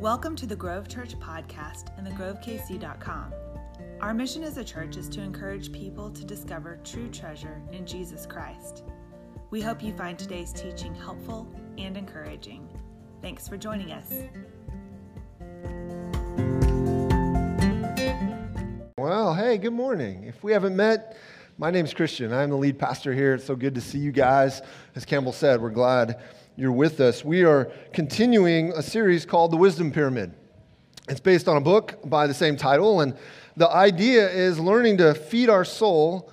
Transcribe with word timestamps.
Welcome 0.00 0.36
to 0.36 0.46
the 0.46 0.54
Grove 0.54 0.86
Church 0.86 1.18
podcast 1.18 1.88
and 1.98 2.06
thegrovekc.com. 2.06 3.34
Our 4.00 4.14
mission 4.14 4.44
as 4.44 4.56
a 4.56 4.62
church 4.62 4.96
is 4.96 5.08
to 5.08 5.20
encourage 5.20 5.72
people 5.72 6.08
to 6.10 6.24
discover 6.24 6.78
true 6.84 7.08
treasure 7.08 7.60
in 7.72 7.84
Jesus 7.84 8.24
Christ. 8.24 8.84
We 9.50 9.60
hope 9.60 9.82
you 9.82 9.92
find 9.94 10.16
today's 10.16 10.52
teaching 10.52 10.94
helpful 10.94 11.52
and 11.78 11.96
encouraging. 11.96 12.68
Thanks 13.22 13.48
for 13.48 13.56
joining 13.56 13.90
us. 13.90 14.12
Well, 18.96 19.34
hey, 19.34 19.58
good 19.58 19.72
morning. 19.72 20.22
If 20.22 20.44
we 20.44 20.52
haven't 20.52 20.76
met, 20.76 21.16
my 21.58 21.72
name's 21.72 21.92
Christian. 21.92 22.32
I'm 22.32 22.50
the 22.50 22.56
lead 22.56 22.78
pastor 22.78 23.12
here. 23.12 23.34
It's 23.34 23.46
so 23.46 23.56
good 23.56 23.74
to 23.74 23.80
see 23.80 23.98
you 23.98 24.12
guys. 24.12 24.62
As 24.94 25.04
Campbell 25.04 25.32
said, 25.32 25.60
we're 25.60 25.70
glad 25.70 26.20
you're 26.58 26.72
with 26.72 26.98
us. 26.98 27.24
We 27.24 27.44
are 27.44 27.70
continuing 27.92 28.72
a 28.72 28.82
series 28.82 29.24
called 29.24 29.52
The 29.52 29.56
Wisdom 29.56 29.92
Pyramid. 29.92 30.34
It's 31.08 31.20
based 31.20 31.46
on 31.46 31.56
a 31.56 31.60
book 31.60 32.00
by 32.04 32.26
the 32.26 32.34
same 32.34 32.56
title, 32.56 33.00
and 33.00 33.16
the 33.56 33.70
idea 33.70 34.28
is 34.28 34.58
learning 34.58 34.96
to 34.96 35.14
feed 35.14 35.50
our 35.50 35.64
soul 35.64 36.32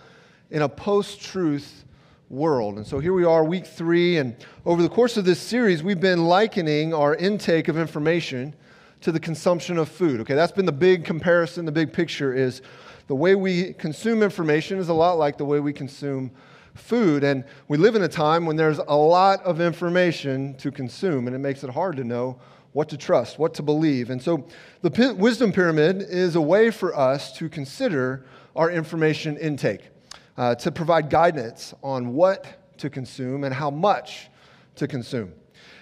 in 0.49 0.63
a 0.63 0.67
post 0.67 1.21
truth 1.21 1.85
world. 2.27 2.77
And 2.77 2.87
so 2.87 2.97
here 2.97 3.13
we 3.13 3.23
are, 3.23 3.43
week 3.43 3.67
three, 3.67 4.17
and 4.17 4.35
over 4.65 4.81
the 4.81 4.89
course 4.89 5.15
of 5.15 5.25
this 5.25 5.39
series, 5.39 5.83
we've 5.83 6.01
been 6.01 6.25
likening 6.25 6.91
our 6.91 7.13
intake 7.15 7.67
of 7.67 7.77
information 7.77 8.55
to 9.01 9.11
the 9.11 9.19
consumption 9.19 9.77
of 9.77 9.89
food. 9.89 10.21
Okay, 10.21 10.33
that's 10.33 10.51
been 10.51 10.65
the 10.65 10.71
big 10.71 11.05
comparison, 11.05 11.65
the 11.65 11.71
big 11.71 11.93
picture 11.93 12.33
is 12.33 12.63
the 13.05 13.15
way 13.15 13.35
we 13.35 13.73
consume 13.73 14.23
information 14.23 14.79
is 14.79 14.89
a 14.89 14.93
lot 14.93 15.19
like 15.19 15.37
the 15.37 15.45
way 15.45 15.59
we 15.59 15.71
consume 15.71 16.31
food. 16.75 17.23
And 17.23 17.43
we 17.67 17.77
live 17.77 17.95
in 17.95 18.03
a 18.03 18.07
time 18.07 18.45
when 18.45 18.55
there's 18.55 18.77
a 18.77 18.95
lot 18.95 19.41
of 19.43 19.59
information 19.59 20.53
to 20.55 20.71
consume, 20.71 21.27
and 21.27 21.35
it 21.35 21.39
makes 21.39 21.63
it 21.63 21.69
hard 21.69 21.97
to 21.97 22.03
know 22.03 22.39
what 22.73 22.89
to 22.89 22.97
trust, 22.97 23.39
what 23.39 23.53
to 23.53 23.63
believe. 23.63 24.09
And 24.09 24.21
so 24.21 24.45
the 24.81 24.91
P- 24.91 25.13
wisdom 25.13 25.51
pyramid 25.53 26.01
is 26.01 26.35
a 26.35 26.41
way 26.41 26.69
for 26.69 26.95
us 26.95 27.31
to 27.37 27.47
consider 27.47 28.25
our 28.55 28.69
information 28.69 29.37
intake, 29.37 29.81
uh, 30.37 30.55
to 30.55 30.71
provide 30.71 31.09
guidance 31.09 31.73
on 31.81 32.13
what 32.13 32.77
to 32.79 32.89
consume 32.89 33.45
and 33.45 33.53
how 33.53 33.69
much 33.69 34.29
to 34.75 34.87
consume. 34.87 35.33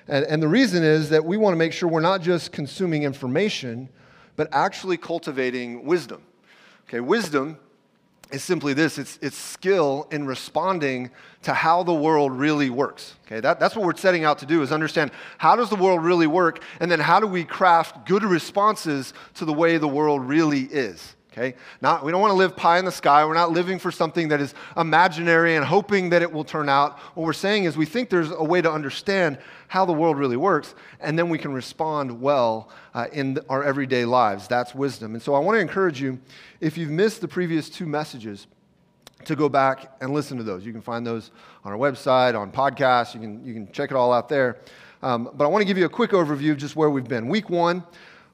And, 0.07 0.25
and 0.25 0.41
the 0.41 0.47
reason 0.47 0.83
is 0.83 1.09
that 1.09 1.25
we 1.25 1.35
want 1.38 1.53
to 1.53 1.57
make 1.57 1.73
sure 1.73 1.89
we're 1.89 2.00
not 2.00 2.22
just 2.22 2.52
consuming 2.52 3.03
information, 3.03 3.89
but 4.35 4.47
actually 4.52 4.97
cultivating 4.97 5.85
wisdom. 5.85 6.22
Okay, 6.88 7.00
wisdom 7.00 7.57
is 8.34 8.44
simply 8.44 8.73
this 8.73 8.98
it's, 8.98 9.20
it's 9.22 9.38
skill 9.38 10.08
in 10.12 10.26
responding 10.26 11.12
to 11.44 11.53
how 11.53 11.84
the 11.84 11.94
world 11.94 12.31
really 12.31 12.70
works 12.70 13.16
okay? 13.25 13.40
That, 13.40 13.59
that's 13.59 13.75
what 13.75 13.86
we're 13.86 13.95
setting 13.95 14.25
out 14.25 14.40
to 14.40 14.45
do 14.45 14.62
is 14.62 14.72
understand 14.72 15.12
how 15.38 15.56
does 15.56 15.70
the 15.70 15.75
world 15.75 16.03
really 16.03 16.28
work 16.28 16.64
and 16.80 16.92
then 16.92 17.00
how 17.00 17.20
do 17.20 17.28
we 17.28 17.44
craft 17.44 18.08
good 18.08 18.23
responses 18.23 19.14
to 19.36 19.45
the 19.45 19.53
way 19.53 19.78
the 19.78 19.88
world 19.88 20.28
really 20.28 20.64
is 20.64 21.16
okay? 21.34 21.56
Not 21.81 22.06
we 22.06 22.12
don't 22.12 22.22
want 22.22 22.31
to 22.31 22.38
live 22.38 22.56
pie 22.56 22.80
in 22.80 22.86
the 22.86 22.92
sky. 22.92 23.26
We're 23.26 23.34
not 23.34 23.52
living 23.52 23.80
for 23.80 23.92
something 23.92 24.28
that 24.30 24.39
is 24.39 24.53
imaginary 24.78 25.56
and 25.56 25.66
hoping 25.66 26.09
that 26.09 26.22
it 26.22 26.31
will 26.31 26.44
turn 26.44 26.70
out. 26.70 27.00
What 27.16 27.25
we're 27.25 27.34
saying 27.34 27.66
is 27.66 27.75
we 27.75 27.86
think 27.86 28.09
there's 28.09 28.31
a 28.31 28.44
way 28.44 28.62
to 28.62 28.72
understand 28.72 29.40
how 29.67 29.86
the 29.86 29.94
world 29.94 30.17
really 30.17 30.38
works 30.38 30.75
and 31.00 31.17
then 31.17 31.30
we 31.30 31.38
can 31.38 31.52
respond 31.52 32.22
well 32.22 32.70
uh, 32.94 33.08
in 33.12 33.40
our 33.50 33.64
everyday 33.64 34.06
lives. 34.06 34.48
That's 34.48 34.75
wisdom. 34.75 35.16
And 35.16 35.22
so 35.22 35.34
i 35.34 35.40
want 35.40 35.56
to 35.56 35.59
encourage 35.59 36.00
you 36.00 36.20
if 36.62 36.78
you've 36.78 36.92
missed 36.92 37.22
the 37.22 37.28
previous 37.28 37.70
two 37.70 37.86
messages 37.86 38.47
to 39.25 39.36
go 39.36 39.50
back 39.50 39.92
and 40.02 40.14
listen 40.14 40.38
to 40.38 40.44
those. 40.44 40.66
You 40.66 40.72
can 40.72 40.81
find 40.81 41.06
those 41.08 41.31
on 41.64 41.72
our 41.72 41.78
website 41.78 42.40
on 42.40 42.52
podcasts. 42.52 43.14
You 43.14 43.22
can, 43.22 43.45
you 43.45 43.53
can 43.53 43.72
check 43.72 43.90
it 43.90 43.95
all 43.95 44.14
out 44.14 44.30
there. 44.30 44.59
Um, 45.02 45.30
but 45.34 45.44
i 45.44 45.47
want 45.47 45.62
to 45.62 45.66
give 45.66 45.78
you 45.78 45.86
a 45.86 45.90
quick 45.90 46.12
overview 46.12 46.52
of 46.52 46.58
just 46.58 46.75
where 46.75 46.90
we've 46.90 47.08
been. 47.08 47.28
Week 47.28 47.50
one 47.50 47.84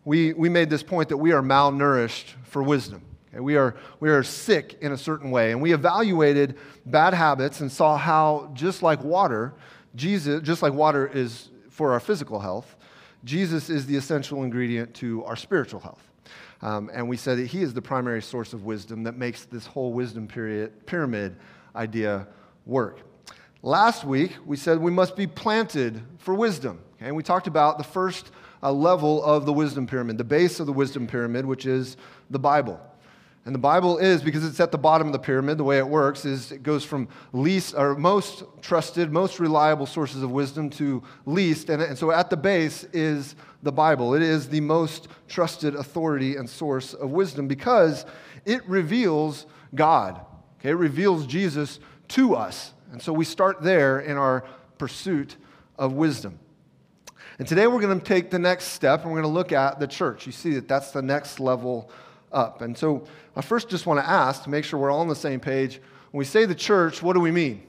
we, 0.06 0.34
we 0.34 0.50
made 0.50 0.70
this 0.70 0.84
point 0.84 1.10
that 1.10 1.18
we 1.18 1.32
are 1.32 1.42
malnourished 1.42 2.34
for 2.44 2.64
wisdom. 2.64 3.02
Okay? 3.30 3.40
We, 3.40 3.58
are, 3.58 3.76
we 4.00 4.10
are 4.10 4.24
sick 4.24 4.78
in 4.82 4.92
a 4.92 4.98
certain 4.98 5.32
way. 5.32 5.52
And 5.52 5.62
we 5.62 5.74
evaluated 5.74 6.58
bad 6.86 7.14
habits 7.14 7.62
and 7.62 7.72
saw 7.72 7.98
how, 7.98 8.52
just 8.54 8.82
like 8.82 9.04
water, 9.04 9.54
Jesus, 9.96 10.42
just 10.42 10.62
like 10.62 10.74
water 10.74 11.08
is 11.08 11.50
for 11.70 11.94
our 11.94 12.00
physical 12.00 12.40
health, 12.40 12.76
Jesus 13.24 13.70
is 13.70 13.86
the 13.86 13.96
essential 13.96 14.44
ingredient 14.44 14.94
to 14.96 15.24
our 15.26 15.36
spiritual 15.36 15.80
health. 15.80 16.04
Um, 16.62 16.90
and 16.94 17.08
we 17.08 17.18
said 17.18 17.38
that 17.38 17.48
he 17.48 17.62
is 17.62 17.74
the 17.74 17.82
primary 17.82 18.22
source 18.22 18.54
of 18.54 18.66
wisdom 18.66 19.04
that 19.04 19.16
makes 19.16 19.46
this 19.46 19.66
whole 19.66 19.94
wisdom 19.94 20.28
period, 20.28 20.86
pyramid 20.86 21.36
idea 21.76 22.28
work. 22.66 23.02
Last 23.62 24.04
week, 24.04 24.36
we 24.46 24.58
said 24.58 24.80
we 24.80 24.92
must 24.92 25.16
be 25.16 25.28
planted 25.28 26.02
for 26.18 26.34
wisdom. 26.34 26.82
Okay? 26.96 27.08
And 27.08 27.16
we 27.16 27.24
talked 27.24 27.48
about 27.48 27.78
the 27.78 27.84
first 27.84 28.32
a 28.62 28.72
level 28.72 29.24
of 29.24 29.46
the 29.46 29.54
wisdom 29.54 29.88
pyramid, 29.88 30.18
the 30.18 30.24
base 30.24 30.60
of 30.60 30.66
the 30.66 30.74
wisdom 30.74 31.08
pyramid, 31.08 31.46
which 31.46 31.66
is 31.66 31.98
the 32.30 32.40
Bible. 32.40 32.80
And 33.46 33.56
the 33.56 33.60
Bible 33.60 33.98
is, 33.98 34.22
because 34.22 34.46
it's 34.46 34.60
at 34.60 34.72
the 34.72 34.78
bottom 34.78 35.08
of 35.08 35.14
the 35.14 35.20
pyramid, 35.20 35.58
the 35.58 35.64
way 35.64 35.78
it 35.78 35.88
works 35.88 36.26
is 36.26 36.52
it 36.52 36.62
goes 36.62 36.84
from 36.84 37.08
least 37.32 37.74
or 37.76 37.96
most 37.96 38.44
trusted, 38.62 39.12
most 39.12 39.40
reliable 39.40 39.86
sources 39.86 40.22
of 40.22 40.30
wisdom 40.30 40.70
to 40.72 41.02
least. 41.26 41.70
And, 41.70 41.82
and 41.82 41.98
so 41.98 42.12
at 42.12 42.30
the 42.30 42.38
base 42.38 42.84
is 42.94 43.36
the 43.64 43.72
Bible. 43.72 44.14
It 44.14 44.22
is 44.22 44.50
the 44.50 44.62
most 44.62 45.08
trusted 45.28 45.74
authority 45.74 46.36
and 46.36 46.50
source 46.50 46.94
of 46.94 47.12
wisdom 47.12 47.48
because 47.48 48.06
it 48.46 48.68
reveals 48.68 49.46
God. 49.74 50.20
Okay, 50.60 50.70
it 50.70 50.74
reveals 50.74 51.26
Jesus 51.26 51.80
to 52.10 52.36
us. 52.36 52.74
And 52.92 53.02
so 53.02 53.14
we 53.14 53.26
start 53.26 53.62
there 53.62 54.02
in 54.02 54.18
our 54.18 54.44
pursuit 54.78 55.38
of 55.78 55.94
wisdom. 55.94 56.40
And 57.40 57.48
today 57.48 57.68
we're 57.68 57.80
going 57.80 57.98
to 57.98 58.06
take 58.06 58.30
the 58.30 58.38
next 58.38 58.66
step 58.66 59.04
and 59.04 59.12
we're 59.12 59.22
going 59.22 59.32
to 59.32 59.36
look 59.36 59.54
at 59.54 59.80
the 59.80 59.88
church. 59.88 60.26
You 60.26 60.34
see 60.34 60.54
that 60.56 60.68
that's 60.68 60.92
the 60.92 61.02
next 61.02 61.40
level 61.40 61.90
up. 62.34 62.62
And 62.62 62.78
so 62.78 63.06
I 63.34 63.42
first 63.42 63.70
just 63.70 63.86
want 63.86 64.00
to 64.02 64.08
ask 64.08 64.44
to 64.44 64.50
make 64.50 64.66
sure 64.66 64.78
we're 64.78 64.92
all 64.92 65.00
on 65.00 65.08
the 65.08 65.16
same 65.16 65.40
page. 65.40 65.82
When 66.12 66.20
we 66.20 66.26
say 66.26 66.46
the 66.46 66.54
church, 66.54 67.02
what 67.02 67.14
do 67.14 67.22
we 67.22 67.32
mean? 67.32 67.64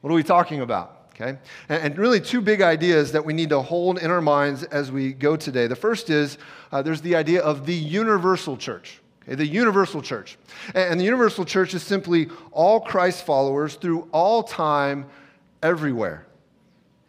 What 0.00 0.10
are 0.10 0.14
we 0.14 0.22
talking 0.22 0.60
about? 0.60 1.08
Okay? 1.14 1.38
And, 1.68 1.98
really, 1.98 2.20
two 2.20 2.40
big 2.40 2.60
ideas 2.60 3.10
that 3.12 3.24
we 3.24 3.32
need 3.32 3.48
to 3.48 3.62
hold 3.62 3.98
in 3.98 4.10
our 4.10 4.20
minds 4.20 4.62
as 4.64 4.92
we 4.92 5.12
go 5.12 5.36
today. 5.36 5.66
The 5.66 5.76
first 5.76 6.08
is 6.08 6.38
uh, 6.70 6.82
there's 6.82 7.00
the 7.00 7.16
idea 7.16 7.40
of 7.40 7.66
the 7.66 7.74
universal 7.74 8.56
church. 8.56 9.00
Okay, 9.22 9.34
the 9.34 9.46
universal 9.46 10.02
church. 10.02 10.36
And 10.74 11.00
the 11.00 11.04
universal 11.04 11.44
church 11.44 11.72
is 11.74 11.82
simply 11.82 12.28
all 12.52 12.80
Christ 12.80 13.24
followers 13.24 13.76
through 13.76 14.08
all 14.12 14.42
time, 14.42 15.06
everywhere. 15.62 16.26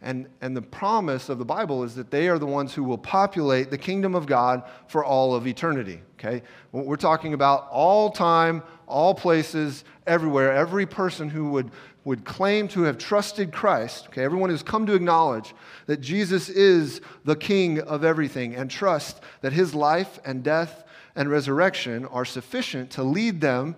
And, 0.06 0.28
and 0.40 0.56
the 0.56 0.62
promise 0.62 1.28
of 1.28 1.38
the 1.38 1.44
Bible 1.44 1.82
is 1.82 1.96
that 1.96 2.12
they 2.12 2.28
are 2.28 2.38
the 2.38 2.46
ones 2.46 2.72
who 2.72 2.84
will 2.84 2.96
populate 2.96 3.70
the 3.70 3.76
kingdom 3.76 4.14
of 4.14 4.24
God 4.24 4.62
for 4.86 5.04
all 5.04 5.34
of 5.34 5.48
eternity. 5.48 6.00
Okay? 6.16 6.44
We're 6.70 6.94
talking 6.94 7.34
about 7.34 7.66
all 7.72 8.10
time, 8.10 8.62
all 8.86 9.16
places, 9.16 9.82
everywhere. 10.06 10.52
Every 10.52 10.86
person 10.86 11.28
who 11.28 11.50
would, 11.50 11.72
would 12.04 12.24
claim 12.24 12.68
to 12.68 12.82
have 12.82 12.98
trusted 12.98 13.52
Christ, 13.52 14.06
okay, 14.06 14.22
everyone 14.22 14.48
who's 14.48 14.62
come 14.62 14.86
to 14.86 14.94
acknowledge 14.94 15.56
that 15.86 16.00
Jesus 16.00 16.48
is 16.48 17.00
the 17.24 17.34
king 17.34 17.80
of 17.80 18.04
everything 18.04 18.54
and 18.54 18.70
trust 18.70 19.20
that 19.40 19.52
his 19.52 19.74
life 19.74 20.20
and 20.24 20.44
death 20.44 20.84
and 21.16 21.28
resurrection 21.28 22.06
are 22.06 22.24
sufficient 22.24 22.92
to 22.92 23.02
lead 23.02 23.40
them 23.40 23.74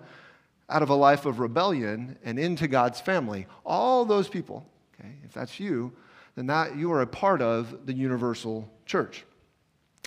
out 0.69 0.83
of 0.83 0.91
a 0.91 0.95
life 0.95 1.25
of 1.25 1.39
rebellion 1.39 2.19
and 2.23 2.37
into 2.37 2.67
God's 2.67 3.01
family. 3.01 3.47
All 3.65 4.05
those 4.05 4.29
people, 4.29 4.63
okay, 4.93 5.15
if 5.25 5.33
that's 5.33 5.59
you, 5.59 5.91
then 6.39 6.47
that 6.47 6.77
you 6.77 6.93
are 6.93 7.01
a 7.01 7.07
part 7.07 7.41
of 7.41 7.85
the 7.85 7.91
universal 7.91 8.71
church. 8.85 9.25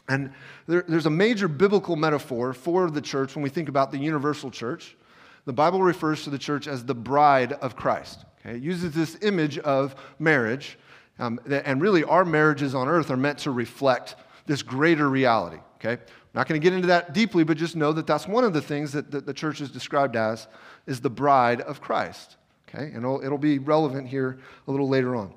And 0.09 0.33
there, 0.67 0.83
there's 0.89 1.05
a 1.05 1.11
major 1.11 1.47
biblical 1.47 1.95
metaphor 1.95 2.55
for 2.55 2.91
the 2.91 3.03
church 3.03 3.37
when 3.37 3.43
we 3.43 3.51
think 3.51 3.69
about 3.69 3.93
the 3.93 3.99
universal 3.99 4.51
church. 4.51 4.97
The 5.45 5.53
Bible 5.53 5.83
refers 5.83 6.25
to 6.25 6.31
the 6.31 6.39
church 6.39 6.67
as 6.67 6.87
the 6.87 6.95
bride 6.95 7.53
of 7.53 7.77
Christ. 7.77 8.25
Okay? 8.41 8.57
It 8.57 8.63
uses 8.63 8.95
this 8.95 9.19
image 9.21 9.59
of 9.59 9.95
marriage, 10.19 10.79
um, 11.19 11.39
and 11.47 11.83
really 11.83 12.03
our 12.03 12.25
marriages 12.25 12.75
on 12.75 12.89
earth 12.89 13.11
are 13.11 13.17
meant 13.19 13.41
to 13.41 13.51
reflect 13.51 14.17
this 14.47 14.63
greater 14.63 15.11
reality. 15.11 15.59
Okay? 15.77 16.01
I'm 16.01 16.01
not 16.35 16.49
going 16.49 16.59
to 16.59 16.65
get 16.65 16.73
into 16.73 16.87
that 16.87 17.13
deeply, 17.13 17.45
but 17.45 17.59
just 17.59 17.77
know 17.77 17.93
that 17.93 18.07
that's 18.07 18.27
one 18.27 18.45
of 18.45 18.55
the 18.55 18.63
things 18.63 18.93
that 18.93 19.11
the, 19.11 19.35
church 19.35 19.61
is 19.61 19.71
described 19.71 20.17
as 20.17 20.47
is 20.87 21.03
the 21.03 21.11
bride 21.11 21.61
of 21.61 21.83
Christ. 21.83 22.39
Okay? 22.69 22.85
And 22.85 23.05
it'll, 23.05 23.23
it'll 23.23 23.37
be 23.37 23.59
relevant 23.59 24.09
here 24.09 24.39
a 24.67 24.71
little 24.71 24.89
later 24.89 25.15
on. 25.15 25.35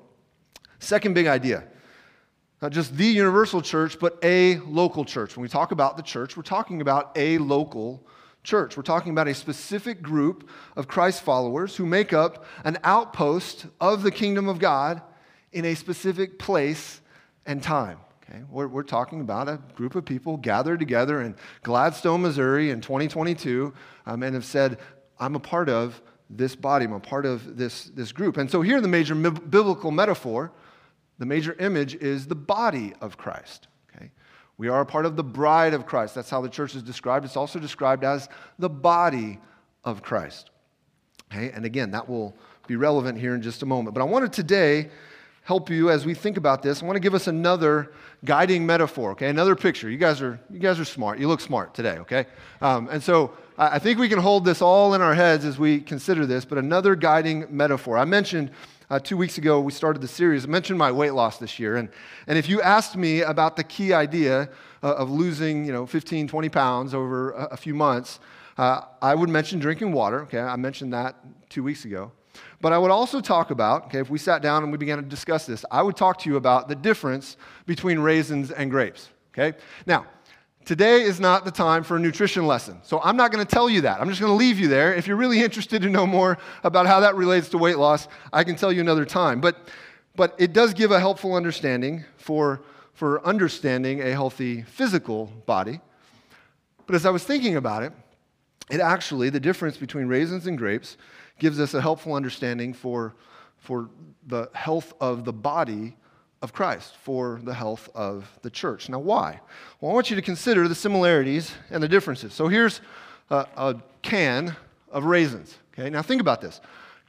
Second 0.78 1.14
big 1.14 1.26
idea 1.26 1.64
not 2.62 2.72
just 2.72 2.96
the 2.96 3.06
universal 3.06 3.60
church, 3.60 3.98
but 4.00 4.18
a 4.22 4.56
local 4.60 5.04
church. 5.04 5.36
When 5.36 5.42
we 5.42 5.48
talk 5.48 5.72
about 5.72 5.96
the 5.96 6.02
church, 6.02 6.36
we're 6.36 6.42
talking 6.42 6.80
about 6.80 7.12
a 7.14 7.38
local 7.38 8.06
church. 8.42 8.76
We're 8.76 8.82
talking 8.82 9.12
about 9.12 9.28
a 9.28 9.34
specific 9.34 10.00
group 10.00 10.48
of 10.74 10.88
Christ 10.88 11.22
followers 11.22 11.76
who 11.76 11.84
make 11.84 12.12
up 12.12 12.46
an 12.64 12.78
outpost 12.82 13.66
of 13.80 14.02
the 14.02 14.10
kingdom 14.10 14.48
of 14.48 14.58
God 14.58 15.02
in 15.52 15.64
a 15.66 15.74
specific 15.74 16.38
place 16.38 17.00
and 17.44 17.62
time. 17.62 17.98
Okay? 18.22 18.42
We're, 18.48 18.68
we're 18.68 18.84
talking 18.84 19.20
about 19.20 19.48
a 19.48 19.60
group 19.74 19.94
of 19.94 20.04
people 20.04 20.36
gathered 20.36 20.78
together 20.78 21.20
in 21.20 21.36
Gladstone, 21.62 22.22
Missouri 22.22 22.70
in 22.70 22.80
2022 22.80 23.72
um, 24.06 24.22
and 24.22 24.34
have 24.34 24.44
said, 24.44 24.78
I'm 25.18 25.34
a 25.34 25.40
part 25.40 25.68
of 25.68 26.00
this 26.30 26.56
body, 26.56 26.86
I'm 26.86 26.92
a 26.92 27.00
part 27.00 27.26
of 27.26 27.56
this, 27.56 27.84
this 27.84 28.12
group. 28.12 28.38
And 28.38 28.50
so 28.50 28.62
here 28.62 28.80
the 28.80 28.88
major 28.88 29.14
biblical 29.14 29.90
metaphor 29.90 30.52
the 31.18 31.26
major 31.26 31.54
image 31.54 31.94
is 31.94 32.26
the 32.26 32.34
body 32.34 32.92
of 33.00 33.16
Christ. 33.16 33.68
Okay? 33.94 34.10
We 34.58 34.68
are 34.68 34.80
a 34.80 34.86
part 34.86 35.06
of 35.06 35.16
the 35.16 35.24
bride 35.24 35.74
of 35.74 35.86
Christ. 35.86 36.14
That's 36.14 36.30
how 36.30 36.40
the 36.40 36.48
church 36.48 36.74
is 36.74 36.82
described. 36.82 37.24
It's 37.24 37.36
also 37.36 37.58
described 37.58 38.04
as 38.04 38.28
the 38.58 38.68
body 38.68 39.38
of 39.84 40.02
Christ. 40.02 40.50
Okay? 41.32 41.50
And 41.50 41.64
again, 41.64 41.90
that 41.92 42.08
will 42.08 42.36
be 42.66 42.76
relevant 42.76 43.18
here 43.18 43.34
in 43.34 43.42
just 43.42 43.62
a 43.62 43.66
moment. 43.66 43.94
But 43.94 44.00
I 44.00 44.04
wanted 44.04 44.32
today 44.32 44.90
help 45.46 45.70
you 45.70 45.90
as 45.90 46.04
we 46.04 46.12
think 46.12 46.36
about 46.36 46.60
this. 46.60 46.82
I 46.82 46.86
want 46.86 46.96
to 46.96 47.00
give 47.00 47.14
us 47.14 47.28
another 47.28 47.92
guiding 48.24 48.66
metaphor, 48.66 49.12
okay? 49.12 49.28
Another 49.28 49.54
picture. 49.54 49.88
You 49.88 49.96
guys 49.96 50.20
are, 50.20 50.40
you 50.50 50.58
guys 50.58 50.80
are 50.80 50.84
smart. 50.84 51.20
You 51.20 51.28
look 51.28 51.40
smart 51.40 51.72
today, 51.72 51.98
okay? 51.98 52.26
Um, 52.60 52.88
and 52.90 53.00
so 53.00 53.30
I 53.56 53.78
think 53.78 54.00
we 54.00 54.08
can 54.08 54.18
hold 54.18 54.44
this 54.44 54.60
all 54.60 54.94
in 54.94 55.00
our 55.00 55.14
heads 55.14 55.44
as 55.44 55.56
we 55.56 55.80
consider 55.80 56.26
this, 56.26 56.44
but 56.44 56.58
another 56.58 56.96
guiding 56.96 57.46
metaphor. 57.48 57.96
I 57.96 58.04
mentioned 58.04 58.50
uh, 58.90 58.98
two 58.98 59.16
weeks 59.16 59.38
ago 59.38 59.60
we 59.60 59.72
started 59.72 60.00
the 60.02 60.08
series. 60.08 60.44
I 60.44 60.48
mentioned 60.48 60.78
my 60.78 60.92
weight 60.92 61.12
loss 61.12 61.38
this 61.38 61.58
year. 61.58 61.76
And, 61.76 61.88
and 62.26 62.38
if 62.38 62.48
you 62.48 62.60
asked 62.62 62.96
me 62.96 63.22
about 63.22 63.56
the 63.56 63.64
key 63.64 63.92
idea 63.92 64.48
uh, 64.82 64.94
of 64.94 65.10
losing, 65.10 65.64
you 65.64 65.72
know, 65.72 65.86
15, 65.86 66.28
20 66.28 66.48
pounds 66.48 66.94
over 66.94 67.32
a, 67.32 67.44
a 67.52 67.56
few 67.56 67.74
months, 67.74 68.20
uh, 68.58 68.82
I 69.02 69.14
would 69.14 69.28
mention 69.28 69.58
drinking 69.58 69.92
water, 69.92 70.22
okay? 70.22 70.40
I 70.40 70.56
mentioned 70.56 70.92
that 70.92 71.16
two 71.48 71.62
weeks 71.62 71.84
ago. 71.84 72.12
But 72.60 72.72
I 72.72 72.78
would 72.78 72.90
also 72.90 73.20
talk 73.20 73.50
about, 73.50 73.86
okay, 73.86 73.98
if 73.98 74.10
we 74.10 74.18
sat 74.18 74.42
down 74.42 74.62
and 74.62 74.72
we 74.72 74.78
began 74.78 74.98
to 74.98 75.04
discuss 75.04 75.46
this, 75.46 75.64
I 75.70 75.82
would 75.82 75.96
talk 75.96 76.18
to 76.20 76.30
you 76.30 76.36
about 76.36 76.68
the 76.68 76.74
difference 76.74 77.36
between 77.66 77.98
raisins 77.98 78.50
and 78.50 78.70
grapes, 78.70 79.10
okay? 79.32 79.56
Now, 79.86 80.06
today 80.66 81.02
is 81.02 81.20
not 81.20 81.44
the 81.44 81.50
time 81.50 81.84
for 81.84 81.96
a 81.96 82.00
nutrition 82.00 82.46
lesson. 82.46 82.78
So 82.82 83.00
I'm 83.02 83.16
not 83.16 83.32
going 83.32 83.44
to 83.44 83.50
tell 83.50 83.70
you 83.70 83.82
that. 83.82 84.00
I'm 84.00 84.08
just 84.08 84.20
going 84.20 84.32
to 84.32 84.36
leave 84.36 84.58
you 84.58 84.68
there. 84.68 84.92
If 84.92 85.06
you're 85.06 85.16
really 85.16 85.40
interested 85.40 85.80
to 85.82 85.88
know 85.88 86.06
more 86.06 86.36
about 86.64 86.86
how 86.86 87.00
that 87.00 87.14
relates 87.14 87.48
to 87.50 87.58
weight 87.58 87.78
loss, 87.78 88.08
I 88.32 88.44
can 88.44 88.56
tell 88.56 88.72
you 88.72 88.80
another 88.80 89.06
time. 89.06 89.40
But, 89.40 89.68
but 90.16 90.34
it 90.38 90.52
does 90.52 90.74
give 90.74 90.90
a 90.90 91.00
helpful 91.00 91.34
understanding 91.34 92.04
for, 92.18 92.62
for 92.92 93.24
understanding 93.24 94.02
a 94.02 94.10
healthy 94.10 94.62
physical 94.62 95.26
body. 95.46 95.80
But 96.86 96.96
as 96.96 97.06
I 97.06 97.10
was 97.10 97.22
thinking 97.22 97.56
about 97.56 97.84
it, 97.84 97.92
it 98.68 98.80
actually, 98.80 99.30
the 99.30 99.40
difference 99.40 99.76
between 99.76 100.08
raisins 100.08 100.48
and 100.48 100.58
grapes, 100.58 100.96
gives 101.38 101.60
us 101.60 101.74
a 101.74 101.80
helpful 101.80 102.14
understanding 102.14 102.72
for, 102.72 103.14
for 103.56 103.88
the 104.26 104.50
health 104.52 104.92
of 105.00 105.24
the 105.24 105.32
body 105.32 105.96
of 106.46 106.52
Christ, 106.52 106.94
for 107.02 107.40
the 107.42 107.52
health 107.52 107.88
of 107.92 108.24
the 108.42 108.50
church. 108.50 108.88
Now, 108.88 109.00
why? 109.00 109.40
Well, 109.80 109.90
I 109.90 109.94
want 109.94 110.10
you 110.10 110.16
to 110.16 110.22
consider 110.22 110.68
the 110.68 110.76
similarities 110.76 111.52
and 111.70 111.82
the 111.82 111.88
differences. 111.88 112.32
So 112.34 112.46
here's 112.46 112.80
a, 113.30 113.46
a 113.56 113.82
can 114.02 114.54
of 114.92 115.06
raisins. 115.06 115.58
Okay, 115.72 115.90
now 115.90 116.02
think 116.02 116.20
about 116.20 116.40
this. 116.40 116.60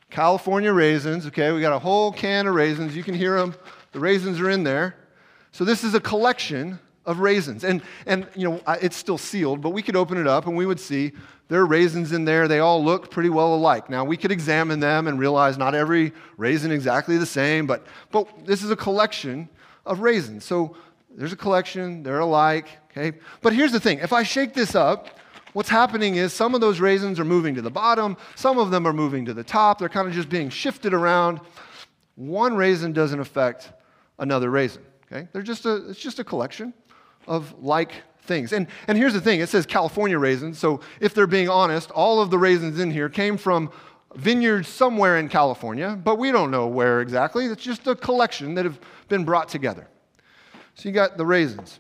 California 0.10 0.74
raisins, 0.74 1.28
okay, 1.28 1.52
we 1.52 1.62
got 1.62 1.72
a 1.72 1.78
whole 1.78 2.12
can 2.12 2.48
of 2.48 2.56
raisins. 2.56 2.96
You 2.96 3.04
can 3.04 3.14
hear 3.14 3.38
them. 3.38 3.54
The 3.92 4.00
raisins 4.00 4.40
are 4.40 4.50
in 4.50 4.64
there. 4.64 4.96
So 5.52 5.64
this 5.64 5.84
is 5.84 5.94
a 5.94 6.00
collection 6.00 6.80
of 7.08 7.20
raisins. 7.20 7.64
And, 7.64 7.82
and 8.06 8.28
you 8.36 8.48
know, 8.48 8.62
it's 8.82 8.98
still 8.98 9.18
sealed, 9.18 9.62
but 9.62 9.72
we 9.72 9.82
could 9.82 9.96
open 9.96 10.18
it 10.20 10.28
up 10.28 10.46
and 10.46 10.56
we 10.56 10.66
would 10.66 10.80
see 10.80 11.14
there 11.48 11.62
are 11.62 11.66
raisins 11.66 12.12
in 12.12 12.26
there. 12.26 12.48
They 12.48 12.60
all 12.60 12.84
look 12.84 13.10
pretty 13.10 13.30
well 13.30 13.56
alike. 13.56 13.90
Now, 13.90 14.04
we 14.04 14.18
could 14.18 14.32
examine 14.32 14.82
them 14.82 15.08
and 15.08 15.18
realize 15.18 15.58
not 15.58 15.74
every 15.74 16.12
raisin 16.36 16.72
exactly 16.72 17.18
the 17.18 17.26
same, 17.26 17.66
but, 17.66 17.88
but 18.12 18.28
this 18.46 18.62
is 18.62 18.70
a 18.70 18.76
collection 18.76 19.48
of 19.86 20.02
raisins. 20.02 20.44
So 20.44 20.76
there's 21.10 21.32
a 21.32 21.38
collection, 21.38 22.04
they're 22.04 22.20
alike, 22.20 22.68
okay? 22.92 23.18
But 23.42 23.54
here's 23.54 23.72
the 23.72 23.80
thing 23.80 24.00
if 24.00 24.12
I 24.12 24.24
shake 24.24 24.54
this 24.54 24.76
up, 24.76 25.08
what's 25.54 25.70
happening 25.70 26.18
is 26.18 26.34
some 26.34 26.54
of 26.54 26.60
those 26.60 26.82
raisins 26.82 27.18
are 27.20 27.26
moving 27.26 27.56
to 27.56 27.62
the 27.62 27.72
bottom, 27.72 28.18
some 28.36 28.60
of 28.60 28.70
them 28.70 28.86
are 28.86 28.94
moving 28.94 29.24
to 29.26 29.34
the 29.34 29.44
top. 29.44 29.80
They're 29.80 29.88
kind 29.88 30.10
of 30.10 30.14
just 30.14 30.28
being 30.28 30.50
shifted 30.50 30.94
around. 30.94 31.40
One 32.16 32.58
raisin 32.58 32.92
doesn't 32.92 33.20
affect 33.20 33.72
another 34.20 34.52
raisin, 34.52 34.84
okay? 35.10 35.30
They're 35.32 35.42
just 35.42 35.66
a, 35.66 35.90
it's 35.90 36.00
just 36.00 36.20
a 36.20 36.26
collection 36.26 36.74
of 37.28 37.54
like 37.64 37.92
things. 38.22 38.54
And, 38.54 38.68
and 38.88 38.98
here's 38.98 39.14
the 39.14 39.22
thing 39.22 39.40
it 39.40 39.50
says 39.50 39.66
California 39.66 40.18
raisins. 40.18 40.60
So 40.60 40.82
if 41.00 41.14
they're 41.14 41.28
being 41.28 41.50
honest, 41.50 41.92
all 41.92 42.22
of 42.22 42.30
the 42.30 42.38
raisins 42.38 42.80
in 42.80 42.92
here 42.92 43.10
came 43.10 43.38
from 43.38 43.72
vineyards 44.16 44.68
somewhere 44.68 45.18
in 45.18 45.30
California, 45.30 46.00
but 46.04 46.18
we 46.18 46.32
don't 46.32 46.52
know 46.52 46.68
where 46.68 47.02
exactly. 47.02 47.46
It's 47.46 47.64
just 47.64 47.88
a 47.88 47.96
collection 47.96 48.56
that 48.56 48.66
have 48.66 48.80
been 49.08 49.24
brought 49.24 49.50
together. 49.50 49.88
So 50.76 50.90
you 50.90 50.94
got 50.94 51.18
the 51.18 51.26
raisins. 51.26 51.80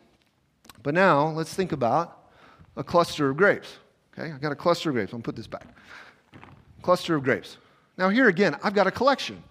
But 0.83 0.93
now 0.93 1.29
let's 1.29 1.53
think 1.53 1.71
about 1.71 2.29
a 2.75 2.83
cluster 2.83 3.29
of 3.29 3.37
grapes. 3.37 3.77
Okay, 4.17 4.31
I've 4.31 4.41
got 4.41 4.51
a 4.51 4.55
cluster 4.55 4.89
of 4.89 4.95
grapes. 4.95 5.11
I'm 5.11 5.17
gonna 5.17 5.23
put 5.23 5.35
this 5.35 5.47
back. 5.47 5.67
Cluster 6.81 7.15
of 7.15 7.23
grapes. 7.23 7.57
Now 7.97 8.09
here 8.09 8.27
again, 8.27 8.55
I've 8.63 8.73
got 8.73 8.87
a 8.87 8.91
collection. 8.91 9.43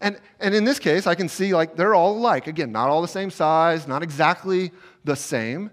And, 0.00 0.18
and 0.40 0.54
in 0.54 0.64
this 0.64 0.78
case, 0.78 1.06
I 1.06 1.14
can 1.14 1.28
see 1.28 1.54
like 1.54 1.76
they're 1.76 1.94
all 1.94 2.16
alike. 2.16 2.46
Again, 2.46 2.72
not 2.72 2.88
all 2.88 3.02
the 3.02 3.08
same 3.08 3.30
size, 3.30 3.88
not 3.88 4.02
exactly 4.02 4.72
the 5.04 5.16
same. 5.16 5.70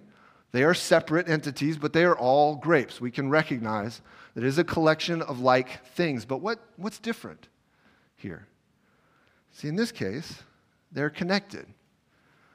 They 0.51 0.63
are 0.63 0.73
separate 0.73 1.27
entities, 1.27 1.77
but 1.77 1.93
they 1.93 2.03
are 2.03 2.17
all 2.17 2.55
grapes. 2.55 3.01
We 3.01 3.11
can 3.11 3.29
recognize 3.29 4.01
that 4.33 4.43
it 4.43 4.47
is 4.47 4.57
a 4.57 4.63
collection 4.63 5.21
of 5.21 5.39
like 5.39 5.85
things. 5.87 6.25
But 6.25 6.37
what, 6.37 6.59
what's 6.77 6.99
different 6.99 7.49
here? 8.15 8.47
See, 9.51 9.67
in 9.67 9.75
this 9.75 9.91
case, 9.91 10.43
they're 10.91 11.09
connected. 11.09 11.65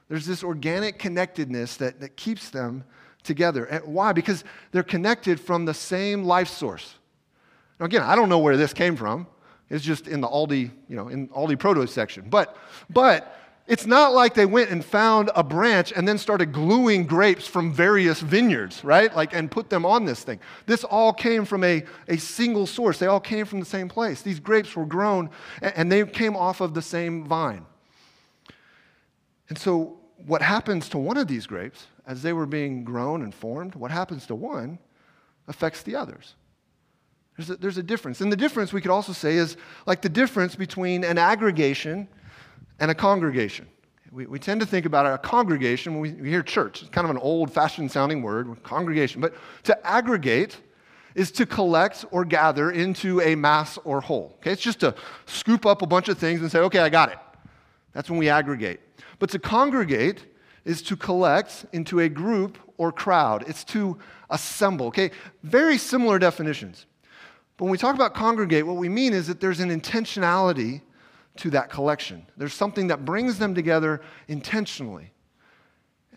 There's 0.08 0.26
this 0.26 0.42
organic 0.42 0.98
connectedness 0.98 1.76
that, 1.76 2.00
that 2.00 2.16
keeps 2.16 2.50
them 2.50 2.84
together. 3.22 3.64
And 3.66 3.84
why? 3.84 4.12
Because 4.12 4.44
they're 4.72 4.82
connected 4.82 5.38
from 5.38 5.64
the 5.64 5.74
same 5.74 6.24
life 6.24 6.48
source. 6.48 6.94
Now, 7.78 7.86
again, 7.86 8.02
I 8.02 8.16
don't 8.16 8.28
know 8.28 8.38
where 8.38 8.56
this 8.56 8.72
came 8.72 8.96
from. 8.96 9.26
It's 9.68 9.84
just 9.84 10.08
in 10.08 10.20
the 10.20 10.28
Aldi, 10.28 10.70
you 10.88 10.96
know, 10.96 11.08
in 11.08 11.28
Aldi 11.28 11.58
produce 11.58 11.92
section. 11.92 12.28
But, 12.28 12.56
but 12.90 13.39
it's 13.70 13.86
not 13.86 14.12
like 14.12 14.34
they 14.34 14.46
went 14.46 14.70
and 14.70 14.84
found 14.84 15.30
a 15.36 15.44
branch 15.44 15.92
and 15.94 16.06
then 16.06 16.18
started 16.18 16.52
gluing 16.52 17.06
grapes 17.06 17.46
from 17.46 17.72
various 17.72 18.20
vineyards, 18.20 18.82
right? 18.82 19.14
Like, 19.14 19.32
and 19.32 19.48
put 19.48 19.70
them 19.70 19.86
on 19.86 20.04
this 20.04 20.24
thing. 20.24 20.40
This 20.66 20.82
all 20.82 21.12
came 21.12 21.44
from 21.44 21.62
a, 21.62 21.84
a 22.08 22.16
single 22.16 22.66
source. 22.66 22.98
They 22.98 23.06
all 23.06 23.20
came 23.20 23.46
from 23.46 23.60
the 23.60 23.66
same 23.66 23.88
place. 23.88 24.22
These 24.22 24.40
grapes 24.40 24.74
were 24.74 24.84
grown 24.84 25.30
and 25.62 25.90
they 25.90 26.04
came 26.04 26.36
off 26.36 26.60
of 26.60 26.74
the 26.74 26.82
same 26.82 27.24
vine. 27.24 27.64
And 29.48 29.56
so, 29.56 30.00
what 30.26 30.42
happens 30.42 30.88
to 30.88 30.98
one 30.98 31.16
of 31.16 31.28
these 31.28 31.46
grapes 31.46 31.86
as 32.06 32.22
they 32.22 32.32
were 32.32 32.46
being 32.46 32.82
grown 32.82 33.22
and 33.22 33.32
formed, 33.32 33.76
what 33.76 33.92
happens 33.92 34.26
to 34.26 34.34
one 34.34 34.80
affects 35.46 35.82
the 35.82 35.94
others. 35.94 36.34
There's 37.36 37.50
a, 37.50 37.56
there's 37.56 37.78
a 37.78 37.84
difference. 37.84 38.20
And 38.20 38.32
the 38.32 38.36
difference, 38.36 38.72
we 38.72 38.80
could 38.80 38.90
also 38.90 39.12
say, 39.12 39.36
is 39.36 39.56
like 39.86 40.02
the 40.02 40.08
difference 40.08 40.56
between 40.56 41.04
an 41.04 41.18
aggregation 41.18 42.08
and 42.80 42.90
a 42.90 42.94
congregation. 42.94 43.68
We, 44.10 44.26
we 44.26 44.38
tend 44.40 44.60
to 44.60 44.66
think 44.66 44.86
about 44.86 45.06
a 45.06 45.18
congregation 45.18 45.92
when 45.92 46.00
we, 46.00 46.12
we 46.12 46.30
hear 46.30 46.42
church. 46.42 46.82
It's 46.82 46.90
kind 46.90 47.04
of 47.04 47.10
an 47.10 47.18
old 47.18 47.52
fashioned 47.52 47.92
sounding 47.92 48.22
word, 48.22 48.60
congregation. 48.64 49.20
But 49.20 49.34
to 49.64 49.86
aggregate 49.86 50.58
is 51.14 51.30
to 51.32 51.46
collect 51.46 52.04
or 52.10 52.24
gather 52.24 52.72
into 52.72 53.20
a 53.20 53.36
mass 53.36 53.78
or 53.84 54.00
whole. 54.00 54.36
Okay? 54.38 54.52
It's 54.52 54.62
just 54.62 54.80
to 54.80 54.94
scoop 55.26 55.66
up 55.66 55.82
a 55.82 55.86
bunch 55.86 56.08
of 56.08 56.18
things 56.18 56.40
and 56.40 56.50
say, 56.50 56.58
okay, 56.60 56.80
I 56.80 56.88
got 56.88 57.12
it. 57.12 57.18
That's 57.92 58.10
when 58.10 58.18
we 58.18 58.28
aggregate. 58.28 58.80
But 59.18 59.30
to 59.30 59.38
congregate 59.38 60.26
is 60.64 60.82
to 60.82 60.96
collect 60.96 61.66
into 61.72 62.00
a 62.00 62.08
group 62.08 62.58
or 62.78 62.90
crowd. 62.90 63.44
It's 63.46 63.64
to 63.64 63.98
assemble. 64.30 64.86
Okay? 64.86 65.10
Very 65.42 65.78
similar 65.78 66.18
definitions. 66.18 66.86
But 67.56 67.66
when 67.66 67.72
we 67.72 67.78
talk 67.78 67.94
about 67.94 68.14
congregate, 68.14 68.66
what 68.66 68.76
we 68.76 68.88
mean 68.88 69.12
is 69.12 69.26
that 69.26 69.40
there's 69.40 69.60
an 69.60 69.68
intentionality 69.68 70.80
to 71.40 71.50
that 71.50 71.70
collection. 71.70 72.26
There's 72.36 72.52
something 72.52 72.88
that 72.88 73.04
brings 73.04 73.38
them 73.38 73.54
together 73.54 74.02
intentionally. 74.28 75.10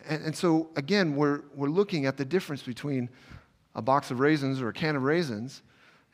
And, 0.06 0.22
and, 0.26 0.36
so, 0.36 0.68
again, 0.76 1.16
we're, 1.16 1.42
we're 1.54 1.68
looking 1.68 2.04
at 2.04 2.18
the 2.18 2.26
difference 2.26 2.62
between 2.62 3.08
a 3.74 3.80
box 3.80 4.10
of 4.10 4.20
raisins 4.20 4.60
or 4.60 4.68
a 4.68 4.72
can 4.72 4.96
of 4.96 5.02
raisins 5.02 5.62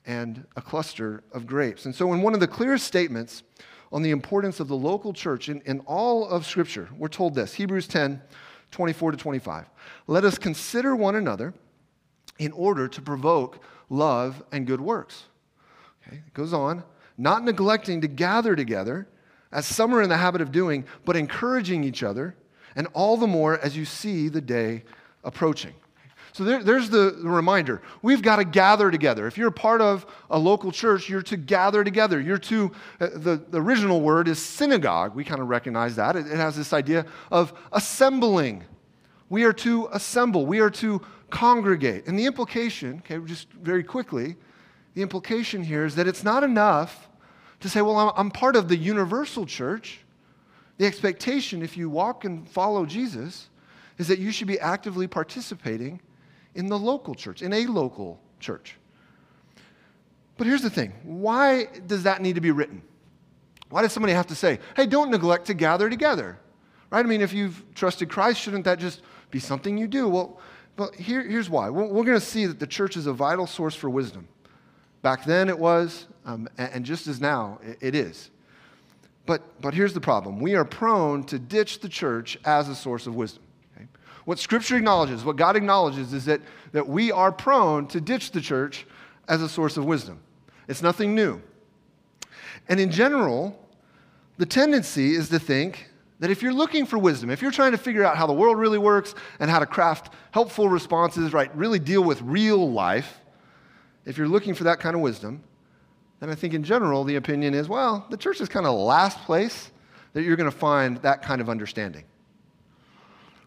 and 0.07 0.47
a 0.55 0.63
cluster 0.63 1.25
of 1.33 1.45
grapes. 1.45 1.87
And 1.87 1.95
so, 1.95 2.13
in 2.13 2.23
one 2.23 2.35
of 2.35 2.41
the 2.41 2.47
clearest 2.47 2.87
statements 2.87 3.43
on 3.91 4.03
the 4.03 4.13
importance 4.13 4.61
of 4.61 4.69
the 4.69 4.77
local 4.77 5.13
church 5.13 5.49
in, 5.49 5.61
in 5.63 5.81
all 5.81 6.29
of 6.29 6.47
Scripture, 6.47 6.89
we're 6.97 7.09
told 7.09 7.35
this 7.35 7.55
Hebrews 7.55 7.89
10 7.89 8.23
24 8.71 9.11
to 9.11 9.17
25. 9.17 9.67
Let 10.07 10.25
us 10.25 10.39
consider 10.39 10.95
one 10.95 11.17
another 11.17 11.53
in 12.39 12.53
order 12.53 12.87
to 12.87 13.03
provoke 13.03 13.65
love 13.89 14.45
and 14.53 14.69
good 14.69 14.81
works. 14.81 15.25
Okay, 16.07 16.19
it 16.25 16.35
goes 16.35 16.53
on 16.53 16.85
not 17.21 17.45
neglecting 17.45 18.01
to 18.01 18.09
gather 18.09 18.57
together, 18.57 19.07
as 19.53 19.67
some 19.67 19.95
are 19.95 20.03
in 20.03 20.09
the 20.09 20.17
habit 20.17 20.41
of 20.41 20.51
doing, 20.51 20.85
but 21.05 21.17
encouraging 21.17 21.85
each 21.85 22.03
other, 22.03 22.35
and 22.75 22.87
all 22.95 23.17
the 23.17 23.27
more 23.27 23.59
as 23.59 23.77
you 23.77 23.85
see 23.85 24.29
the 24.29 24.41
day 24.41 24.83
approaching. 25.23 25.75
So 26.33 26.45
there, 26.45 26.63
there's 26.63 26.89
the, 26.89 27.17
the, 27.23 27.29
reminder. 27.29 27.83
We've 28.03 28.23
got 28.23 28.37
to 28.37 28.45
gather 28.45 28.91
together. 28.91 29.27
If 29.27 29.37
you're 29.37 29.49
a 29.49 29.53
part 29.53 29.81
of 29.81 30.07
a 30.31 30.39
local 30.39 30.71
church, 30.71 31.09
you're 31.09 31.23
to 31.23 31.37
gather 31.37 31.83
together. 31.83 32.21
You're 32.21 32.39
to, 32.39 32.71
uh, 33.01 33.09
the, 33.15 33.45
the 33.51 33.61
original 33.61 34.01
word 34.01 34.29
is 34.29 34.39
synagogue. 34.39 35.15
We 35.15 35.25
kind 35.25 35.41
of 35.41 35.49
recognize 35.49 35.97
that. 35.97 36.15
It, 36.15 36.27
it 36.27 36.37
has 36.37 36.57
this 36.57 36.73
idea 36.73 37.05
of 37.33 37.53
assembling. 37.73 38.65
We 39.29 39.43
are 39.43 39.53
to 39.55 39.89
assemble, 39.93 40.47
we 40.47 40.61
are 40.61 40.71
to 40.71 41.03
congregate. 41.31 42.07
And 42.07 42.19
the 42.19 42.27
implication, 42.27 43.03
okay, 43.05 43.25
just 43.27 43.53
very 43.53 43.83
quickly, 43.83 44.37
the 44.95 45.03
implication 45.03 45.63
here 45.63 45.85
is 45.85 45.95
that 45.97 46.09
it's 46.09 46.25
not 46.25 46.43
enough 46.43 47.10
to 47.61 47.69
say, 47.69 47.83
well, 47.83 48.15
I'm, 48.17 48.31
part 48.31 48.57
of 48.57 48.69
the 48.69 48.77
universal 48.77 49.47
church. 49.47 50.01
The 50.79 50.87
expectation, 50.87 51.63
if 51.63 51.77
you 51.77 51.91
walk 51.91 52.25
and 52.25 52.49
follow 52.49 52.87
Jesus, 52.87 53.49
is 53.99 54.09
that 54.09 54.19
you 54.19 54.33
should 54.33 54.49
be 54.49 54.59
actively 54.59 55.07
participating 55.07 56.01
in 56.55 56.67
the 56.67 56.79
local 56.79 57.15
church, 57.15 57.43
in 57.43 57.53
a 57.53 57.67
local 57.67 58.19
church. 58.41 58.77
But 60.39 60.47
here's 60.47 60.63
the 60.63 60.71
thing 60.71 60.93
why 61.03 61.65
does 61.87 62.05
that 62.05 62.23
need 62.23 62.35
to 62.37 62.41
be 62.41 62.51
written? 62.51 62.83
Why 63.69 63.83
does 63.83 63.93
somebody 63.93 64.15
have 64.15 64.27
to 64.29 64.35
say, 64.35 64.59
hey, 64.75 64.87
don't 64.87 65.11
neglect 65.11 65.47
to 65.47 65.55
gather 65.55 65.91
together? 65.91 66.39
Right? 66.91 67.05
I 67.05 67.09
mean, 67.09 67.21
if 67.21 67.33
you've 67.33 67.63
trusted 67.75 68.09
Christ, 68.09 68.41
shouldn't 68.41 68.65
that 68.65 68.79
just 68.79 69.03
be 69.31 69.39
something 69.39 69.79
you 69.79 69.87
do? 69.87 70.09
Well, 70.09 70.41
but 70.77 70.95
here, 70.95 71.23
here's 71.23 71.51
why. 71.51 71.71
We're, 71.71 71.85
we're 71.85 72.05
going 72.05 72.19
to 72.19 72.25
see 72.25 72.47
that 72.47 72.59
the 72.59 72.67
church 72.67 72.97
is 72.97 73.07
a 73.07 73.13
vital 73.13 73.47
source 73.47 73.75
for 73.75 73.91
wisdom. 73.91 74.27
Back 75.03 75.25
then 75.25 75.49
it 75.49 75.59
was, 75.59 76.07
um, 76.31 76.49
and, 76.59 76.73
and, 76.73 76.85
just 76.85 77.07
as 77.07 77.21
now 77.21 77.59
it, 77.63 77.79
it 77.81 77.95
is. 77.95 78.31
But, 79.27 79.61
but 79.61 79.75
here's 79.75 79.93
the 79.93 80.01
problem 80.01 80.41
we 80.41 80.55
are 80.55 80.65
prone 80.65 81.25
to 81.25 81.39
ditch 81.39 81.81
the 81.81 81.89
church 81.89 82.39
as 82.45 82.69
a 82.69 82.75
source 82.75 83.07
of 83.07 83.15
wisdom. 83.15 83.43
Okay? 83.77 83.87
What 84.25 84.39
Scripture 84.39 84.77
acknowledges, 84.77 85.25
what 85.25 85.37
God 85.37 85.57
acknowledges, 85.57 86.13
is 86.13 86.25
that, 86.27 86.41
that 86.73 86.87
we 86.87 87.13
are 87.13 87.33
prone 87.33 87.87
to 87.89 88.01
ditch 88.01 88.33
the 88.33 88.41
church 88.41 88.87
as 89.29 89.43
a 89.43 89.49
source 89.49 89.77
of 89.77 89.85
wisdom. 89.85 90.21
It's 90.69 90.83
nothing 90.83 91.15
new. 91.15 91.41
And 92.69 92.79
in 92.79 92.91
general, 92.91 93.59
the 94.37 94.47
tendency 94.47 95.15
is 95.15 95.29
to 95.31 95.39
think 95.39 95.89
that 96.21 96.31
if 96.31 96.43
you're 96.43 96.53
looking 96.53 96.87
for 96.87 96.99
wisdom, 96.99 97.31
if 97.31 97.43
you're 97.43 97.51
trying 97.51 97.73
to 97.73 97.79
figure 97.79 98.05
out 98.05 98.17
how 98.17 98.27
the 98.27 98.33
world 98.33 98.59
really 98.59 98.79
works 98.79 99.15
and 99.39 99.51
how 99.51 99.59
to 99.59 99.67
craft 99.67 100.13
helpful 100.33 100.69
responses, 100.69 101.33
right, 101.33 101.55
really 101.57 101.79
deal 101.79 102.03
with 102.03 102.21
real 102.23 102.71
life, 102.71 103.21
if 104.05 104.19
you're 104.19 104.29
looking 104.29 104.55
for 104.55 104.65
that 104.65 104.81
kind 104.81 104.95
of 104.95 105.03
wisdom, 105.03 105.43
then 106.21 106.31
I 106.31 106.35
think 106.35 106.55
in 106.55 106.63
general 106.63 107.03
the 107.03 107.17
opinion 107.17 107.55
is, 107.55 107.69
well, 107.69 108.07
the 108.11 108.17
church 108.17 108.41
is 108.41 108.49
kind 108.49 108.67
of 108.67 108.73
the 108.75 108.81
last 108.81 109.19
place 109.23 109.71
that 110.13 110.23
you're 110.23 110.37
going 110.37 110.51
to 110.51 110.57
find 110.57 110.99
that 110.99 111.23
kind 111.23 111.41
of 111.41 111.49
understanding. 111.49 112.05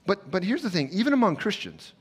But, 0.05 0.29
but 0.29 0.43
here's 0.43 0.63
the 0.63 0.69
thing 0.69 0.89
even 0.91 1.13
among 1.13 1.37
Christians, 1.37 1.93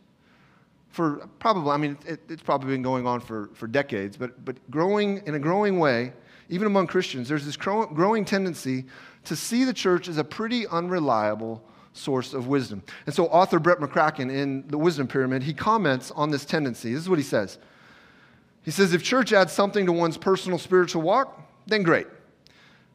for 0.88 1.28
probably, 1.38 1.70
I 1.70 1.76
mean, 1.76 1.96
it, 2.06 2.20
it's 2.28 2.42
probably 2.42 2.72
been 2.72 2.82
going 2.82 3.06
on 3.06 3.20
for, 3.20 3.50
for 3.54 3.66
decades, 3.66 4.16
but, 4.16 4.44
but 4.44 4.56
growing 4.70 5.22
in 5.26 5.34
a 5.34 5.38
growing 5.38 5.78
way, 5.78 6.12
even 6.48 6.66
among 6.66 6.86
Christians, 6.86 7.28
there's 7.28 7.46
this 7.46 7.56
growing 7.56 8.24
tendency 8.24 8.84
to 9.24 9.36
see 9.36 9.64
the 9.64 9.72
church 9.72 10.08
as 10.08 10.18
a 10.18 10.24
pretty 10.24 10.66
unreliable 10.66 11.62
source 11.92 12.34
of 12.34 12.46
wisdom. 12.46 12.82
And 13.06 13.14
so, 13.14 13.26
author 13.26 13.58
Brett 13.58 13.78
McCracken 13.78 14.30
in 14.30 14.66
The 14.68 14.78
Wisdom 14.78 15.06
Pyramid, 15.06 15.42
he 15.42 15.54
comments 15.54 16.10
on 16.10 16.30
this 16.30 16.44
tendency. 16.44 16.92
This 16.92 17.02
is 17.02 17.08
what 17.08 17.18
he 17.18 17.24
says 17.24 17.58
He 18.62 18.70
says, 18.70 18.92
If 18.94 19.02
church 19.02 19.32
adds 19.32 19.52
something 19.52 19.86
to 19.86 19.92
one's 19.92 20.16
personal 20.16 20.58
spiritual 20.58 21.02
walk, 21.02 21.40
then 21.66 21.82
great. 21.82 22.06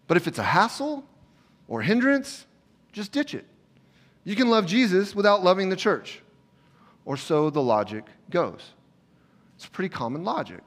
But 0.07 0.17
if 0.17 0.27
it's 0.27 0.39
a 0.39 0.43
hassle 0.43 1.03
or 1.67 1.81
hindrance, 1.81 2.45
just 2.93 3.11
ditch 3.11 3.33
it. 3.33 3.45
You 4.23 4.35
can 4.35 4.49
love 4.49 4.65
Jesus 4.65 5.15
without 5.15 5.43
loving 5.43 5.69
the 5.69 5.75
church. 5.75 6.21
Or 7.05 7.17
so 7.17 7.49
the 7.49 7.61
logic 7.61 8.05
goes. 8.29 8.71
It's 9.55 9.65
pretty 9.65 9.89
common 9.89 10.23
logic. 10.23 10.59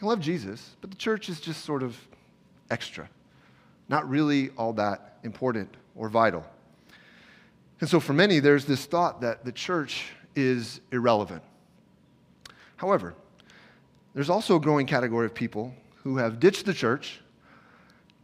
I 0.00 0.06
love 0.06 0.20
Jesus, 0.20 0.76
but 0.80 0.90
the 0.90 0.96
church 0.96 1.28
is 1.28 1.40
just 1.40 1.64
sort 1.64 1.82
of 1.82 1.96
extra, 2.70 3.08
not 3.88 4.08
really 4.08 4.50
all 4.56 4.72
that 4.74 5.18
important 5.24 5.68
or 5.94 6.08
vital. 6.08 6.44
And 7.80 7.88
so 7.88 8.00
for 8.00 8.12
many, 8.12 8.40
there's 8.40 8.64
this 8.64 8.86
thought 8.86 9.20
that 9.20 9.44
the 9.44 9.52
church 9.52 10.06
is 10.34 10.80
irrelevant. 10.92 11.42
However, 12.76 13.14
there's 14.14 14.30
also 14.30 14.56
a 14.56 14.60
growing 14.60 14.86
category 14.86 15.26
of 15.26 15.34
people 15.34 15.74
who 16.02 16.16
have 16.16 16.40
ditched 16.40 16.66
the 16.66 16.74
church, 16.74 17.20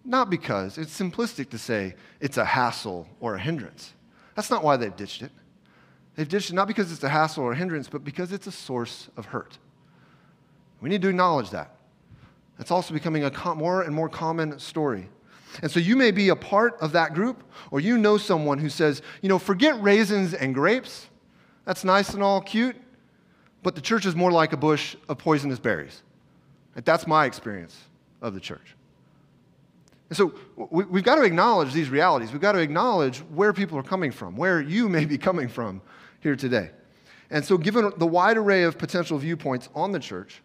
not 0.04 0.30
because 0.30 0.78
it's 0.78 0.98
simplistic 0.98 1.50
to 1.50 1.58
say 1.58 1.94
it's 2.20 2.38
a 2.38 2.44
hassle 2.44 3.08
or 3.20 3.34
a 3.34 3.40
hindrance. 3.40 3.92
That's 4.34 4.50
not 4.50 4.62
why 4.62 4.76
they've 4.76 4.94
ditched 4.94 5.22
it. 5.22 5.32
They've 6.14 6.28
ditched 6.28 6.50
it 6.50 6.54
not 6.54 6.68
because 6.68 6.92
it's 6.92 7.04
a 7.04 7.08
hassle 7.08 7.44
or 7.44 7.52
a 7.52 7.56
hindrance, 7.56 7.88
but 7.88 8.04
because 8.04 8.32
it's 8.32 8.46
a 8.46 8.52
source 8.52 9.08
of 9.16 9.26
hurt. 9.26 9.58
We 10.80 10.88
need 10.88 11.02
to 11.02 11.08
acknowledge 11.08 11.50
that. 11.50 11.76
That's 12.58 12.70
also 12.70 12.94
becoming 12.94 13.24
a 13.24 13.54
more 13.54 13.82
and 13.82 13.94
more 13.94 14.08
common 14.08 14.58
story. 14.58 15.08
And 15.62 15.70
so 15.70 15.80
you 15.80 15.96
may 15.96 16.10
be 16.10 16.30
a 16.30 16.36
part 16.36 16.76
of 16.80 16.92
that 16.92 17.14
group, 17.14 17.42
or 17.70 17.80
you 17.80 17.98
know 17.98 18.18
someone 18.18 18.58
who 18.58 18.68
says, 18.68 19.02
you 19.22 19.28
know, 19.28 19.38
forget 19.38 19.80
raisins 19.82 20.34
and 20.34 20.54
grapes. 20.54 21.08
That's 21.64 21.84
nice 21.84 22.14
and 22.14 22.22
all 22.22 22.40
cute, 22.40 22.76
but 23.66 23.74
the 23.74 23.80
church 23.80 24.06
is 24.06 24.14
more 24.14 24.30
like 24.30 24.52
a 24.52 24.56
bush 24.56 24.94
of 25.08 25.18
poisonous 25.18 25.58
berries. 25.58 26.04
That's 26.76 27.04
my 27.04 27.24
experience 27.24 27.76
of 28.22 28.32
the 28.32 28.38
church. 28.38 28.76
And 30.08 30.16
so 30.16 30.34
we, 30.56 30.84
have 30.84 31.02
got 31.02 31.16
to 31.16 31.24
acknowledge 31.24 31.72
these 31.72 31.90
realities. 31.90 32.30
We've 32.30 32.40
got 32.40 32.52
to 32.52 32.60
acknowledge 32.60 33.18
where 33.34 33.52
people 33.52 33.76
are 33.76 33.82
coming 33.82 34.12
from, 34.12 34.36
where 34.36 34.60
you 34.60 34.88
may 34.88 35.04
be 35.04 35.18
coming 35.18 35.48
from 35.48 35.82
here 36.20 36.36
today. 36.36 36.70
And 37.28 37.44
so, 37.44 37.58
given 37.58 37.92
the 37.96 38.06
wide 38.06 38.36
array 38.36 38.62
of 38.62 38.78
potential 38.78 39.18
viewpoints 39.18 39.68
on 39.74 39.90
the 39.90 39.98
church, 39.98 40.42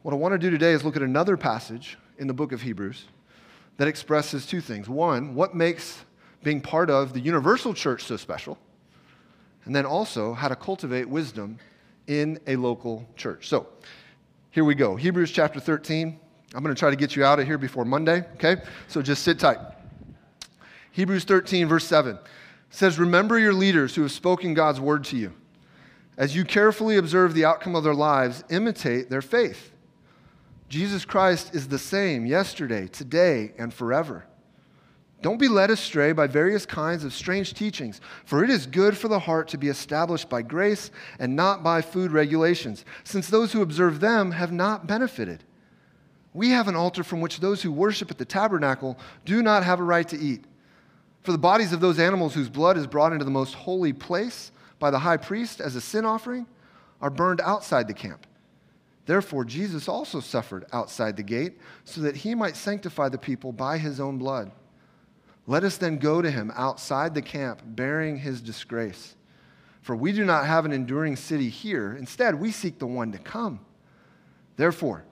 what 0.00 0.14
I 0.14 0.16
want 0.16 0.32
to 0.32 0.38
do 0.38 0.48
today 0.48 0.72
is 0.72 0.82
look 0.82 0.96
at 0.96 1.02
another 1.02 1.36
passage 1.36 1.98
in 2.16 2.26
the 2.26 2.32
book 2.32 2.52
of 2.52 2.62
Hebrews 2.62 3.04
that 3.76 3.86
expresses 3.86 4.46
two 4.46 4.62
things. 4.62 4.88
One, 4.88 5.34
what 5.34 5.54
makes 5.54 6.06
being 6.42 6.62
part 6.62 6.88
of 6.88 7.12
the 7.12 7.20
universal 7.20 7.74
church 7.74 8.04
so 8.04 8.16
special? 8.16 8.56
And 9.66 9.76
then 9.76 9.84
also, 9.84 10.32
how 10.32 10.48
to 10.48 10.56
cultivate 10.56 11.06
wisdom 11.06 11.58
in 12.10 12.40
a 12.48 12.56
local 12.56 13.08
church. 13.16 13.48
So, 13.48 13.68
here 14.50 14.64
we 14.64 14.74
go. 14.74 14.96
Hebrews 14.96 15.30
chapter 15.30 15.60
13. 15.60 16.18
I'm 16.52 16.64
going 16.64 16.74
to 16.74 16.78
try 16.78 16.90
to 16.90 16.96
get 16.96 17.14
you 17.14 17.24
out 17.24 17.38
of 17.38 17.46
here 17.46 17.56
before 17.56 17.84
Monday, 17.84 18.24
okay? 18.34 18.56
So 18.88 19.00
just 19.00 19.22
sit 19.22 19.38
tight. 19.38 19.58
Hebrews 20.90 21.22
13, 21.22 21.68
verse 21.68 21.86
7 21.86 22.18
says, 22.70 22.98
Remember 22.98 23.38
your 23.38 23.52
leaders 23.52 23.94
who 23.94 24.02
have 24.02 24.10
spoken 24.10 24.54
God's 24.54 24.80
word 24.80 25.04
to 25.04 25.16
you. 25.16 25.32
As 26.16 26.34
you 26.34 26.44
carefully 26.44 26.96
observe 26.96 27.32
the 27.32 27.44
outcome 27.44 27.76
of 27.76 27.84
their 27.84 27.94
lives, 27.94 28.42
imitate 28.50 29.08
their 29.08 29.22
faith. 29.22 29.70
Jesus 30.68 31.04
Christ 31.04 31.54
is 31.54 31.68
the 31.68 31.78
same 31.78 32.26
yesterday, 32.26 32.88
today, 32.88 33.52
and 33.56 33.72
forever. 33.72 34.26
Don't 35.22 35.38
be 35.38 35.48
led 35.48 35.70
astray 35.70 36.12
by 36.12 36.26
various 36.26 36.64
kinds 36.64 37.04
of 37.04 37.12
strange 37.12 37.52
teachings, 37.52 38.00
for 38.24 38.42
it 38.42 38.48
is 38.48 38.66
good 38.66 38.96
for 38.96 39.08
the 39.08 39.18
heart 39.18 39.48
to 39.48 39.58
be 39.58 39.68
established 39.68 40.30
by 40.30 40.40
grace 40.40 40.90
and 41.18 41.36
not 41.36 41.62
by 41.62 41.82
food 41.82 42.10
regulations, 42.10 42.84
since 43.04 43.28
those 43.28 43.52
who 43.52 43.60
observe 43.60 44.00
them 44.00 44.32
have 44.32 44.52
not 44.52 44.86
benefited. 44.86 45.44
We 46.32 46.50
have 46.50 46.68
an 46.68 46.76
altar 46.76 47.04
from 47.04 47.20
which 47.20 47.40
those 47.40 47.60
who 47.60 47.72
worship 47.72 48.10
at 48.10 48.16
the 48.16 48.24
tabernacle 48.24 48.98
do 49.24 49.42
not 49.42 49.64
have 49.64 49.80
a 49.80 49.84
right 49.84 50.08
to 50.08 50.18
eat. 50.18 50.44
For 51.22 51.32
the 51.32 51.38
bodies 51.38 51.74
of 51.74 51.80
those 51.80 51.98
animals 51.98 52.32
whose 52.32 52.48
blood 52.48 52.78
is 52.78 52.86
brought 52.86 53.12
into 53.12 53.26
the 53.26 53.30
most 53.30 53.54
holy 53.54 53.92
place 53.92 54.52
by 54.78 54.90
the 54.90 55.00
high 55.00 55.18
priest 55.18 55.60
as 55.60 55.76
a 55.76 55.80
sin 55.80 56.06
offering 56.06 56.46
are 57.02 57.10
burned 57.10 57.42
outside 57.42 57.88
the 57.88 57.94
camp. 57.94 58.26
Therefore, 59.04 59.44
Jesus 59.44 59.88
also 59.88 60.20
suffered 60.20 60.64
outside 60.72 61.16
the 61.16 61.22
gate 61.22 61.58
so 61.84 62.00
that 62.02 62.16
he 62.16 62.34
might 62.34 62.56
sanctify 62.56 63.08
the 63.08 63.18
people 63.18 63.52
by 63.52 63.76
his 63.76 64.00
own 64.00 64.16
blood. 64.16 64.52
Let 65.46 65.64
us 65.64 65.76
then 65.76 65.98
go 65.98 66.22
to 66.22 66.30
him 66.30 66.52
outside 66.54 67.14
the 67.14 67.22
camp, 67.22 67.62
bearing 67.64 68.18
his 68.18 68.40
disgrace. 68.40 69.16
For 69.82 69.96
we 69.96 70.12
do 70.12 70.24
not 70.24 70.46
have 70.46 70.64
an 70.64 70.72
enduring 70.72 71.16
city 71.16 71.48
here. 71.48 71.94
Instead, 71.94 72.34
we 72.34 72.50
seek 72.50 72.78
the 72.78 72.86
one 72.86 73.12
to 73.12 73.18
come. 73.18 73.60
Therefore, 74.56 75.04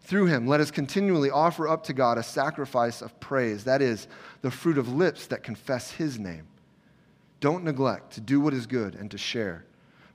through 0.00 0.26
him, 0.26 0.46
let 0.46 0.60
us 0.60 0.70
continually 0.70 1.30
offer 1.30 1.68
up 1.68 1.84
to 1.84 1.92
God 1.92 2.16
a 2.16 2.22
sacrifice 2.22 3.02
of 3.02 3.18
praise, 3.20 3.64
that 3.64 3.82
is, 3.82 4.08
the 4.40 4.50
fruit 4.50 4.78
of 4.78 4.92
lips 4.92 5.26
that 5.26 5.42
confess 5.42 5.90
his 5.90 6.18
name. 6.18 6.46
Don't 7.40 7.64
neglect 7.64 8.12
to 8.14 8.20
do 8.20 8.40
what 8.40 8.54
is 8.54 8.66
good 8.66 8.94
and 8.94 9.10
to 9.10 9.18
share 9.18 9.66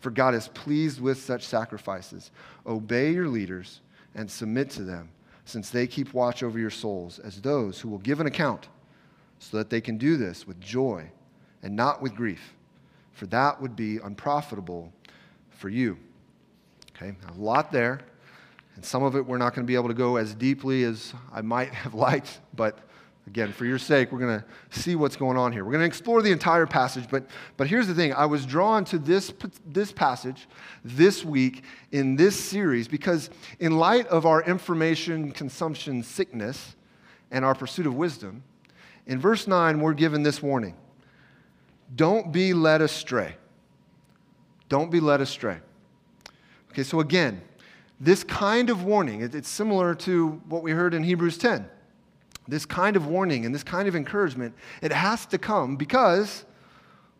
for 0.01 0.10
God 0.10 0.34
is 0.34 0.48
pleased 0.50 1.00
with 1.00 1.22
such 1.22 1.46
sacrifices. 1.46 2.32
Obey 2.65 3.13
your 3.13 3.27
leaders 3.27 3.82
and 4.15 4.30
submit 4.30 4.70
to 4.72 4.84
them, 4.84 5.10
since 5.46 5.70
they 5.70 5.88
keep 5.88 6.13
watch 6.13 6.44
over 6.44 6.60
your 6.60 6.72
souls 6.72 7.20
as 7.20 7.39
those 7.39 7.80
who 7.80 7.88
will 7.88 8.00
give 8.00 8.20
an 8.20 8.27
account, 8.27 8.68
so 9.41 9.57
that 9.57 9.71
they 9.71 9.81
can 9.81 9.98
do 9.98 10.17
this 10.17 10.45
with 10.45 10.62
joy 10.62 11.10
and 11.63 11.75
not 11.75 12.01
with 12.01 12.15
grief, 12.15 12.53
for 13.12 13.25
that 13.25 13.60
would 13.60 13.75
be 13.75 13.98
unprofitable 13.98 14.93
for 15.50 15.67
you. 15.67 15.98
Okay, 16.95 17.15
a 17.36 17.39
lot 17.41 17.71
there. 17.71 18.01
And 18.75 18.86
some 18.86 19.03
of 19.03 19.15
it 19.15 19.25
we're 19.25 19.39
not 19.39 19.55
going 19.55 19.65
to 19.65 19.67
be 19.67 19.75
able 19.75 19.88
to 19.88 19.95
go 19.95 20.17
as 20.17 20.36
deeply 20.36 20.83
as 20.83 21.13
I 21.33 21.41
might 21.41 21.74
have 21.74 21.95
liked, 21.95 22.39
but 22.55 22.79
Again, 23.27 23.53
for 23.53 23.65
your 23.65 23.77
sake, 23.77 24.12
we're 24.12 24.19
going 24.19 24.39
to 24.39 24.79
see 24.79 24.95
what's 24.95 25.15
going 25.15 25.38
on 25.38 25.51
here. 25.51 25.63
We're 25.63 25.71
going 25.71 25.83
to 25.83 25.88
explore 25.88 26.24
the 26.24 26.31
entire 26.31 26.65
passage, 26.65 27.05
but, 27.10 27.27
but 27.55 27.67
here's 27.67 27.88
the 27.88 27.93
thing. 27.93 28.13
I 28.13 28.25
was 28.25 28.48
drawn 28.48 28.83
to 28.86 28.98
this, 28.98 29.31
this 29.65 29.91
passage 29.91 30.48
this 30.83 31.24
week 31.24 31.63
in 31.91 32.15
this 32.15 32.38
series 32.38 32.88
because, 32.88 33.29
in 33.60 33.77
light 33.77 34.07
of 34.07 34.25
our 34.25 34.41
information 34.43 35.31
consumption 35.31 36.01
sickness 36.01 36.75
and 37.29 37.45
our 37.45 37.53
pursuit 37.53 37.86
of 37.86 37.93
wisdom, 37.93 38.43
in 39.08 39.20
verse 39.20 39.48
9, 39.48 39.79
we're 39.79 39.93
given 39.93 40.24
this 40.24 40.41
warning 40.41 40.75
Don't 41.96 42.31
be 42.31 42.53
led 42.53 42.81
astray. 42.81 43.36
Don't 44.70 44.89
be 44.89 45.00
led 45.00 45.22
astray. 45.22 45.58
Okay, 46.72 46.84
so 46.84 47.01
again, 47.01 47.41
this 48.00 48.24
kind 48.24 48.70
of 48.70 48.84
warning, 48.84 49.22
it's 49.22 49.50
similar 49.50 49.93
to 49.96 50.41
what 50.48 50.63
we 50.63 50.72
heard 50.72 50.93
in 50.93 51.03
Hebrews 51.03 51.38
10 51.38 51.70
this 52.48 52.65
kind 52.65 52.96
of 52.96 53.08
warning 53.08 53.46
and 53.46 53.53
this 53.53 53.63
kind 53.63 53.88
of 53.88 53.96
encouragement, 53.96 54.53
it 54.81 54.91
has 54.91 55.25
to 55.27 55.38
come 55.38 55.75
because 55.75 56.46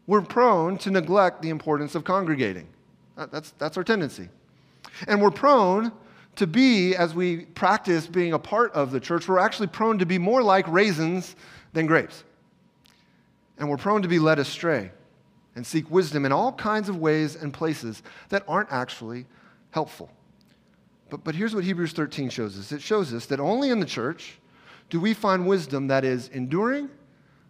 we're 0.07 0.21
prone 0.21 0.77
to 0.79 0.91
neglect 0.91 1.41
the 1.41 1.50
importance 1.50 1.95
of 1.95 2.03
congregating. 2.03 2.67
That's, 3.15 3.51
that's 3.51 3.77
our 3.77 3.83
tendency. 3.83 4.29
And 5.07 5.21
we're 5.21 5.31
prone 5.31 5.91
to 6.35 6.47
be, 6.47 6.95
as 6.95 7.13
we 7.13 7.45
practice 7.45 8.07
being 8.07 8.33
a 8.33 8.39
part 8.39 8.71
of 8.73 8.91
the 8.91 9.00
church, 9.00 9.27
we're 9.27 9.39
actually 9.39 9.67
prone 9.67 10.00
to 10.00 10.05
be 10.05 10.17
more 10.17 10.41
like 10.41 10.67
raisins 10.67 11.35
than 11.73 11.85
grapes. 11.85 12.23
And 13.57 13.69
we're 13.69 13.77
prone 13.77 14.01
to 14.01 14.07
be 14.07 14.19
led 14.19 14.39
astray 14.39 14.91
and 15.55 15.65
seek 15.65 15.91
wisdom 15.91 16.25
in 16.25 16.31
all 16.31 16.53
kinds 16.53 16.89
of 16.89 16.97
ways 16.97 17.35
and 17.35 17.53
places 17.53 18.01
that 18.29 18.43
aren't 18.47 18.71
actually 18.71 19.25
helpful. 19.71 20.09
But, 21.09 21.23
but 21.23 21.35
here's 21.35 21.53
what 21.53 21.63
Hebrews 21.63 21.91
13 21.91 22.29
shows 22.29 22.57
us 22.57 22.71
it 22.71 22.81
shows 22.81 23.13
us 23.13 23.25
that 23.27 23.39
only 23.39 23.69
in 23.69 23.79
the 23.79 23.85
church 23.85 24.39
do 24.89 25.00
we 25.00 25.13
find 25.13 25.45
wisdom 25.45 25.88
that 25.88 26.03
is 26.03 26.29
enduring, 26.29 26.89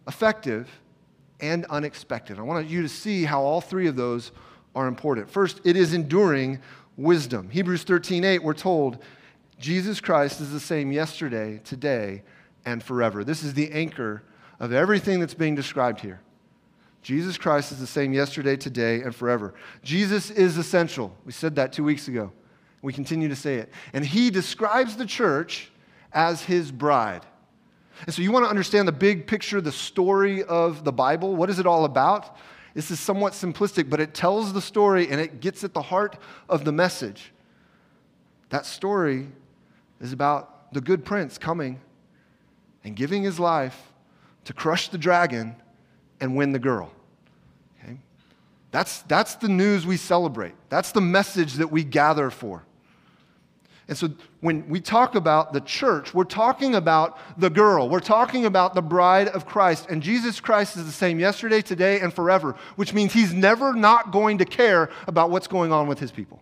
effective, 0.07 0.69
and 1.39 1.65
unexpected. 1.65 2.38
I 2.39 2.43
want 2.43 2.67
you 2.67 2.81
to 2.81 2.89
see 2.89 3.23
how 3.23 3.41
all 3.41 3.61
three 3.61 3.88
of 3.88 3.95
those 3.95 4.31
are 4.75 4.88
important. 4.88 5.29
First, 5.29 5.59
it 5.63 5.75
is 5.75 5.93
enduring 5.93 6.59
wisdom. 6.98 7.50
Hebrews 7.50 7.83
13:8 7.83 8.43
we're 8.43 8.53
told 8.53 9.03
Jesus 9.60 10.01
Christ 10.01 10.41
is 10.41 10.51
the 10.51 10.60
same 10.60 10.91
yesterday, 10.91 11.60
today, 11.63 12.24
and 12.65 12.81
forever. 12.81 13.24
This 13.24 13.43
is 13.43 13.53
the 13.53 13.71
anchor 13.71 14.24
of 14.60 14.74
everything 14.74 15.19
that's 15.19 15.33
being 15.33 15.55
described 15.55 16.01
here. 16.01 16.19
Jesus 17.01 17.38
Christ 17.38 17.71
is 17.71 17.79
the 17.79 17.88
same 17.88 18.13
yesterday, 18.13 18.55
today, 18.55 19.01
and 19.01 19.13
forever. 19.13 19.53
Jesus 19.83 20.29
is 20.29 20.57
essential. 20.57 21.15
We 21.25 21.31
said 21.31 21.55
that 21.55 21.74
two 21.74 21.83
weeks 21.83 22.07
ago. 22.07 22.31
We 22.81 22.93
continue 22.93 23.29
to 23.29 23.36
say 23.36 23.55
it. 23.55 23.71
And 23.93 24.05
he 24.05 24.29
describes 24.29 24.95
the 24.95 25.05
church 25.05 25.71
as 26.13 26.43
his 26.43 26.71
bride. 26.71 27.25
And 28.05 28.13
so 28.13 28.21
you 28.21 28.31
want 28.31 28.45
to 28.45 28.50
understand 28.50 28.88
the 28.88 28.93
big 28.93 29.27
picture, 29.27 29.62
the 29.62 29.71
story 29.71 30.43
of 30.43 30.83
the 30.83 30.91
Bible. 30.91 31.36
What 31.36 31.50
is 31.50 31.60
it 31.60 31.67
all 31.67 31.86
about? 31.86 32.38
This 32.73 32.89
is 32.91 32.99
somewhat 32.99 33.33
simplistic, 33.33 33.89
but 33.89 33.99
it 33.99 34.13
tells 34.13 34.53
the 34.53 34.61
story 34.61 35.09
and 35.09 35.19
it 35.19 35.41
gets 35.41 35.63
at 35.63 35.73
the 35.73 35.81
heart 35.81 36.17
of 36.47 36.63
the 36.63 36.71
message. 36.71 37.33
That 38.49 38.65
story 38.65 39.27
is 39.99 40.13
about 40.13 40.73
the 40.73 40.81
good 40.81 41.03
prince 41.03 41.37
coming 41.37 41.79
and 42.83 42.95
giving 42.95 43.23
his 43.23 43.39
life 43.39 43.91
to 44.45 44.53
crush 44.53 44.89
the 44.89 44.97
dragon 44.97 45.55
and 46.19 46.35
win 46.35 46.51
the 46.51 46.59
girl. 46.59 46.91
Okay? 47.83 47.97
That's, 48.71 49.01
that's 49.03 49.35
the 49.35 49.49
news 49.49 49.85
we 49.85 49.97
celebrate. 49.97 50.53
That's 50.69 50.91
the 50.91 51.01
message 51.01 51.55
that 51.55 51.71
we 51.71 51.83
gather 51.83 52.29
for. 52.29 52.63
And 53.91 53.98
so 53.98 54.10
when 54.39 54.69
we 54.69 54.79
talk 54.79 55.15
about 55.15 55.51
the 55.51 55.60
church, 55.60 56.13
we're 56.13 56.24
talking 56.24 56.75
about 56.75 57.19
the 57.38 57.50
girl. 57.50 57.89
We're 57.89 58.00
talking 58.00 58.45
about 58.45 58.74
the 58.74 58.81
bride 58.81 59.27
of 59.27 59.45
Christ. 59.45 59.88
And 59.89 60.01
Jesus 60.01 60.39
Christ 60.39 60.77
is 60.77 60.86
the 60.86 60.93
same 60.93 61.19
yesterday, 61.19 61.62
today, 61.62 62.00
and 62.00 62.13
forever, 62.13 62.55
which 62.77 62.93
means 62.93 63.12
he's 63.12 63.33
never 63.33 63.74
not 63.74 64.13
going 64.13 64.38
to 64.38 64.45
care 64.45 64.89
about 65.07 65.29
what's 65.29 65.48
going 65.48 65.74
on 65.74 65.88
with 65.88 66.00
his 66.00 66.10
people. 66.10 66.41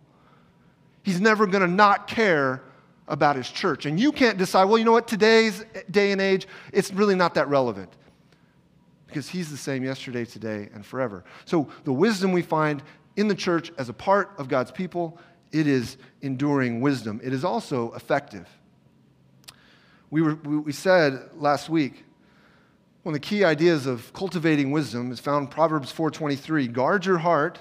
He's 1.01 1.19
never 1.19 1.47
going 1.47 1.63
to 1.63 1.67
not 1.67 2.07
care 2.07 2.61
about 3.07 3.35
his 3.35 3.49
church. 3.49 3.87
And 3.87 3.99
you 3.99 4.11
can't 4.11 4.37
decide, 4.37 4.65
well, 4.65 4.77
you 4.77 4.85
know 4.85 4.91
what, 4.91 5.07
today's 5.07 5.65
day 5.89 6.11
and 6.11 6.21
age, 6.21 6.47
it's 6.71 6.93
really 6.93 7.15
not 7.15 7.33
that 7.33 7.47
relevant. 7.47 7.91
Because 9.07 9.27
he's 9.27 9.49
the 9.49 9.57
same 9.57 9.83
yesterday, 9.83 10.23
today, 10.23 10.69
and 10.75 10.85
forever. 10.85 11.23
So 11.45 11.67
the 11.83 11.93
wisdom 11.93 12.31
we 12.31 12.43
find 12.43 12.83
in 13.15 13.27
the 13.27 13.33
church 13.33 13.71
as 13.79 13.89
a 13.89 13.93
part 13.93 14.35
of 14.37 14.47
God's 14.47 14.69
people 14.69 15.17
it 15.51 15.67
is 15.67 15.97
enduring 16.21 16.81
wisdom. 16.81 17.19
It 17.23 17.33
is 17.33 17.43
also 17.43 17.93
effective. 17.93 18.47
We, 20.11 20.21
were, 20.21 20.35
we 20.35 20.71
said 20.71 21.29
last 21.35 21.69
week, 21.69 22.05
one 23.03 23.15
of 23.15 23.21
the 23.21 23.27
key 23.27 23.43
ideas 23.43 23.85
of 23.85 24.11
cultivating 24.13 24.71
wisdom 24.71 25.11
is 25.11 25.19
found 25.19 25.47
in 25.47 25.51
Proverbs 25.51 25.93
4.23. 25.93 26.71
Guard 26.71 27.05
your 27.05 27.19
heart 27.19 27.59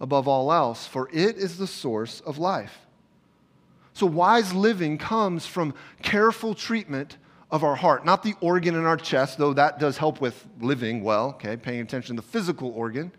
above 0.00 0.26
all 0.26 0.52
else, 0.52 0.86
for 0.86 1.08
it 1.12 1.36
is 1.36 1.58
the 1.58 1.66
source 1.66 2.20
of 2.20 2.38
life. 2.38 2.86
So 3.94 4.06
wise 4.06 4.52
living 4.52 4.98
comes 4.98 5.46
from 5.46 5.74
careful 6.02 6.54
treatment 6.54 7.18
of 7.50 7.62
our 7.62 7.76
heart, 7.76 8.06
not 8.06 8.22
the 8.22 8.34
organ 8.40 8.74
in 8.74 8.84
our 8.86 8.96
chest, 8.96 9.36
though 9.36 9.52
that 9.52 9.78
does 9.78 9.98
help 9.98 10.20
with 10.20 10.46
living 10.60 11.04
well, 11.04 11.28
okay, 11.30 11.56
paying 11.56 11.82
attention 11.82 12.16
to 12.16 12.22
the 12.22 12.28
physical 12.28 12.70
organ. 12.70 13.12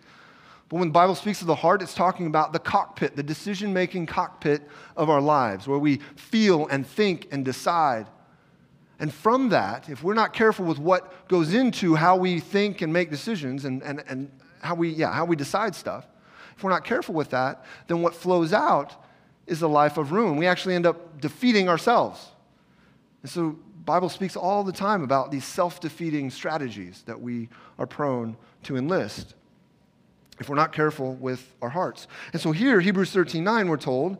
But 0.69 0.77
when 0.77 0.87
the 0.87 0.93
Bible 0.93 1.15
speaks 1.15 1.41
of 1.41 1.47
the 1.47 1.55
heart, 1.55 1.81
it's 1.81 1.93
talking 1.93 2.25
about 2.25 2.53
the 2.53 2.59
cockpit, 2.59 3.15
the 3.15 3.23
decision 3.23 3.73
making 3.73 4.05
cockpit 4.07 4.61
of 4.97 5.09
our 5.09 5.21
lives, 5.21 5.67
where 5.67 5.77
we 5.77 5.97
feel 6.15 6.67
and 6.67 6.85
think 6.87 7.27
and 7.31 7.45
decide. 7.45 8.07
And 8.99 9.13
from 9.13 9.49
that, 9.49 9.89
if 9.89 10.03
we're 10.03 10.13
not 10.13 10.33
careful 10.33 10.65
with 10.65 10.79
what 10.79 11.27
goes 11.27 11.53
into 11.53 11.95
how 11.95 12.15
we 12.15 12.39
think 12.39 12.81
and 12.81 12.93
make 12.93 13.09
decisions 13.09 13.65
and, 13.65 13.83
and, 13.83 14.03
and 14.07 14.31
how, 14.61 14.75
we, 14.75 14.89
yeah, 14.89 15.11
how 15.11 15.25
we 15.25 15.35
decide 15.35 15.75
stuff, 15.75 16.07
if 16.55 16.63
we're 16.63 16.69
not 16.69 16.85
careful 16.85 17.13
with 17.13 17.31
that, 17.31 17.65
then 17.87 18.01
what 18.01 18.15
flows 18.15 18.53
out 18.53 18.95
is 19.45 19.61
a 19.61 19.67
life 19.67 19.97
of 19.97 20.11
ruin. 20.11 20.37
We 20.37 20.47
actually 20.47 20.75
end 20.75 20.85
up 20.85 21.19
defeating 21.19 21.67
ourselves. 21.67 22.29
And 23.21 23.29
so 23.29 23.57
Bible 23.85 24.09
speaks 24.09 24.35
all 24.37 24.63
the 24.63 24.71
time 24.71 25.03
about 25.03 25.31
these 25.31 25.43
self-defeating 25.43 26.31
strategies 26.31 27.03
that 27.05 27.19
we 27.19 27.49
are 27.77 27.85
prone 27.85 28.37
to 28.63 28.77
enlist 28.77 29.35
if 30.39 30.49
we're 30.49 30.55
not 30.55 30.73
careful 30.73 31.15
with 31.15 31.53
our 31.61 31.69
hearts. 31.69 32.07
And 32.31 32.41
so 32.41 32.51
here, 32.51 32.79
Hebrews 32.79 33.11
13 33.11 33.43
9, 33.43 33.67
we're 33.67 33.77
told, 33.77 34.17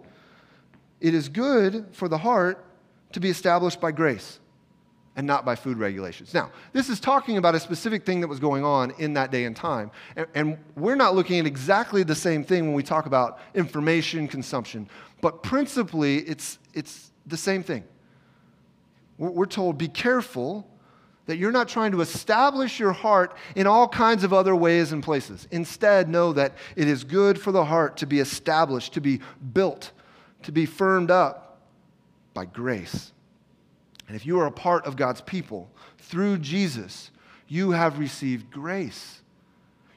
it 1.02 1.14
is 1.14 1.30
good 1.30 1.88
for 1.92 2.08
the 2.08 2.18
heart 2.18 2.66
to 3.12 3.20
be 3.20 3.30
established 3.30 3.82
by 3.82 3.92
grace 3.92 4.40
and 5.16 5.28
not 5.28 5.46
by 5.46 5.56
food 5.56 5.78
regulations. 5.78 6.34
Now, 6.34 6.52
this 6.72 6.90
is 6.90 7.00
talking 7.00 7.38
about 7.38 7.56
a 7.56 7.60
specific 7.60 8.06
thing 8.06 8.22
that 8.22 8.28
was 8.28 8.40
going 8.40 8.64
on 8.64 8.92
in 8.98 9.14
that 9.14 9.32
day 9.32 9.46
and 9.46 9.56
time. 9.56 9.92
And, 10.16 10.28
and, 10.34 10.58
we're 10.76 10.96
not 10.96 11.14
looking 11.14 11.40
at 11.40 11.46
exactly 11.46 12.04
the 12.04 12.16
same 12.16 12.44
thing 12.44 12.66
when 12.66 12.74
we 12.74 12.84
talk 12.84 13.06
about 13.06 13.40
information 13.54 14.28
consumption, 14.28 14.90
but 15.22 15.44
principally, 15.44 16.18
it's, 16.20 16.58
it's 16.74 17.12
the 17.28 17.38
same 17.38 17.64
thing. 17.64 17.84
We're, 19.18 19.30
we're 19.30 19.46
told, 19.46 19.78
be 19.78 19.88
careful 19.88 20.68
that 21.26 21.38
you're 21.38 21.52
not 21.52 21.70
trying 21.70 21.92
to 21.92 22.02
establish 22.02 22.80
your 22.80 22.92
heart 22.92 23.36
in 23.56 23.66
all 23.66 23.88
kinds 23.88 24.24
of 24.24 24.34
other 24.34 24.56
ways 24.56 24.92
and 24.92 25.02
places. 25.02 25.48
Instead, 25.52 26.10
know 26.10 26.34
that 26.34 26.54
it 26.76 26.88
is 26.88 27.04
good 27.04 27.40
for 27.40 27.52
the 27.52 27.64
heart 27.64 27.98
to 27.98 28.06
be 28.06 28.20
established, 28.20 28.94
to 28.94 29.02
be 29.02 29.22
built, 29.54 29.92
to 30.44 30.52
be 30.52 30.66
firmed 30.66 31.12
up 31.12 31.62
by 32.34 32.46
grace. 32.46 33.14
And 34.08 34.16
if 34.16 34.26
you 34.26 34.40
are 34.40 34.48
a 34.48 34.52
part 34.52 34.86
of 34.86 34.98
God's 34.98 35.22
people 35.22 35.72
through 35.98 36.40
Jesus, 36.40 37.10
you 37.48 37.72
have 37.72 38.00
received 38.00 38.52
grace. 38.52 39.22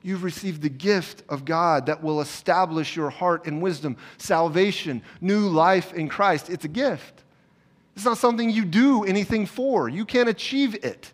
You've 0.03 0.23
received 0.23 0.63
the 0.63 0.69
gift 0.69 1.25
of 1.29 1.45
God 1.45 1.87
that 1.87 2.01
will 2.01 2.21
establish 2.21 2.95
your 2.95 3.11
heart 3.11 3.47
in 3.47 3.61
wisdom, 3.61 3.97
salvation, 4.19 5.03
new 5.21 5.49
life 5.49 5.93
in 5.93 6.09
Christ. 6.09 6.49
It's 6.49 6.65
a 6.65 6.69
gift. 6.69 7.25
It's 7.97 8.05
not 8.05 8.19
something 8.19 8.49
you 8.49 8.65
do 8.65 9.03
anything 9.03 9.47
for. 9.47 9.89
You 9.89 10.05
can't 10.05 10.29
achieve 10.29 10.77
it. 10.85 11.13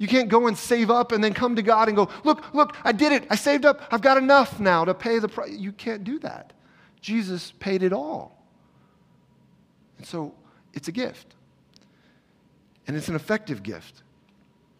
You 0.00 0.08
can't 0.08 0.30
go 0.30 0.46
and 0.46 0.56
save 0.56 0.90
up 0.90 1.12
and 1.12 1.22
then 1.22 1.34
come 1.34 1.56
to 1.56 1.62
God 1.62 1.88
and 1.88 1.96
go, 1.96 2.08
look, 2.24 2.54
look, 2.54 2.74
I 2.84 2.90
did 2.90 3.12
it. 3.12 3.26
I 3.28 3.36
saved 3.36 3.66
up. 3.66 3.82
I've 3.90 4.00
got 4.00 4.16
enough 4.16 4.58
now 4.58 4.82
to 4.86 4.94
pay 4.94 5.18
the 5.18 5.28
price. 5.28 5.52
You 5.52 5.72
can't 5.72 6.04
do 6.04 6.18
that. 6.20 6.54
Jesus 7.02 7.52
paid 7.60 7.82
it 7.82 7.92
all. 7.92 8.42
And 9.98 10.06
so 10.06 10.34
it's 10.72 10.88
a 10.88 10.92
gift. 10.92 11.34
And 12.86 12.96
it's 12.96 13.08
an 13.08 13.14
effective 13.14 13.62
gift. 13.62 14.02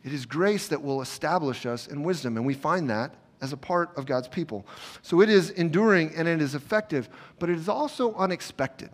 It 0.04 0.14
is 0.14 0.24
grace 0.24 0.68
that 0.68 0.82
will 0.82 1.02
establish 1.02 1.66
us 1.66 1.86
in 1.86 2.02
wisdom. 2.02 2.38
And 2.38 2.46
we 2.46 2.54
find 2.54 2.88
that 2.88 3.14
as 3.42 3.52
a 3.52 3.58
part 3.58 3.90
of 3.98 4.06
God's 4.06 4.28
people. 4.28 4.66
So 5.02 5.20
it 5.20 5.28
is 5.28 5.50
enduring 5.50 6.14
and 6.16 6.28
it 6.28 6.40
is 6.40 6.54
effective, 6.54 7.10
but 7.38 7.50
it 7.50 7.58
is 7.58 7.68
also 7.68 8.14
unexpected. 8.14 8.88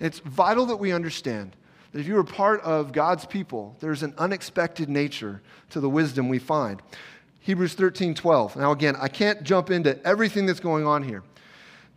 it's 0.00 0.20
vital 0.20 0.64
that 0.66 0.76
we 0.76 0.90
understand 0.90 1.54
that 1.96 2.00
if 2.00 2.08
you 2.08 2.18
are 2.18 2.24
part 2.24 2.60
of 2.60 2.92
God's 2.92 3.24
people, 3.24 3.74
there's 3.80 4.02
an 4.02 4.12
unexpected 4.18 4.86
nature 4.86 5.40
to 5.70 5.80
the 5.80 5.88
wisdom 5.88 6.28
we 6.28 6.38
find. 6.38 6.82
Hebrews 7.40 7.72
13 7.72 8.14
12. 8.14 8.54
Now, 8.54 8.70
again, 8.70 8.96
I 9.00 9.08
can't 9.08 9.42
jump 9.44 9.70
into 9.70 9.98
everything 10.06 10.44
that's 10.44 10.60
going 10.60 10.86
on 10.86 11.02
here. 11.02 11.22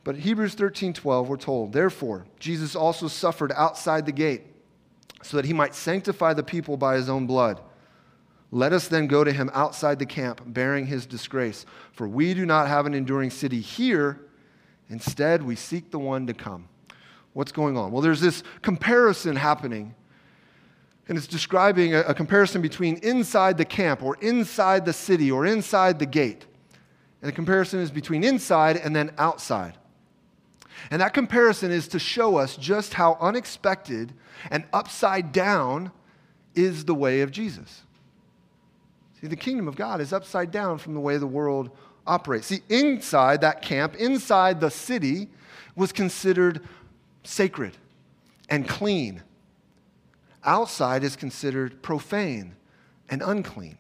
But 0.06 0.16
Hebrews 0.16 0.54
13 0.54 0.94
12, 0.94 1.28
we're 1.28 1.36
told, 1.36 1.74
Therefore, 1.74 2.26
Jesus 2.40 2.78
also 2.78 3.10
suffered 3.10 3.52
outside 3.58 4.06
the 4.06 4.14
gate 4.14 4.44
so 5.22 5.36
that 5.36 5.44
he 5.44 5.52
might 5.52 5.76
sanctify 5.76 6.34
the 6.34 6.44
people 6.44 6.78
by 6.78 6.96
his 6.96 7.10
own 7.10 7.28
blood. 7.28 7.60
Let 8.52 8.72
us 8.72 8.88
then 8.88 9.06
go 9.08 9.26
to 9.26 9.34
him 9.34 9.52
outside 9.54 10.00
the 10.00 10.06
camp, 10.06 10.40
bearing 10.46 10.86
his 10.86 11.06
disgrace. 11.06 11.66
For 11.92 12.08
we 12.08 12.34
do 12.34 12.46
not 12.46 12.70
have 12.70 12.86
an 12.86 12.94
enduring 12.94 13.32
city 13.32 13.60
here. 13.60 14.22
Instead, 14.88 15.44
we 15.44 15.58
seek 15.58 15.92
the 15.92 16.00
one 16.00 16.26
to 16.28 16.34
come. 16.34 16.69
What's 17.40 17.54
going 17.54 17.78
on? 17.78 17.94
Well, 17.94 18.02
there's 18.02 18.20
this 18.20 18.44
comparison 18.62 19.38
happening. 19.38 19.96
And 21.08 21.18
it's 21.18 21.26
describing 21.26 21.96
a, 21.96 22.02
a, 22.02 22.14
comparison 22.14 22.62
between 22.62 22.98
inside 22.98 23.58
the 23.58 23.64
camp 23.64 24.04
or 24.04 24.18
inside 24.18 24.84
the 24.84 24.92
city 24.92 25.32
or 25.32 25.46
inside 25.46 26.00
the 26.00 26.06
gate. 26.06 26.46
And 27.22 27.30
the 27.30 27.32
comparison 27.32 27.80
is 27.80 27.92
between 27.92 28.26
inside 28.26 28.76
and 28.76 28.94
then 28.94 29.12
outside. 29.18 29.78
And 30.92 31.02
that 31.02 31.14
comparison 31.14 31.72
is 31.72 31.88
to 31.88 31.98
show 31.98 32.36
us 32.36 32.58
just 32.58 32.94
how 32.94 33.18
unexpected 33.22 34.12
and 34.52 34.66
upside 34.74 35.32
down 35.32 35.94
is 36.56 36.84
the 36.84 36.94
way 36.94 37.22
of 37.22 37.32
Jesus. 37.32 37.84
See, 39.22 39.28
the 39.28 39.38
kingdom 39.38 39.70
of 39.70 39.78
God 39.78 40.02
is 40.02 40.12
upside 40.12 40.52
down 40.52 40.78
from 40.78 40.94
the 40.94 41.00
way 41.00 41.16
the 41.16 41.26
world 41.26 41.70
operates. 42.06 42.48
See, 42.48 42.64
inside 42.68 43.40
that 43.42 43.62
camp, 43.62 43.96
inside 43.96 44.60
the 44.60 44.70
city, 44.70 45.30
was 45.80 45.94
considered 45.94 46.68
sacred 47.24 47.78
and 48.50 48.68
clean. 48.68 49.24
Outside 50.44 51.04
is 51.04 51.16
considered 51.16 51.82
profane 51.82 52.56
and 53.10 53.22
unclean. 53.22 53.78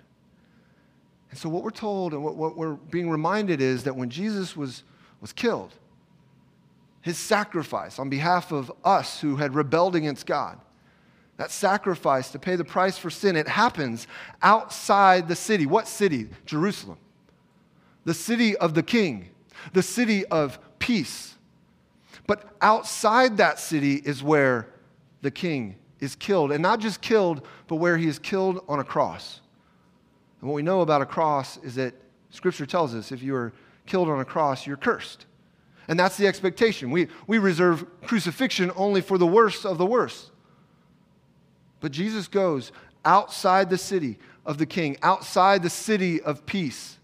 And 1.29 1.39
so, 1.39 1.47
what 1.49 1.63
we're 1.63 1.69
told 1.69 2.13
and 2.13 2.23
what, 2.23 2.35
what 2.35 2.57
we're 2.57 2.73
being 2.73 3.09
reminded 3.09 3.61
is 3.61 3.83
that 3.83 3.95
when 3.95 4.09
Jesus 4.09 4.57
was, 4.57 4.83
was 5.21 5.31
killed, 5.31 5.73
his 7.01 7.17
sacrifice 7.17 7.99
on 7.99 8.09
behalf 8.09 8.51
of 8.51 8.71
us 8.83 9.21
who 9.21 9.37
had 9.37 9.55
rebelled 9.55 9.95
against 9.95 10.25
God, 10.25 10.59
that 11.37 11.51
sacrifice 11.51 12.31
to 12.31 12.39
pay 12.39 12.57
the 12.57 12.65
price 12.65 12.97
for 12.97 13.09
sin, 13.09 13.37
it 13.37 13.47
happens 13.47 14.07
outside 14.41 15.27
the 15.27 15.35
city. 15.35 15.65
What 15.65 15.87
city? 15.87 16.27
Jerusalem. 16.45 16.97
The 18.03 18.13
city 18.13 18.57
of 18.57 18.73
the 18.73 18.83
king, 18.83 19.29
the 19.71 19.83
city 19.83 20.25
of 20.25 20.59
peace. 20.79 21.35
But 22.29 22.43
outside 22.61 23.37
that 23.37 23.57
city 23.57 23.95
is 23.95 24.21
where 24.21 24.67
the 25.23 25.31
king 25.31 25.77
is 25.99 26.15
killed. 26.15 26.51
And 26.51 26.61
not 26.61 26.79
just 26.79 27.01
killed, 27.01 27.41
but 27.67 27.77
where 27.77 27.97
he 27.97 28.07
is 28.07 28.19
killed 28.19 28.63
on 28.69 28.79
a 28.79 28.83
cross. 28.83 29.41
And 30.39 30.47
what 30.47 30.53
we 30.53 30.61
know 30.61 30.81
about 30.81 31.01
a 31.01 31.07
cross 31.07 31.57
is 31.63 31.73
that 31.73 31.95
Scripture 32.29 32.67
tells 32.67 32.93
us 32.93 33.11
if 33.11 33.23
you 33.23 33.33
are 33.33 33.51
killed 33.87 34.09
on 34.09 34.19
a 34.19 34.25
cross, 34.25 34.67
you're 34.67 34.77
cursed. 34.77 35.25
And 35.87 35.99
that's 35.99 36.17
the 36.17 36.27
expectation. 36.27 36.91
We, 36.91 37.07
we 37.25 37.39
reserve 37.39 37.83
crucifixion 38.03 38.71
only 38.75 39.01
for 39.01 39.17
the 39.17 39.25
worst 39.25 39.65
of 39.65 39.79
the 39.79 39.87
worst. 39.87 40.29
But 41.79 41.91
Jesus 41.91 42.27
goes 42.27 42.71
outside 43.05 43.71
the 43.71 43.77
city 43.79 44.19
of 44.45 44.59
the 44.59 44.67
king, 44.67 44.97
outside 45.01 45.63
the 45.63 45.69
city 45.71 46.21
of 46.21 46.45
peace, 46.45 46.99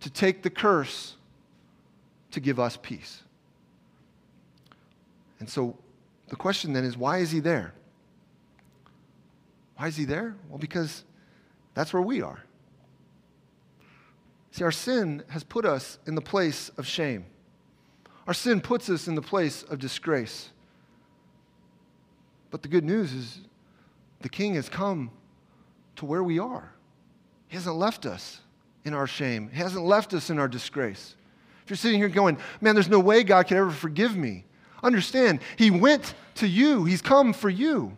to 0.00 0.08
take 0.08 0.42
the 0.42 0.48
curse 0.48 1.16
to 2.30 2.40
give 2.40 2.58
us 2.58 2.78
peace. 2.80 3.22
And 5.42 5.50
so 5.50 5.76
the 6.28 6.36
question 6.36 6.72
then 6.72 6.84
is 6.84 6.96
why 6.96 7.18
is 7.18 7.32
he 7.32 7.40
there? 7.40 7.74
Why 9.76 9.88
is 9.88 9.96
he 9.96 10.04
there? 10.04 10.36
Well, 10.48 10.58
because 10.58 11.02
that's 11.74 11.92
where 11.92 12.00
we 12.00 12.22
are. 12.22 12.44
See, 14.52 14.62
our 14.62 14.70
sin 14.70 15.24
has 15.30 15.42
put 15.42 15.64
us 15.64 15.98
in 16.06 16.14
the 16.14 16.20
place 16.20 16.68
of 16.78 16.86
shame. 16.86 17.26
Our 18.28 18.34
sin 18.34 18.60
puts 18.60 18.88
us 18.88 19.08
in 19.08 19.16
the 19.16 19.20
place 19.20 19.64
of 19.64 19.80
disgrace. 19.80 20.50
But 22.52 22.62
the 22.62 22.68
good 22.68 22.84
news 22.84 23.12
is 23.12 23.40
the 24.20 24.28
king 24.28 24.54
has 24.54 24.68
come 24.68 25.10
to 25.96 26.04
where 26.04 26.22
we 26.22 26.38
are. 26.38 26.72
He 27.48 27.56
hasn't 27.56 27.74
left 27.74 28.06
us 28.06 28.42
in 28.84 28.94
our 28.94 29.08
shame, 29.08 29.50
He 29.52 29.58
hasn't 29.58 29.84
left 29.84 30.14
us 30.14 30.30
in 30.30 30.38
our 30.38 30.46
disgrace. 30.46 31.16
If 31.64 31.70
you're 31.70 31.76
sitting 31.76 31.98
here 31.98 32.08
going, 32.08 32.38
man, 32.60 32.76
there's 32.76 32.88
no 32.88 33.00
way 33.00 33.24
God 33.24 33.48
could 33.48 33.56
ever 33.56 33.72
forgive 33.72 34.16
me, 34.16 34.44
understand, 34.82 35.40
He 35.56 35.70
went 35.70 36.14
to 36.36 36.46
you, 36.46 36.84
He's 36.84 37.02
come 37.02 37.32
for 37.32 37.50
you. 37.50 37.96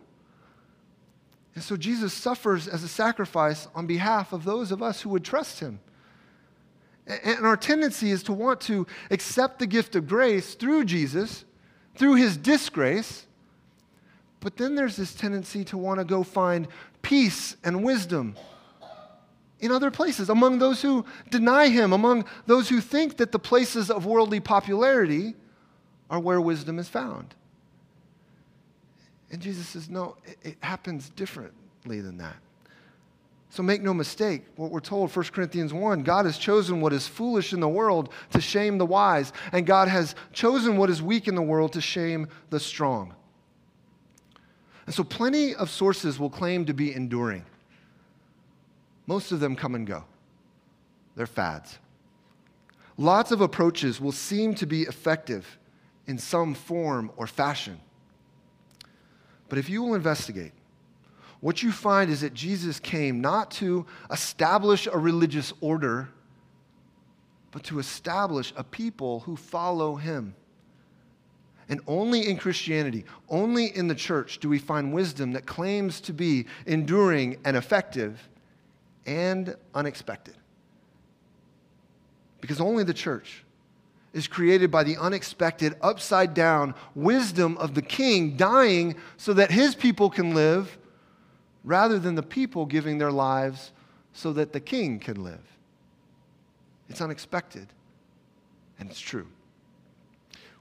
And 1.54 1.62
so 1.62 1.76
Jesus 1.76 2.12
suffers 2.12 2.66
as 2.66 2.82
a 2.82 2.88
sacrifice 2.88 3.68
on 3.74 3.86
behalf 3.86 4.32
of 4.32 4.44
those 4.44 4.72
of 4.72 4.82
us 4.82 5.02
who 5.02 5.10
would 5.10 5.24
trust 5.24 5.60
him. 5.60 5.78
And 7.06 7.46
our 7.46 7.56
tendency 7.56 8.10
is 8.10 8.22
to 8.24 8.32
want 8.32 8.60
to 8.62 8.86
accept 9.10 9.58
the 9.58 9.66
gift 9.66 9.94
of 9.94 10.08
grace 10.08 10.54
through 10.54 10.84
Jesus, 10.86 11.44
through 11.94 12.14
his 12.14 12.36
disgrace. 12.36 13.26
But 14.40 14.56
then 14.56 14.74
there's 14.74 14.96
this 14.96 15.14
tendency 15.14 15.64
to 15.66 15.78
want 15.78 16.00
to 16.00 16.04
go 16.04 16.22
find 16.22 16.66
peace 17.02 17.56
and 17.62 17.84
wisdom 17.84 18.36
in 19.60 19.70
other 19.70 19.90
places, 19.90 20.28
among 20.28 20.58
those 20.58 20.82
who 20.82 21.06
deny 21.30 21.68
him, 21.68 21.92
among 21.92 22.24
those 22.46 22.68
who 22.68 22.80
think 22.80 23.16
that 23.18 23.32
the 23.32 23.38
places 23.38 23.90
of 23.90 24.04
worldly 24.04 24.40
popularity 24.40 25.34
are 26.14 26.20
where 26.20 26.40
wisdom 26.40 26.78
is 26.78 26.88
found. 26.88 27.34
And 29.32 29.42
Jesus 29.42 29.66
says, 29.66 29.90
no, 29.90 30.16
it, 30.24 30.38
it 30.44 30.56
happens 30.60 31.08
differently 31.10 32.00
than 32.00 32.18
that. 32.18 32.36
So 33.50 33.64
make 33.64 33.82
no 33.82 33.92
mistake, 33.92 34.44
what 34.54 34.70
we're 34.70 34.78
told, 34.78 35.14
1 35.14 35.24
Corinthians 35.26 35.72
1, 35.72 36.04
God 36.04 36.24
has 36.24 36.38
chosen 36.38 36.80
what 36.80 36.92
is 36.92 37.08
foolish 37.08 37.52
in 37.52 37.58
the 37.58 37.68
world 37.68 38.10
to 38.30 38.40
shame 38.40 38.78
the 38.78 38.86
wise, 38.86 39.32
and 39.52 39.66
God 39.66 39.88
has 39.88 40.14
chosen 40.32 40.76
what 40.76 40.88
is 40.88 41.02
weak 41.02 41.26
in 41.26 41.34
the 41.34 41.42
world 41.42 41.72
to 41.72 41.80
shame 41.80 42.28
the 42.50 42.60
strong. 42.60 43.14
And 44.86 44.94
so 44.94 45.02
plenty 45.02 45.54
of 45.54 45.68
sources 45.68 46.18
will 46.18 46.30
claim 46.30 46.64
to 46.66 46.74
be 46.74 46.94
enduring. 46.94 47.44
Most 49.06 49.32
of 49.32 49.40
them 49.40 49.56
come 49.56 49.74
and 49.74 49.86
go, 49.86 50.04
they're 51.16 51.26
fads. 51.26 51.78
Lots 52.96 53.32
of 53.32 53.40
approaches 53.40 54.00
will 54.00 54.12
seem 54.12 54.54
to 54.54 54.66
be 54.66 54.82
effective 54.82 55.58
in 56.06 56.18
some 56.18 56.54
form 56.54 57.10
or 57.16 57.26
fashion. 57.26 57.80
But 59.48 59.58
if 59.58 59.68
you 59.68 59.82
will 59.82 59.94
investigate, 59.94 60.52
what 61.40 61.62
you 61.62 61.72
find 61.72 62.10
is 62.10 62.22
that 62.22 62.32
Jesus 62.32 62.80
came 62.80 63.20
not 63.20 63.50
to 63.52 63.86
establish 64.10 64.86
a 64.86 64.96
religious 64.96 65.52
order, 65.60 66.08
but 67.50 67.62
to 67.64 67.78
establish 67.78 68.52
a 68.56 68.64
people 68.64 69.20
who 69.20 69.36
follow 69.36 69.96
him. 69.96 70.34
And 71.68 71.80
only 71.86 72.28
in 72.28 72.36
Christianity, 72.36 73.04
only 73.28 73.66
in 73.76 73.88
the 73.88 73.94
church, 73.94 74.38
do 74.38 74.48
we 74.48 74.58
find 74.58 74.92
wisdom 74.92 75.32
that 75.32 75.46
claims 75.46 76.00
to 76.02 76.12
be 76.12 76.46
enduring 76.66 77.38
and 77.44 77.56
effective 77.56 78.28
and 79.06 79.56
unexpected. 79.74 80.34
Because 82.40 82.60
only 82.60 82.84
the 82.84 82.94
church 82.94 83.44
is 84.14 84.28
created 84.28 84.70
by 84.70 84.84
the 84.84 84.96
unexpected, 84.96 85.74
upside 85.82 86.32
down 86.32 86.74
wisdom 86.94 87.58
of 87.58 87.74
the 87.74 87.82
king 87.82 88.36
dying 88.36 88.94
so 89.16 89.34
that 89.34 89.50
his 89.50 89.74
people 89.74 90.08
can 90.08 90.34
live, 90.34 90.78
rather 91.64 91.98
than 91.98 92.14
the 92.14 92.22
people 92.22 92.64
giving 92.64 92.98
their 92.98 93.10
lives 93.10 93.72
so 94.12 94.32
that 94.32 94.52
the 94.52 94.60
king 94.60 95.00
can 95.00 95.22
live. 95.24 95.40
It's 96.88 97.00
unexpected, 97.00 97.66
and 98.78 98.88
it's 98.88 99.00
true. 99.00 99.26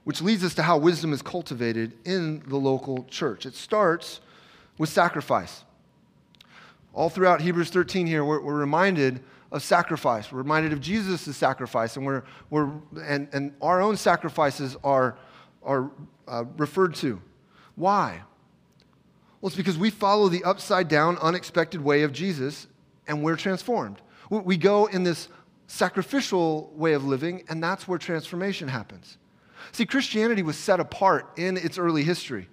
Which 0.02 0.20
leads 0.20 0.42
us 0.42 0.54
to 0.54 0.62
how 0.62 0.76
wisdom 0.78 1.12
is 1.12 1.22
cultivated 1.22 1.92
in 2.04 2.42
the 2.46 2.56
local 2.56 3.04
church. 3.04 3.46
It 3.46 3.54
starts 3.54 4.20
with 4.78 4.88
sacrifice. 4.88 5.64
All 6.92 7.08
throughout 7.08 7.40
Hebrews 7.40 7.70
13 7.70 8.06
here, 8.06 8.24
we're, 8.24 8.40
we're 8.40 8.58
reminded 8.58 9.22
of 9.54 9.62
sacrifice. 9.62 10.32
We're 10.32 10.38
reminded 10.38 10.72
of 10.72 10.80
Jesus' 10.80 11.36
sacrifice, 11.36 11.96
and, 11.96 12.04
we're, 12.04 12.24
we're, 12.50 12.70
and, 13.00 13.28
and 13.32 13.54
our 13.62 13.80
own 13.80 13.96
sacrifices 13.96 14.76
are, 14.82 15.16
are 15.62 15.92
uh, 16.26 16.44
referred 16.56 16.96
to. 16.96 17.22
Why? 17.76 18.20
Well, 19.40 19.46
it's 19.46 19.56
because 19.56 19.78
we 19.78 19.90
follow 19.90 20.28
the 20.28 20.42
upside 20.42 20.88
down, 20.88 21.18
unexpected 21.18 21.80
way 21.80 22.02
of 22.02 22.12
Jesus, 22.12 22.66
and 23.06 23.22
we're 23.22 23.36
transformed. 23.36 24.02
We 24.28 24.56
go 24.56 24.86
in 24.86 25.04
this 25.04 25.28
sacrificial 25.68 26.72
way 26.74 26.94
of 26.94 27.04
living, 27.04 27.44
and 27.48 27.62
that's 27.62 27.86
where 27.86 27.98
transformation 27.98 28.66
happens. 28.66 29.18
See, 29.70 29.86
Christianity 29.86 30.42
was 30.42 30.56
set 30.56 30.80
apart 30.80 31.30
in 31.36 31.56
its 31.56 31.78
early 31.78 32.02
history. 32.02 32.48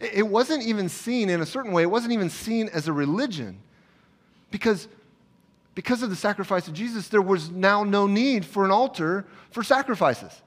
It 0.00 0.28
wasn't 0.28 0.62
even 0.62 0.88
seen 0.88 1.30
in 1.30 1.40
a 1.40 1.46
certain 1.46 1.72
way, 1.72 1.82
it 1.82 1.90
wasn't 1.90 2.12
even 2.12 2.30
seen 2.30 2.68
as 2.68 2.86
a 2.86 2.92
religion 2.92 3.58
because 4.52 4.86
because 5.78 6.02
of 6.02 6.10
the 6.10 6.16
sacrifice 6.16 6.66
of 6.66 6.74
Jesus, 6.74 7.06
there 7.06 7.22
was 7.22 7.52
now 7.52 7.84
no 7.84 8.08
need 8.08 8.44
for 8.44 8.64
an 8.64 8.72
altar 8.72 9.24
for 9.52 9.62
sacrifices. 9.62 10.42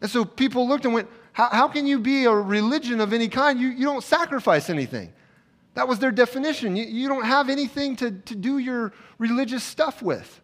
And 0.00 0.10
so 0.10 0.24
people 0.24 0.66
looked 0.66 0.84
and 0.84 0.92
went, 0.92 1.08
How, 1.32 1.48
how 1.50 1.68
can 1.68 1.86
you 1.86 2.00
be 2.00 2.24
a 2.24 2.32
religion 2.32 3.00
of 3.00 3.12
any 3.12 3.28
kind? 3.28 3.60
You, 3.60 3.68
you 3.68 3.84
don't 3.84 4.02
sacrifice 4.02 4.68
anything. 4.68 5.12
That 5.74 5.86
was 5.86 6.00
their 6.00 6.10
definition. 6.10 6.74
You, 6.74 6.84
you 6.84 7.06
don't 7.06 7.26
have 7.26 7.48
anything 7.48 7.94
to, 7.94 8.10
to 8.10 8.34
do 8.34 8.58
your 8.58 8.92
religious 9.18 9.62
stuff 9.62 10.02
with. 10.02 10.40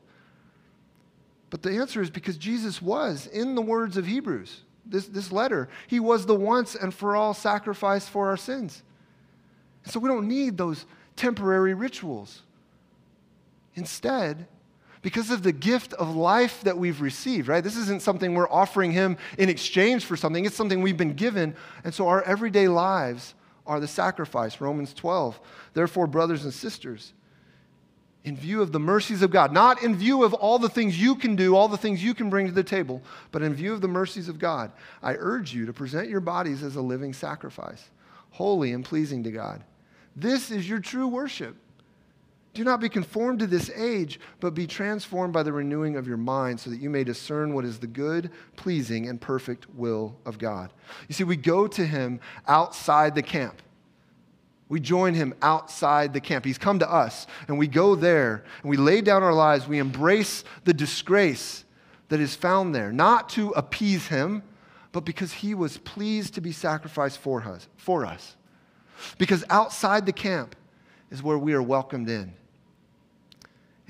But 1.51 1.63
the 1.63 1.73
answer 1.73 2.01
is 2.01 2.09
because 2.09 2.37
Jesus 2.37 2.81
was, 2.81 3.27
in 3.27 3.57
the 3.57 3.61
words 3.61 3.97
of 3.97 4.07
Hebrews, 4.07 4.61
this, 4.87 5.09
this 5.09 5.33
letter, 5.33 5.69
he 5.89 5.99
was 5.99 6.27
the 6.27 6.37
once 6.37 6.77
and 6.77 6.95
for 6.95 7.17
all 7.17 7.35
sacrifice 7.35 8.07
for 8.07 8.29
our 8.29 8.37
sins. 8.37 8.85
So 9.87 9.99
we 9.99 10.09
don't 10.09 10.29
need 10.29 10.57
those 10.57 10.87
temporary 11.17 11.75
rituals. 11.75 12.43
Instead, 13.75 14.47
because 15.03 15.31
of 15.31 15.43
the 15.43 15.53
gift 15.53 15.93
of 15.95 16.15
life 16.15 16.63
that 16.63 16.79
we've 16.79 17.01
received, 17.01 17.49
right? 17.49 17.63
This 17.63 17.77
isn't 17.77 18.03
something 18.03 18.35
we're 18.35 18.51
offering 18.51 18.93
Him 18.93 19.17
in 19.37 19.49
exchange 19.49 20.05
for 20.05 20.17
something, 20.17 20.45
it's 20.45 20.57
something 20.57 20.81
we've 20.81 20.97
been 20.97 21.15
given. 21.15 21.57
And 21.85 21.93
so 21.93 22.09
our 22.09 22.23
everyday 22.23 22.69
lives 22.69 23.35
are 23.67 23.81
the 23.81 23.89
sacrifice. 23.89 24.61
Romans 24.61 24.95
12. 24.95 25.41
Therefore, 25.75 26.07
brothers 26.07 26.45
and 26.45 26.55
sisters, 26.55 27.13
in 28.25 28.37
view 28.37 28.63
of 28.63 28.71
the 28.71 28.79
mercies 28.79 29.23
of 29.23 29.33
God, 29.33 29.53
not 29.53 29.83
in 29.83 29.97
view 29.97 30.23
of 30.23 30.35
all 30.35 30.59
the 30.59 30.69
things 30.69 31.01
you 31.01 31.17
can 31.17 31.35
do, 31.35 31.57
all 31.57 31.69
the 31.69 31.77
things 31.77 32.03
you 32.03 32.15
can 32.15 32.31
bring 32.31 32.47
to 32.47 32.53
the 32.53 32.63
table, 32.63 33.03
but 33.33 33.43
in 33.43 33.53
view 33.55 33.73
of 33.73 33.81
the 33.81 33.89
mercies 33.89 34.29
of 34.29 34.39
God, 34.39 34.71
I 35.03 35.17
urge 35.19 35.53
you 35.53 35.67
to 35.67 35.73
present 35.73 36.09
your 36.09 36.21
bodies 36.21 36.63
as 36.63 36.77
a 36.77 36.81
living 36.81 37.13
sacrifice, 37.13 37.91
holy 38.31 38.73
and 38.73 38.85
pleasing 38.85 39.25
to 39.25 39.33
God. 39.33 39.65
This 40.15 40.53
is 40.53 40.69
your 40.69 40.79
true 40.79 41.09
worship. 41.09 41.57
Do 42.55 42.65
not 42.65 42.81
be 42.81 42.91
conformed 42.91 43.39
to 43.39 43.47
this 43.47 43.71
age, 43.71 44.21
but 44.39 44.53
be 44.55 44.67
transformed 44.67 45.33
by 45.33 45.43
the 45.43 45.53
renewing 45.53 45.97
of 45.97 46.07
your 46.07 46.19
mind 46.19 46.61
so 46.61 46.69
that 46.69 46.81
you 46.81 46.91
may 46.91 47.03
discern 47.03 47.55
what 47.55 47.65
is 47.65 47.79
the 47.79 47.87
good, 47.87 48.31
pleasing, 48.57 49.09
and 49.09 49.19
perfect 49.19 49.71
will 49.75 50.17
of 50.27 50.39
God. 50.39 50.71
You 51.09 51.15
see, 51.15 51.25
we 51.25 51.37
go 51.37 51.67
to 51.67 51.87
him 51.87 52.21
outside 52.47 53.15
the 53.15 53.23
camp. 53.23 53.63
We 54.69 54.81
join 54.81 55.15
him 55.15 55.35
outside 55.41 56.13
the 56.13 56.21
camp. 56.21 56.45
He's 56.45 56.59
come 56.59 56.79
to 56.81 56.91
us, 56.91 57.27
and 57.49 57.59
we 57.59 57.69
go 57.69 57.95
there, 57.95 58.45
and 58.61 58.71
we 58.71 58.77
lay 58.77 59.01
down 59.01 59.23
our 59.23 59.35
lives. 59.35 59.67
We 59.67 59.79
embrace 59.79 60.45
the 60.65 60.75
disgrace 60.75 61.65
that 62.11 62.21
is 62.21 62.35
found 62.35 62.75
there, 62.75 62.93
not 62.93 63.31
to 63.31 63.51
appease 63.51 64.09
him, 64.09 64.43
but 64.93 65.07
because 65.07 65.33
he 65.33 65.55
was 65.55 65.79
pleased 65.79 66.35
to 66.35 66.43
be 66.43 66.53
sacrificed 66.53 67.19
for 67.19 67.43
us. 67.43 67.67
For 67.77 68.05
us. 68.05 68.37
Because 69.17 69.43
outside 69.49 70.05
the 70.05 70.13
camp 70.13 70.55
is 71.11 71.23
where 71.23 71.39
we 71.39 71.55
are 71.55 71.63
welcomed 71.63 72.11
in 72.11 72.35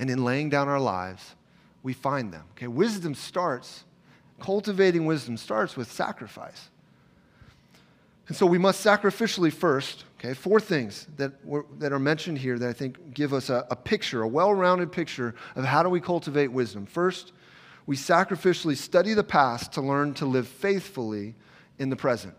and 0.03 0.11
in 0.11 0.25
laying 0.25 0.49
down 0.49 0.69
our 0.69 0.81
lives, 0.81 1.37
we 1.85 1.93
find 1.93 2.33
them. 2.33 2.43
Okay, 2.57 2.67
wisdom 2.67 3.15
starts, 3.15 3.85
cultivating 4.41 5.07
wisdom 5.07 5.37
starts 5.37 5.77
with 5.77 5.93
sacrifice. 5.93 6.71
And 8.27 8.37
so 8.37 8.45
we 8.45 8.59
must 8.59 8.85
sacrificially 8.85 9.53
first, 9.53 10.03
okay, 10.19 10.35
four 10.35 10.59
things 10.59 11.07
that, 11.19 11.35
that 11.79 11.93
are 11.93 12.01
mentioned 12.01 12.39
here 12.39 12.59
that 12.59 12.69
I 12.69 12.73
think 12.73 13.15
give 13.15 13.33
us 13.33 13.49
a, 13.49 13.65
a 13.71 13.77
picture, 13.77 14.23
a 14.23 14.27
well 14.27 14.53
rounded 14.53 14.91
picture 14.91 15.37
of 15.55 15.65
how 15.65 15.85
do 15.85 15.89
we 15.89 16.01
cultivate 16.01 16.49
wisdom. 16.49 16.85
First, 16.85 17.31
we 17.87 17.95
sacrificially 17.95 18.77
study 18.77 19.15
the 19.15 19.23
past 19.23 19.73
to 19.75 19.81
learn 19.81 20.15
to 20.15 20.27
live 20.27 20.49
faithfully 20.49 21.37
in 21.79 21.91
the 21.91 21.97
present. 21.97 22.35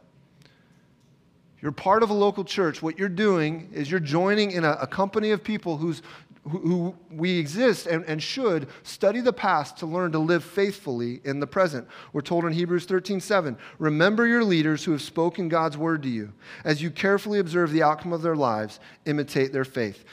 You're 1.62 1.71
part 1.71 2.04
of 2.04 2.10
a 2.10 2.13
local 2.13 2.43
church. 2.43 2.82
What 2.82 2.99
you're 2.99 3.08
doing 3.08 3.69
is 3.71 3.89
you're 3.89 4.02
joining 4.02 4.52
in 4.52 4.65
a, 4.65 4.71
a 4.82 4.88
company 4.88 5.32
of 5.32 5.45
people 5.45 5.78
whose 5.78 6.02
who, 6.49 6.95
we 7.10 7.39
exist 7.39 7.88
and, 7.88 8.03
and 8.06 8.21
should 8.21 8.67
study 8.84 9.21
the 9.21 9.32
past 9.32 9.77
to 9.77 9.86
learn 9.86 10.12
to 10.12 10.19
live 10.19 10.43
faithfully 10.43 11.21
in 11.23 11.39
the 11.39 11.47
present. 11.47 11.88
We're 12.12 12.21
told 12.21 12.43
in 12.45 12.51
Hebrews 12.51 12.86
13 12.86 13.21
7, 13.21 13.58
remember 13.79 14.27
your 14.27 14.43
leaders 14.43 14.84
who 14.84 14.91
have 14.91 15.01
spoken 15.01 15.47
God's 15.47 15.77
word 15.77 16.03
to 16.03 16.10
you. 16.10 16.34
As 16.65 16.82
you 16.82 16.91
carefully 16.91 17.39
observe 17.39 17.71
the 17.71 17.84
outcome 17.84 18.12
of 18.12 18.21
their 18.21 18.36
lives, 18.36 18.79
imitate 19.06 19.53
their 19.53 19.65
faith. 19.65 20.03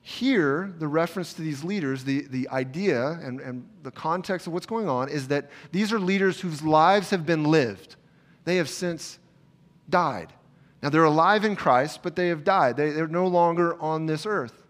Here, 0.00 0.72
the 0.78 0.86
reference 0.88 1.34
to 1.34 1.42
these 1.42 1.64
leaders, 1.64 2.04
the, 2.04 2.22
the 2.28 2.48
idea 2.50 3.18
and, 3.22 3.40
and 3.40 3.68
the 3.82 3.90
context 3.90 4.46
of 4.46 4.52
what's 4.52 4.64
going 4.64 4.88
on 4.88 5.08
is 5.08 5.28
that 5.28 5.50
these 5.72 5.92
are 5.92 5.98
leaders 5.98 6.40
whose 6.40 6.62
lives 6.62 7.10
have 7.10 7.26
been 7.26 7.44
lived. 7.44 7.96
They 8.44 8.56
have 8.56 8.68
since 8.68 9.18
died. 9.90 10.32
Now, 10.82 10.90
they're 10.90 11.04
alive 11.04 11.44
in 11.44 11.56
Christ, 11.56 12.00
but 12.02 12.16
they 12.16 12.28
have 12.28 12.44
died. 12.44 12.76
They, 12.76 12.90
they're 12.90 13.08
no 13.08 13.26
longer 13.26 13.80
on 13.80 14.06
this 14.06 14.26
earth. 14.26 14.62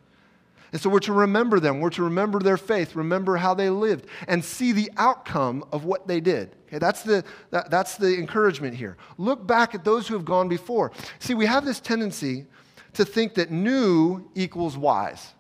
And 0.73 0.81
so 0.81 0.91
we're 0.91 1.01
to 1.01 1.13
remember 1.13 1.61
them. 1.61 1.81
We're 1.81 1.91
to 1.91 2.03
remember 2.03 2.39
their 2.39 2.57
faith, 2.57 2.97
remember 2.97 3.37
how 3.37 3.55
they 3.55 3.71
lived, 3.71 4.07
and 4.29 4.45
see 4.45 4.73
the 4.73 4.91
outcome 4.97 5.65
of 5.73 5.85
what 5.85 6.07
they 6.07 6.21
did. 6.21 6.55
Okay, 6.67 6.79
that's 6.79 7.03
the, 7.03 7.25
that, 7.51 7.71
that's 7.71 7.97
the 7.97 8.19
encouragement 8.19 8.75
here. 8.77 8.97
Look 9.17 9.47
back 9.47 9.75
at 9.75 9.85
those 9.85 10.09
who 10.09 10.15
have 10.15 10.25
gone 10.25 10.49
before. 10.49 10.93
See, 11.19 11.35
we 11.35 11.47
have 11.47 11.65
this 11.65 11.81
tendency 11.81 12.47
to 12.95 13.05
think 13.05 13.35
that 13.35 13.51
new 13.51 14.29
equals 14.35 14.77
wise. 14.77 15.35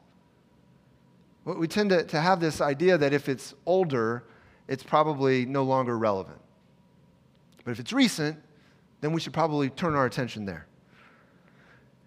We 1.44 1.68
tend 1.68 1.90
to, 1.90 2.05
to 2.05 2.20
have 2.20 2.40
this 2.40 2.61
idea 2.61 2.98
that 2.98 3.12
if 3.12 3.29
it's 3.29 3.55
older, 3.66 4.24
it's 4.68 4.83
probably 4.83 5.46
no 5.46 5.64
longer 5.64 5.98
relevant. 5.98 6.40
But 7.64 7.72
if 7.72 7.81
it's 7.81 7.92
recent, 7.92 8.38
then 9.07 9.12
we 9.12 9.21
should 9.21 9.33
probably 9.33 9.71
turn 9.71 9.95
our 9.95 10.05
attention 10.05 10.45
there. 10.45 10.66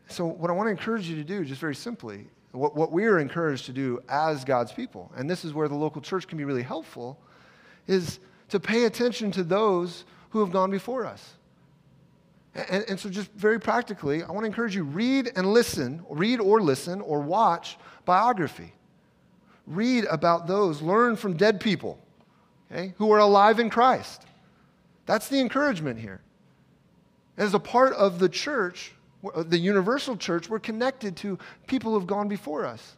So, 0.10 0.26
what 0.26 0.50
I 0.50 0.54
want 0.54 0.68
to 0.68 0.72
encourage 0.72 1.08
you 1.08 1.16
to 1.16 1.24
do, 1.24 1.46
just 1.46 1.62
very 1.62 1.74
simply, 1.76 2.28
what, 2.52 2.76
what 2.76 2.92
we 2.92 3.06
are 3.06 3.20
encouraged 3.20 3.68
to 3.68 3.72
do 3.72 4.02
as 4.10 4.44
God's 4.44 4.74
people, 4.74 5.10
and 5.16 5.30
this 5.30 5.46
is 5.46 5.54
where 5.54 5.70
the 5.70 5.76
local 5.76 6.02
church 6.02 6.28
can 6.28 6.38
be 6.38 6.44
really 6.44 6.62
helpful, 6.62 7.18
is 7.88 8.20
to 8.50 8.60
pay 8.60 8.84
attention 8.84 9.32
to 9.32 9.44
those 9.44 10.04
who 10.32 10.42
have 10.42 10.52
gone 10.52 10.72
before 10.72 11.06
us. 11.06 11.36
And, 12.54 12.84
and, 12.90 13.00
so, 13.00 13.10
just 13.10 13.32
very 13.32 13.62
practically, 13.62 14.22
I 14.22 14.32
want 14.32 14.42
to 14.42 14.48
encourage 14.48 14.76
you 14.76 14.84
read 14.84 15.32
and 15.38 15.54
listen, 15.54 16.04
read 16.10 16.42
or 16.42 16.60
listen 16.60 17.00
or 17.00 17.22
watch 17.22 17.78
biography. 18.04 18.74
Read 19.66 20.04
about 20.12 20.48
those, 20.48 20.82
learn 20.82 21.16
from 21.16 21.38
dead 21.38 21.62
people 21.62 21.98
okay, 22.70 22.94
who 22.98 23.10
are 23.14 23.20
alive 23.20 23.58
in 23.58 23.70
Christ. 23.70 24.26
That's 25.06 25.30
the 25.30 25.40
encouragement 25.40 25.98
here. 25.98 26.20
As 27.39 27.54
a 27.54 27.60
part 27.60 27.93
of 27.93 28.19
the 28.19 28.28
church, 28.28 28.91
uh, 29.34 29.43
the 29.43 29.58
universal 29.58 30.17
church, 30.17 30.49
we're 30.49 30.60
connected 30.60 31.15
to 31.17 31.39
people 31.67 31.93
who 31.93 31.99
have 31.99 32.08
gone 32.08 32.28
before 32.28 32.65
us. 32.65 32.97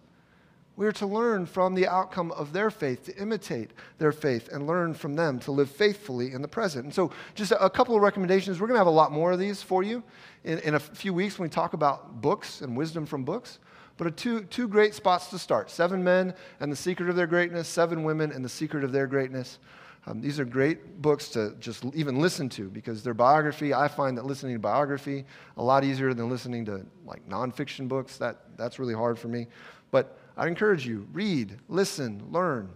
We're 0.75 0.91
to 0.93 1.05
learn 1.05 1.45
from 1.45 1.75
the 1.75 1.87
outcome 1.87 2.31
of 2.31 2.51
their 2.51 2.71
faith, 2.71 3.05
to 3.05 3.15
imitate 3.17 3.69
their 3.99 4.11
faith, 4.11 4.49
and 4.51 4.65
learn 4.65 4.95
from 4.95 5.15
them 5.15 5.37
to 5.41 5.51
live 5.51 5.69
faithfully 5.69 6.31
in 6.31 6.41
the 6.41 6.47
present. 6.47 6.85
And 6.85 6.93
so, 6.93 7.11
just 7.35 7.51
a, 7.51 7.69
couple 7.69 7.95
of 7.95 8.01
recommendations. 8.01 8.59
We're 8.59 8.65
going 8.65 8.75
to 8.75 8.79
have 8.79 8.87
a 8.87 8.89
lot 8.89 9.11
more 9.11 9.31
of 9.31 9.37
these 9.37 9.61
for 9.61 9.83
you 9.83 10.01
in, 10.43 10.57
in 10.59 10.73
a 10.73 10.79
few 10.79 11.13
weeks 11.13 11.37
when 11.37 11.47
we 11.47 11.53
talk 11.53 11.73
about 11.73 12.19
books 12.19 12.61
and 12.61 12.75
wisdom 12.75 13.05
from 13.05 13.23
books. 13.23 13.59
But 13.97 14.17
two, 14.17 14.41
two 14.45 14.67
great 14.67 14.95
spots 14.95 15.27
to 15.27 15.37
start 15.37 15.69
Seven 15.69 16.03
Men 16.03 16.33
and 16.59 16.71
the 16.71 16.75
Secret 16.75 17.09
of 17.09 17.15
Their 17.15 17.27
Greatness, 17.27 17.67
Seven 17.67 18.03
Women 18.03 18.31
and 18.31 18.43
the 18.43 18.49
Secret 18.49 18.83
of 18.83 18.91
Their 18.91 19.05
Greatness. 19.05 19.59
Um, 20.07 20.19
these 20.19 20.39
are 20.39 20.45
great 20.45 21.01
books 21.01 21.29
to 21.29 21.55
just 21.59 21.85
even 21.93 22.19
listen 22.19 22.49
to 22.49 22.69
because 22.69 23.03
their 23.03 23.13
biography, 23.13 23.73
I 23.73 23.87
find 23.87 24.17
that 24.17 24.25
listening 24.25 24.55
to 24.55 24.59
biography 24.59 25.25
a 25.57 25.63
lot 25.63 25.83
easier 25.83 26.13
than 26.13 26.29
listening 26.29 26.65
to 26.65 26.85
like 27.05 27.27
nonfiction 27.29 27.87
books. 27.87 28.17
That, 28.17 28.57
that's 28.57 28.79
really 28.79 28.95
hard 28.95 29.19
for 29.19 29.27
me. 29.27 29.47
But 29.91 30.17
I 30.35 30.47
encourage 30.47 30.87
you, 30.87 31.07
read, 31.13 31.57
listen, 31.67 32.23
learn 32.31 32.69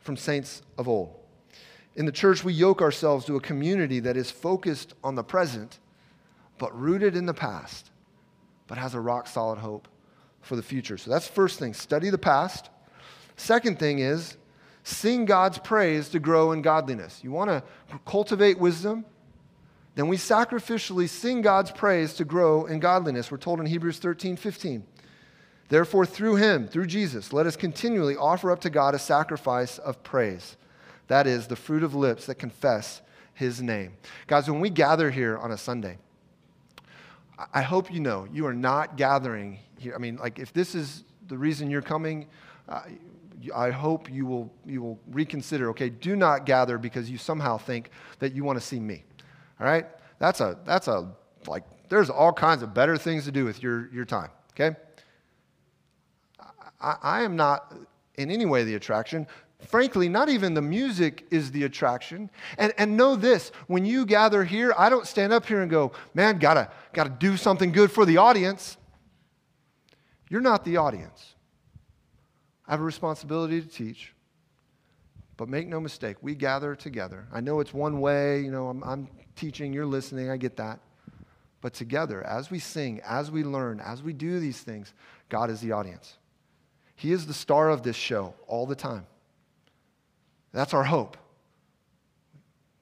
from 0.00 0.16
saints 0.16 0.62
of 0.76 0.88
old. 0.88 1.14
In 1.96 2.04
the 2.04 2.12
church, 2.12 2.44
we 2.44 2.52
yoke 2.52 2.82
ourselves 2.82 3.24
to 3.26 3.36
a 3.36 3.40
community 3.40 4.00
that 4.00 4.16
is 4.16 4.30
focused 4.30 4.94
on 5.02 5.14
the 5.14 5.22
present, 5.22 5.78
but 6.58 6.78
rooted 6.78 7.16
in 7.16 7.24
the 7.24 7.34
past, 7.34 7.90
but 8.66 8.76
has 8.76 8.94
a 8.94 9.00
rock 9.00 9.26
solid 9.26 9.58
hope 9.58 9.88
for 10.42 10.56
the 10.56 10.62
future. 10.62 10.98
So 10.98 11.10
that's 11.10 11.26
first 11.26 11.58
thing 11.58 11.72
study 11.72 12.10
the 12.10 12.18
past. 12.18 12.68
Second 13.36 13.78
thing 13.78 14.00
is 14.00 14.36
sing 14.84 15.24
God's 15.24 15.58
praise 15.58 16.10
to 16.10 16.20
grow 16.20 16.52
in 16.52 16.62
godliness. 16.62 17.20
You 17.24 17.32
want 17.32 17.50
to 17.50 17.62
cultivate 18.06 18.58
wisdom? 18.58 19.04
Then 19.96 20.08
we 20.08 20.16
sacrificially 20.16 21.08
sing 21.08 21.40
God's 21.40 21.70
praise 21.70 22.14
to 22.14 22.24
grow 22.24 22.66
in 22.66 22.80
godliness. 22.80 23.30
We're 23.30 23.38
told 23.38 23.60
in 23.60 23.66
Hebrews 23.66 23.98
13 23.98 24.36
15. 24.36 24.84
Therefore, 25.68 26.04
through 26.04 26.36
him, 26.36 26.68
through 26.68 26.86
Jesus, 26.86 27.32
let 27.32 27.46
us 27.46 27.56
continually 27.56 28.16
offer 28.16 28.50
up 28.50 28.60
to 28.60 28.70
God 28.70 28.94
a 28.94 28.98
sacrifice 28.98 29.78
of 29.78 30.02
praise. 30.02 30.56
That 31.08 31.26
is 31.26 31.46
the 31.46 31.56
fruit 31.56 31.82
of 31.82 31.94
lips 31.94 32.26
that 32.26 32.36
confess 32.36 33.00
his 33.32 33.62
name. 33.62 33.94
Guys, 34.26 34.48
when 34.50 34.60
we 34.60 34.68
gather 34.68 35.10
here 35.10 35.38
on 35.38 35.52
a 35.52 35.56
Sunday, 35.56 35.98
I 37.52 37.62
hope 37.62 37.92
you 37.92 38.00
know 38.00 38.28
you 38.30 38.46
are 38.46 38.54
not 38.54 38.96
gathering 38.96 39.58
here. 39.78 39.94
I 39.94 39.98
mean, 39.98 40.16
like, 40.16 40.38
if 40.38 40.52
this 40.52 40.74
is 40.74 41.04
the 41.26 41.38
reason 41.38 41.70
you're 41.70 41.82
coming, 41.82 42.26
uh, 42.68 42.82
I 43.52 43.70
hope 43.70 44.10
you 44.10 44.26
will, 44.26 44.52
you 44.64 44.82
will 44.82 44.98
reconsider, 45.10 45.70
okay, 45.70 45.88
do 45.88 46.16
not 46.16 46.46
gather 46.46 46.78
because 46.78 47.10
you 47.10 47.18
somehow 47.18 47.58
think 47.58 47.90
that 48.18 48.32
you 48.32 48.44
want 48.44 48.58
to 48.58 48.64
see 48.64 48.80
me. 48.80 49.04
All 49.60 49.66
right? 49.66 49.86
That's 50.18 50.40
a, 50.40 50.58
that's 50.64 50.88
a, 50.88 51.10
like, 51.46 51.64
there's 51.88 52.10
all 52.10 52.32
kinds 52.32 52.62
of 52.62 52.72
better 52.72 52.96
things 52.96 53.24
to 53.24 53.32
do 53.32 53.44
with 53.44 53.62
your, 53.62 53.90
your 53.92 54.04
time, 54.04 54.30
okay? 54.52 54.76
I, 56.80 56.96
I 57.02 57.22
am 57.22 57.36
not 57.36 57.74
in 58.16 58.30
any 58.30 58.46
way 58.46 58.64
the 58.64 58.74
attraction. 58.74 59.26
Frankly, 59.66 60.08
not 60.08 60.28
even 60.28 60.54
the 60.54 60.62
music 60.62 61.26
is 61.30 61.50
the 61.50 61.64
attraction. 61.64 62.30
And, 62.58 62.72
and 62.76 62.96
know 62.96 63.16
this 63.16 63.50
when 63.66 63.84
you 63.84 64.04
gather 64.04 64.44
here, 64.44 64.74
I 64.76 64.88
don't 64.88 65.06
stand 65.06 65.32
up 65.32 65.46
here 65.46 65.62
and 65.62 65.70
go, 65.70 65.92
man, 66.12 66.38
gotta, 66.38 66.70
gotta 66.92 67.10
do 67.10 67.36
something 67.36 67.72
good 67.72 67.90
for 67.90 68.04
the 68.04 68.18
audience. 68.18 68.76
You're 70.28 70.40
not 70.40 70.64
the 70.64 70.76
audience. 70.76 71.33
I 72.66 72.72
have 72.72 72.80
a 72.80 72.84
responsibility 72.84 73.60
to 73.60 73.68
teach. 73.68 74.12
But 75.36 75.48
make 75.48 75.66
no 75.66 75.80
mistake, 75.80 76.16
we 76.22 76.34
gather 76.34 76.76
together. 76.76 77.26
I 77.32 77.40
know 77.40 77.60
it's 77.60 77.74
one 77.74 78.00
way, 78.00 78.40
you 78.40 78.52
know, 78.52 78.68
I'm, 78.68 78.84
I'm, 78.84 79.08
teaching, 79.36 79.72
you're 79.72 79.84
listening, 79.84 80.30
I 80.30 80.36
get 80.36 80.56
that. 80.58 80.78
But 81.60 81.74
together, 81.74 82.22
as 82.22 82.50
we 82.50 82.58
sing, 82.60 83.00
as 83.04 83.30
we 83.30 83.42
learn, 83.42 83.80
as 83.80 84.02
we 84.02 84.12
do 84.12 84.38
these 84.38 84.60
things, 84.60 84.92
God 85.28 85.50
is 85.50 85.60
the 85.60 85.72
audience. 85.72 86.18
He 86.94 87.10
is 87.10 87.26
the 87.26 87.34
star 87.34 87.70
of 87.70 87.82
this 87.82 87.96
show 87.96 88.34
all 88.46 88.66
the 88.66 88.76
time. 88.76 89.06
That's 90.52 90.72
our 90.72 90.84
hope. 90.84 91.16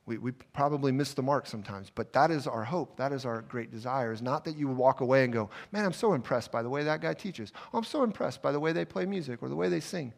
We, 0.04 0.18
we 0.18 0.32
probably 0.32 0.90
miss 0.90 1.14
the 1.14 1.22
mark 1.22 1.46
sometimes, 1.46 1.90
but 1.94 2.12
that 2.12 2.30
is 2.30 2.48
our 2.48 2.64
hope. 2.64 2.96
That 2.96 3.12
is 3.12 3.24
our 3.24 3.42
great 3.42 3.70
desire. 3.70 4.12
Is 4.12 4.20
not 4.20 4.44
that 4.44 4.56
you 4.56 4.66
would 4.66 4.76
walk 4.76 5.00
away 5.00 5.22
and 5.22 5.32
go, 5.32 5.48
man, 5.70 5.84
I'm 5.84 5.92
so 5.92 6.14
impressed 6.14 6.50
by 6.50 6.62
the 6.62 6.68
way 6.68 6.82
that 6.82 7.00
guy 7.00 7.14
teaches. 7.14 7.52
Oh, 7.72 7.78
I'm 7.78 7.84
so 7.84 8.02
impressed 8.02 8.42
by 8.42 8.50
the 8.50 8.58
way 8.58 8.72
they 8.72 8.84
play 8.84 9.06
music 9.06 9.42
or 9.42 9.48
the 9.48 9.56
way 9.56 9.68
they 9.68 9.80
sing. 9.80 10.12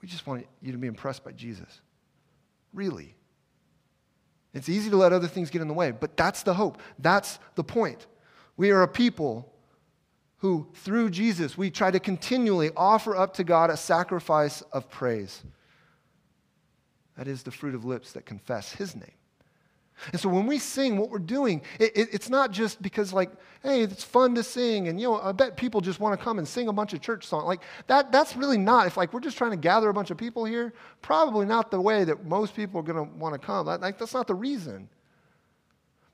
We 0.00 0.08
just 0.08 0.26
want 0.26 0.46
you 0.62 0.72
to 0.72 0.78
be 0.78 0.86
impressed 0.86 1.22
by 1.22 1.32
Jesus. 1.32 1.80
Really. 2.72 3.14
It's 4.54 4.68
easy 4.68 4.88
to 4.90 4.96
let 4.96 5.12
other 5.12 5.28
things 5.28 5.50
get 5.50 5.60
in 5.60 5.68
the 5.68 5.74
way, 5.74 5.90
but 5.90 6.16
that's 6.16 6.42
the 6.42 6.54
hope. 6.54 6.80
That's 6.98 7.38
the 7.56 7.64
point. 7.64 8.06
We 8.56 8.70
are 8.70 8.82
a 8.82 8.88
people 8.88 9.52
who, 10.38 10.68
through 10.74 11.10
Jesus, 11.10 11.58
we 11.58 11.70
try 11.70 11.90
to 11.90 12.00
continually 12.00 12.70
offer 12.76 13.16
up 13.16 13.34
to 13.34 13.44
God 13.44 13.70
a 13.70 13.76
sacrifice 13.76 14.62
of 14.72 14.88
praise. 14.88 15.42
That 17.18 17.28
is 17.28 17.42
the 17.42 17.50
fruit 17.50 17.74
of 17.74 17.84
lips 17.84 18.12
that 18.12 18.24
confess 18.24 18.72
his 18.72 18.94
name. 18.94 19.12
And 20.12 20.20
so 20.20 20.28
when 20.28 20.46
we 20.46 20.58
sing, 20.60 20.96
what 20.96 21.10
we're 21.10 21.18
doing, 21.18 21.62
it, 21.80 21.96
it, 21.96 22.08
it's 22.12 22.30
not 22.30 22.52
just 22.52 22.80
because, 22.80 23.12
like, 23.12 23.32
hey, 23.64 23.82
it's 23.82 24.04
fun 24.04 24.36
to 24.36 24.44
sing, 24.44 24.86
and 24.86 25.00
you 25.00 25.08
know, 25.08 25.20
I 25.20 25.32
bet 25.32 25.56
people 25.56 25.80
just 25.80 25.98
want 25.98 26.16
to 26.16 26.24
come 26.24 26.38
and 26.38 26.46
sing 26.46 26.68
a 26.68 26.72
bunch 26.72 26.92
of 26.92 27.00
church 27.00 27.26
songs. 27.26 27.46
Like 27.46 27.62
that, 27.88 28.12
that's 28.12 28.36
really 28.36 28.58
not. 28.58 28.86
If 28.86 28.96
like 28.96 29.12
we're 29.12 29.18
just 29.18 29.36
trying 29.36 29.50
to 29.50 29.56
gather 29.56 29.88
a 29.88 29.94
bunch 29.94 30.12
of 30.12 30.16
people 30.16 30.44
here, 30.44 30.72
probably 31.02 31.46
not 31.46 31.72
the 31.72 31.80
way 31.80 32.04
that 32.04 32.24
most 32.24 32.54
people 32.54 32.78
are 32.78 32.84
going 32.84 33.04
to 33.04 33.12
want 33.16 33.34
to 33.34 33.44
come. 33.44 33.66
Like 33.66 33.98
that's 33.98 34.14
not 34.14 34.28
the 34.28 34.36
reason. 34.36 34.88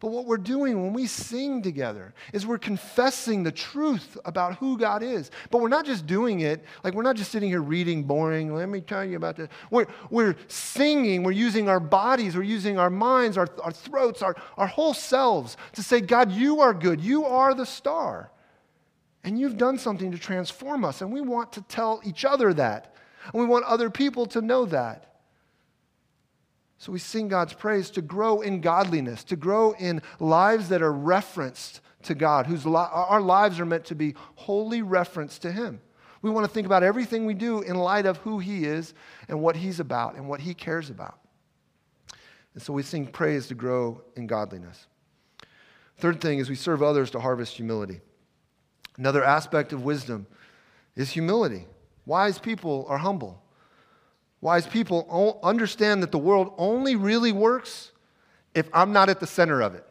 But 0.05 0.13
what 0.13 0.27
we're 0.27 0.37
doing 0.37 0.83
when 0.83 0.93
we 0.93 1.07
sing 1.07 1.63
together 1.63 2.13
is 2.35 2.47
we're 2.47 2.59
confessing 2.59 3.43
the 3.43 3.51
truth 3.51 4.19
about 4.27 4.57
who 4.57 4.77
God 4.77 5.03
is. 5.03 5.31
But 5.51 5.63
we're 5.63 5.69
not 5.69 5.87
just 5.87 6.07
doing 6.07 6.41
it, 6.41 6.63
like 6.83 6.93
we're 6.93 7.05
not 7.05 7.17
just 7.17 7.33
sitting 7.33 7.49
here 7.49 7.63
reading 7.63 8.03
boring, 8.03 8.55
let 8.55 8.69
me 8.69 8.83
tell 8.83 9.03
you 9.03 9.17
about 9.17 9.37
this. 9.37 9.49
We're, 9.71 9.87
we're 10.11 10.37
singing, 10.47 11.23
we're 11.23 11.33
using 11.33 11.71
our 11.71 11.81
bodies, 11.81 12.37
we're 12.37 12.43
using 12.43 12.79
our 12.79 12.91
minds, 12.91 13.39
our, 13.39 13.49
our 13.63 13.73
throats, 13.73 14.21
our, 14.21 14.37
our 14.59 14.67
whole 14.67 14.93
selves 14.93 15.57
to 15.73 15.83
say, 15.83 16.03
God, 16.03 16.31
you 16.31 16.61
are 16.61 16.75
good. 16.75 17.01
You 17.01 17.25
are 17.25 17.55
the 17.55 17.65
star. 17.65 18.31
And 19.25 19.39
you've 19.39 19.57
done 19.57 19.79
something 19.79 20.13
to 20.13 20.19
transform 20.19 20.85
us. 20.85 21.01
And 21.01 21.11
we 21.11 21.23
want 21.23 21.51
to 21.55 21.63
tell 21.63 22.03
each 22.05 22.27
other 22.27 22.53
that. 22.53 22.95
And 23.33 23.41
we 23.41 23.47
want 23.47 23.65
other 23.65 23.89
people 23.89 24.27
to 24.27 24.43
know 24.43 24.67
that. 24.67 25.14
So 26.79 26.93
we 26.93 26.99
sing 26.99 27.29
God's 27.29 27.53
praise 27.53 27.91
to 27.91 28.03
grow 28.03 28.41
in 28.41 28.61
godliness, 28.61 29.25
to 29.25 29.37
grow 29.37 29.73
in 29.73 30.03
lives 30.21 30.69
that 30.69 30.83
are 30.83 30.93
referenced 30.93 31.81
to 32.03 32.15
God, 32.15 32.47
whose 32.47 32.67
li- 32.67 32.75
our 32.75 33.21
lives 33.21 33.59
are 33.61 33.67
meant 33.67 33.85
to 33.87 33.95
be 33.95 34.15
wholly 34.35 34.83
referenced 34.83 35.43
to 35.43 35.53
Him. 35.53 35.81
We 36.21 36.31
want 36.31 36.47
to 36.47 36.53
think 36.53 36.67
about 36.67 36.83
everything 36.83 37.27
we 37.27 37.35
do 37.35 37.61
in 37.61 37.77
light 37.77 38.07
of 38.07 38.19
who 38.19 38.39
He 38.39 38.65
is 38.65 38.95
and 39.29 39.41
what 39.41 39.57
He's 39.57 39.81
about 39.81 40.17
and 40.17 40.29
what 40.29 40.41
He 40.41 40.55
cares 40.55 40.91
about. 40.91 41.19
And 42.55 42.63
so 42.63 42.73
we 42.73 42.83
sing 42.83 43.07
praise 43.07 43.47
to 43.49 43.55
grow 43.55 44.03
in 44.17 44.27
godliness. 44.27 44.87
Third 45.99 46.21
thing 46.21 46.39
is 46.39 46.49
we 46.49 46.57
serve 46.57 46.83
others 46.83 47.11
to 47.13 47.21
harvest 47.21 47.57
humility. 47.57 48.01
Another 48.97 49.25
aspect 49.25 49.73
of 49.73 49.85
wisdom 49.85 50.27
is 50.97 51.11
humility. 51.11 51.67
Wise 52.07 52.39
people 52.39 52.87
are 52.89 52.99
humble. 52.99 53.43
Wise 54.45 54.67
people 54.67 55.39
understand 55.43 56.03
that 56.03 56.13
the 56.13 56.19
world 56.19 56.53
only 56.59 56.97
really 56.97 57.33
works 57.33 57.93
if 58.55 58.69
I'm 58.75 58.93
not 58.93 59.09
at 59.09 59.19
the 59.19 59.27
center 59.27 59.63
of 59.63 59.75
it. 59.75 59.87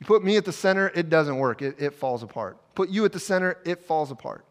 You 0.00 0.06
put 0.06 0.24
me 0.24 0.36
at 0.36 0.44
the 0.44 0.52
center, 0.52 0.90
it 0.96 1.10
doesn't 1.10 1.38
work, 1.38 1.62
it, 1.62 1.76
it 1.78 1.94
falls 1.94 2.24
apart. 2.24 2.58
Put 2.74 2.88
you 2.88 3.04
at 3.04 3.12
the 3.12 3.20
center, 3.20 3.58
it 3.64 3.82
falls 3.84 4.10
apart. 4.10 4.44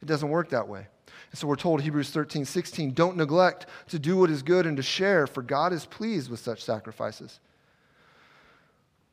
It 0.00 0.06
doesn't 0.06 0.30
work 0.30 0.48
that 0.48 0.66
way. 0.66 0.86
And 1.30 1.38
so 1.38 1.46
we're 1.46 1.56
told 1.56 1.82
Hebrews 1.82 2.08
13, 2.08 2.46
16, 2.46 2.94
don't 2.94 3.18
neglect 3.18 3.66
to 3.88 3.98
do 3.98 4.16
what 4.16 4.30
is 4.30 4.42
good 4.42 4.64
and 4.64 4.78
to 4.78 4.82
share, 4.82 5.26
for 5.26 5.42
God 5.42 5.74
is 5.74 5.84
pleased 5.84 6.30
with 6.30 6.40
such 6.40 6.64
sacrifices. 6.64 7.38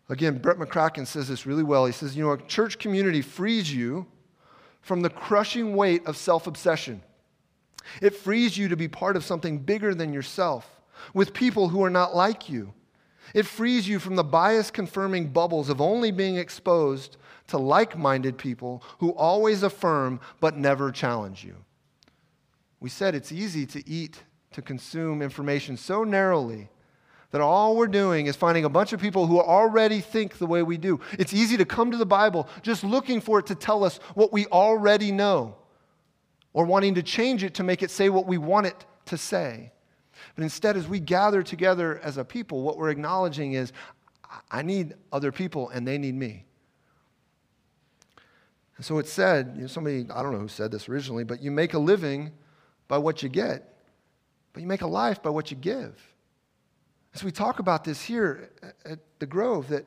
Again, 0.08 0.38
Brett 0.38 0.60
McCracken 0.60 1.06
says 1.06 1.28
this 1.28 1.46
really 1.46 1.62
well. 1.62 1.86
He 1.86 1.92
says, 1.92 2.16
You 2.16 2.24
know, 2.24 2.32
a 2.32 2.42
church 2.44 2.80
community 2.80 3.22
frees 3.22 3.70
you 3.70 4.08
from 4.80 5.02
the 5.02 5.10
crushing 5.10 5.76
weight 5.76 6.06
of 6.06 6.16
self 6.16 6.48
obsession. 6.48 7.02
It 8.02 8.16
frees 8.16 8.58
you 8.58 8.68
to 8.70 8.76
be 8.76 8.88
part 8.88 9.16
of 9.16 9.24
something 9.24 9.60
bigger 9.60 9.94
than 9.94 10.14
yourself, 10.14 10.82
with 11.14 11.34
people 11.34 11.70
who 11.70 11.84
are 11.84 11.90
not 11.90 12.16
like 12.16 12.50
you. 12.50 12.74
It 13.34 13.46
frees 13.46 13.88
you 13.88 14.00
from 14.00 14.16
the 14.16 14.24
bias 14.24 14.72
confirming 14.72 15.30
bubbles 15.30 15.70
of 15.70 15.82
only 15.82 16.12
being 16.12 16.38
exposed 16.38 17.18
to 17.48 17.58
like 17.58 17.98
minded 17.98 18.38
people 18.38 18.84
who 19.00 19.12
always 19.12 19.64
affirm 19.64 20.20
but 20.40 20.58
never 20.58 20.92
challenge 20.92 21.44
you. 21.44 21.56
We 22.80 22.90
said 22.90 23.16
it's 23.16 23.32
easy 23.32 23.66
to 23.68 23.88
eat, 23.90 24.24
to 24.52 24.62
consume 24.62 25.22
information 25.22 25.78
so 25.78 26.04
narrowly 26.04 26.70
that 27.32 27.42
all 27.42 27.76
we're 27.76 27.88
doing 27.88 28.28
is 28.28 28.36
finding 28.36 28.64
a 28.64 28.70
bunch 28.70 28.94
of 28.94 29.02
people 29.02 29.28
who 29.28 29.42
already 29.42 30.00
think 30.00 30.38
the 30.38 30.46
way 30.46 30.64
we 30.64 30.78
do. 30.78 31.00
It's 31.20 31.34
easy 31.34 31.58
to 31.58 31.66
come 31.66 31.92
to 31.92 31.98
the 31.98 32.06
Bible 32.06 32.48
just 32.62 32.84
looking 32.84 33.20
for 33.20 33.40
it 33.40 33.48
to 33.48 33.56
tell 33.56 33.84
us 33.84 34.00
what 34.14 34.32
we 34.32 34.46
already 34.48 35.12
know 35.12 35.56
or 36.58 36.66
wanting 36.66 36.96
to 36.96 37.04
change 37.04 37.44
it 37.44 37.54
to 37.54 37.62
make 37.62 37.84
it 37.84 37.92
say 37.92 38.10
what 38.10 38.26
we 38.26 38.40
want 38.40 38.66
it 38.66 38.84
to 39.06 39.16
say. 39.16 39.72
But 40.34 40.42
instead, 40.42 40.76
as 40.76 40.88
we 40.88 41.00
gather 41.00 41.44
together 41.44 42.00
as 42.02 42.18
a 42.18 42.26
people, 42.26 42.64
what 42.64 42.80
we're 42.80 42.90
acknowledging 42.90 43.54
is 43.54 43.72
I 44.50 44.64
need 44.64 44.96
other 45.12 45.32
people 45.32 45.70
and 45.70 45.88
they 45.88 46.00
need 46.00 46.16
me. 46.16 46.46
And 48.76 48.84
so 48.84 48.98
it 48.98 49.08
said, 49.08 49.52
you 49.54 49.62
know, 49.62 49.68
somebody, 49.68 50.08
I 50.12 50.24
don't 50.24 50.32
know 50.32 50.40
who 50.40 50.48
said 50.48 50.72
this 50.72 50.90
originally, 50.90 51.24
but 51.24 51.44
you 51.44 51.52
make 51.52 51.76
a 51.76 51.80
living 51.80 52.32
by 52.88 52.98
what 52.98 53.22
you 53.22 53.30
get, 53.30 53.76
but 54.52 54.64
you 54.64 54.68
make 54.68 54.82
a 54.82 54.88
life 54.88 55.22
by 55.22 55.30
what 55.30 55.52
you 55.52 55.58
give. 55.58 55.94
As 57.14 57.24
we 57.24 57.32
talk 57.32 57.60
about 57.60 57.84
this 57.84 58.02
here 58.02 58.50
at 58.84 58.98
the 59.20 59.28
Grove, 59.28 59.68
that 59.68 59.86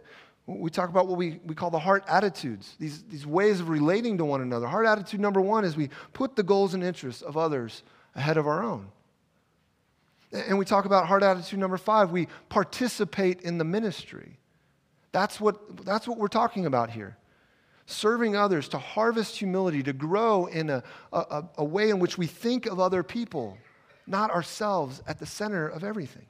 we 0.58 0.70
talk 0.70 0.88
about 0.88 1.06
what 1.06 1.18
we, 1.18 1.40
we 1.44 1.54
call 1.54 1.70
the 1.70 1.78
heart 1.78 2.04
attitudes, 2.08 2.74
these, 2.78 3.02
these 3.04 3.26
ways 3.26 3.60
of 3.60 3.68
relating 3.68 4.18
to 4.18 4.24
one 4.24 4.40
another. 4.40 4.66
Heart 4.66 4.86
attitude 4.86 5.20
number 5.20 5.40
one 5.40 5.64
is 5.64 5.76
we 5.76 5.90
put 6.12 6.36
the 6.36 6.42
goals 6.42 6.74
and 6.74 6.82
interests 6.82 7.22
of 7.22 7.36
others 7.36 7.82
ahead 8.14 8.36
of 8.36 8.46
our 8.46 8.62
own. 8.62 8.88
And 10.32 10.58
we 10.58 10.64
talk 10.64 10.84
about 10.84 11.06
heart 11.06 11.22
attitude 11.22 11.58
number 11.58 11.76
five, 11.76 12.10
we 12.10 12.28
participate 12.48 13.40
in 13.42 13.58
the 13.58 13.64
ministry. 13.64 14.38
That's 15.12 15.40
what, 15.40 15.84
that's 15.84 16.06
what 16.06 16.18
we're 16.18 16.28
talking 16.28 16.66
about 16.66 16.90
here. 16.90 17.16
Serving 17.86 18.36
others, 18.36 18.68
to 18.68 18.78
harvest 18.78 19.36
humility, 19.36 19.82
to 19.82 19.92
grow 19.92 20.46
in 20.46 20.70
a, 20.70 20.82
a, 21.12 21.44
a 21.58 21.64
way 21.64 21.90
in 21.90 21.98
which 21.98 22.16
we 22.16 22.26
think 22.26 22.66
of 22.66 22.78
other 22.78 23.02
people, 23.02 23.58
not 24.06 24.30
ourselves, 24.30 25.02
at 25.08 25.18
the 25.18 25.26
center 25.26 25.66
of 25.66 25.82
everything. 25.82 26.26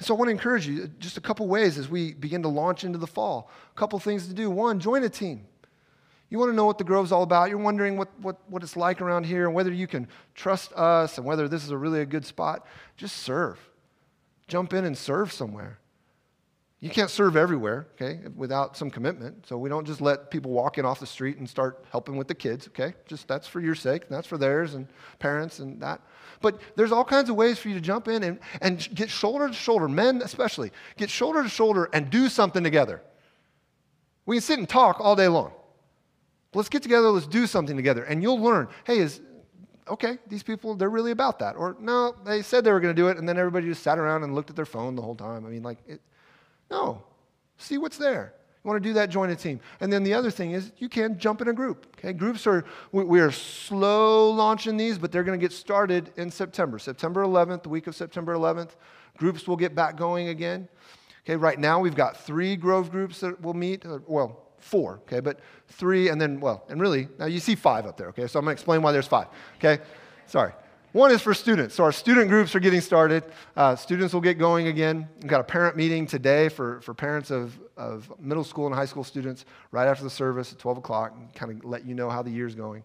So 0.00 0.14
I 0.14 0.18
want 0.18 0.28
to 0.28 0.32
encourage 0.32 0.66
you 0.66 0.88
just 0.98 1.16
a 1.16 1.20
couple 1.20 1.46
ways 1.46 1.78
as 1.78 1.88
we 1.88 2.14
begin 2.14 2.42
to 2.42 2.48
launch 2.48 2.84
into 2.84 2.98
the 2.98 3.06
fall. 3.06 3.50
A 3.74 3.78
couple 3.78 3.98
things 3.98 4.26
to 4.28 4.34
do. 4.34 4.50
One, 4.50 4.80
join 4.80 5.02
a 5.04 5.08
team. 5.08 5.46
You 6.30 6.38
want 6.38 6.50
to 6.52 6.56
know 6.56 6.66
what 6.66 6.78
the 6.78 6.84
Grove's 6.84 7.10
all 7.10 7.22
about. 7.22 7.48
You're 7.48 7.58
wondering 7.58 7.96
what, 7.96 8.08
what, 8.20 8.36
what 8.50 8.62
it's 8.62 8.76
like 8.76 9.00
around 9.00 9.24
here 9.24 9.46
and 9.46 9.54
whether 9.54 9.72
you 9.72 9.86
can 9.86 10.08
trust 10.34 10.72
us 10.74 11.16
and 11.16 11.26
whether 11.26 11.48
this 11.48 11.64
is 11.64 11.70
a 11.70 11.76
really 11.76 12.00
a 12.00 12.06
good 12.06 12.26
spot. 12.26 12.66
Just 12.96 13.16
serve. 13.16 13.58
Jump 14.46 14.74
in 14.74 14.84
and 14.84 14.96
serve 14.96 15.32
somewhere. 15.32 15.78
You 16.80 16.90
can't 16.90 17.10
serve 17.10 17.36
everywhere, 17.36 17.88
okay, 17.94 18.20
without 18.36 18.76
some 18.76 18.88
commitment. 18.88 19.46
So 19.48 19.58
we 19.58 19.68
don't 19.68 19.84
just 19.84 20.00
let 20.00 20.30
people 20.30 20.52
walk 20.52 20.78
in 20.78 20.84
off 20.84 21.00
the 21.00 21.06
street 21.06 21.38
and 21.38 21.48
start 21.48 21.84
helping 21.90 22.16
with 22.16 22.28
the 22.28 22.36
kids, 22.36 22.68
okay? 22.68 22.94
Just 23.06 23.26
that's 23.26 23.48
for 23.48 23.60
your 23.60 23.74
sake, 23.74 24.08
that's 24.08 24.28
for 24.28 24.38
theirs 24.38 24.74
and 24.74 24.86
parents 25.18 25.58
and 25.58 25.80
that. 25.82 26.00
But 26.40 26.60
there's 26.76 26.92
all 26.92 27.04
kinds 27.04 27.30
of 27.30 27.36
ways 27.36 27.58
for 27.58 27.68
you 27.68 27.74
to 27.74 27.80
jump 27.80 28.06
in 28.06 28.22
and, 28.22 28.38
and 28.62 28.88
get 28.94 29.10
shoulder 29.10 29.48
to 29.48 29.52
shoulder, 29.52 29.88
men 29.88 30.22
especially, 30.22 30.70
get 30.96 31.10
shoulder 31.10 31.42
to 31.42 31.48
shoulder 31.48 31.88
and 31.92 32.10
do 32.10 32.28
something 32.28 32.62
together. 32.62 33.02
We 34.24 34.36
can 34.36 34.42
sit 34.42 34.60
and 34.60 34.68
talk 34.68 35.00
all 35.00 35.16
day 35.16 35.26
long. 35.26 35.52
Let's 36.54 36.68
get 36.68 36.82
together, 36.82 37.10
let's 37.10 37.26
do 37.26 37.48
something 37.48 37.76
together. 37.76 38.04
And 38.04 38.22
you'll 38.22 38.40
learn, 38.40 38.68
hey, 38.84 38.98
is 38.98 39.20
okay, 39.88 40.18
these 40.28 40.42
people, 40.42 40.74
they're 40.74 40.90
really 40.90 41.10
about 41.10 41.38
that. 41.40 41.56
Or 41.56 41.76
no, 41.80 42.14
they 42.24 42.42
said 42.42 42.62
they 42.62 42.70
were 42.70 42.80
going 42.80 42.94
to 42.94 43.02
do 43.02 43.08
it, 43.08 43.16
and 43.16 43.28
then 43.28 43.38
everybody 43.38 43.66
just 43.66 43.82
sat 43.82 43.98
around 43.98 44.22
and 44.22 44.34
looked 44.34 44.50
at 44.50 44.56
their 44.56 44.66
phone 44.66 44.94
the 44.94 45.02
whole 45.02 45.14
time. 45.14 45.46
I 45.46 45.48
mean, 45.48 45.62
like, 45.62 45.78
it, 45.86 46.00
no. 46.70 47.02
See 47.58 47.78
what's 47.78 47.98
there. 47.98 48.34
You 48.64 48.68
want 48.68 48.82
to 48.82 48.88
do 48.88 48.94
that, 48.94 49.08
join 49.08 49.30
a 49.30 49.36
team. 49.36 49.60
And 49.80 49.92
then 49.92 50.02
the 50.02 50.14
other 50.14 50.30
thing 50.30 50.52
is 50.52 50.72
you 50.78 50.88
can 50.88 51.18
jump 51.18 51.40
in 51.40 51.48
a 51.48 51.52
group. 51.52 51.86
Okay, 51.98 52.12
groups 52.12 52.46
are 52.46 52.64
we, 52.92 53.04
we 53.04 53.20
are 53.20 53.30
slow 53.30 54.30
launching 54.30 54.76
these, 54.76 54.98
but 54.98 55.12
they're 55.12 55.22
going 55.22 55.38
to 55.38 55.42
get 55.42 55.52
started 55.52 56.10
in 56.16 56.30
September. 56.30 56.78
September 56.78 57.22
11th, 57.22 57.62
the 57.62 57.68
week 57.68 57.86
of 57.86 57.94
September 57.94 58.34
11th, 58.34 58.70
groups 59.16 59.46
will 59.46 59.56
get 59.56 59.74
back 59.74 59.96
going 59.96 60.28
again. 60.28 60.68
Okay, 61.24 61.36
right 61.36 61.58
now 61.58 61.78
we've 61.78 61.94
got 61.94 62.16
three 62.16 62.56
Grove 62.56 62.90
groups 62.90 63.20
that 63.20 63.40
will 63.40 63.54
meet. 63.54 63.84
Well, 64.06 64.44
four. 64.58 65.00
Okay, 65.02 65.20
but 65.20 65.40
three, 65.68 66.08
and 66.08 66.20
then 66.20 66.40
well, 66.40 66.64
and 66.68 66.80
really 66.80 67.08
now 67.18 67.26
you 67.26 67.40
see 67.40 67.54
five 67.54 67.86
up 67.86 67.96
there. 67.96 68.08
Okay, 68.08 68.26
so 68.26 68.38
I'm 68.38 68.44
going 68.44 68.56
to 68.56 68.58
explain 68.60 68.82
why 68.82 68.92
there's 68.92 69.06
five. 69.06 69.28
Okay, 69.56 69.82
sorry. 70.26 70.52
One 70.92 71.10
is 71.10 71.20
for 71.20 71.34
students. 71.34 71.74
So 71.74 71.84
our 71.84 71.92
student 71.92 72.30
groups 72.30 72.54
are 72.54 72.60
getting 72.60 72.80
started. 72.80 73.22
Uh, 73.54 73.76
students 73.76 74.14
will 74.14 74.22
get 74.22 74.38
going 74.38 74.68
again. 74.68 75.06
We've 75.20 75.28
got 75.28 75.40
a 75.40 75.44
parent 75.44 75.76
meeting 75.76 76.06
today 76.06 76.48
for, 76.48 76.80
for 76.80 76.94
parents 76.94 77.30
of, 77.30 77.58
of 77.76 78.10
middle 78.18 78.42
school 78.44 78.66
and 78.66 78.74
high 78.74 78.86
school 78.86 79.04
students 79.04 79.44
right 79.70 79.86
after 79.86 80.02
the 80.02 80.10
service 80.10 80.50
at 80.50 80.58
12 80.58 80.78
o'clock 80.78 81.12
and 81.14 81.32
kind 81.34 81.52
of 81.52 81.64
let 81.68 81.84
you 81.84 81.94
know 81.94 82.08
how 82.08 82.22
the 82.22 82.30
year's 82.30 82.54
going. 82.54 82.84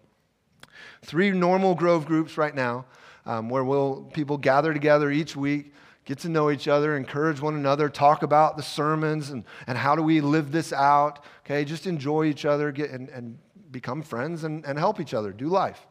Three 1.02 1.30
normal 1.30 1.74
Grove 1.74 2.04
groups 2.04 2.36
right 2.36 2.54
now 2.54 2.84
um, 3.24 3.48
where 3.48 3.64
we'll, 3.64 4.02
people 4.12 4.36
gather 4.36 4.74
together 4.74 5.10
each 5.10 5.34
week, 5.34 5.72
get 6.04 6.18
to 6.20 6.28
know 6.28 6.50
each 6.50 6.68
other, 6.68 6.98
encourage 6.98 7.40
one 7.40 7.54
another, 7.54 7.88
talk 7.88 8.22
about 8.22 8.58
the 8.58 8.62
sermons 8.62 9.30
and, 9.30 9.44
and 9.66 9.78
how 9.78 9.96
do 9.96 10.02
we 10.02 10.20
live 10.20 10.52
this 10.52 10.74
out. 10.74 11.24
Okay, 11.46 11.64
just 11.64 11.86
enjoy 11.86 12.26
each 12.26 12.44
other 12.44 12.70
get, 12.70 12.90
and, 12.90 13.08
and 13.08 13.38
become 13.70 14.02
friends 14.02 14.44
and, 14.44 14.62
and 14.66 14.78
help 14.78 15.00
each 15.00 15.14
other, 15.14 15.32
do 15.32 15.48
life. 15.48 15.86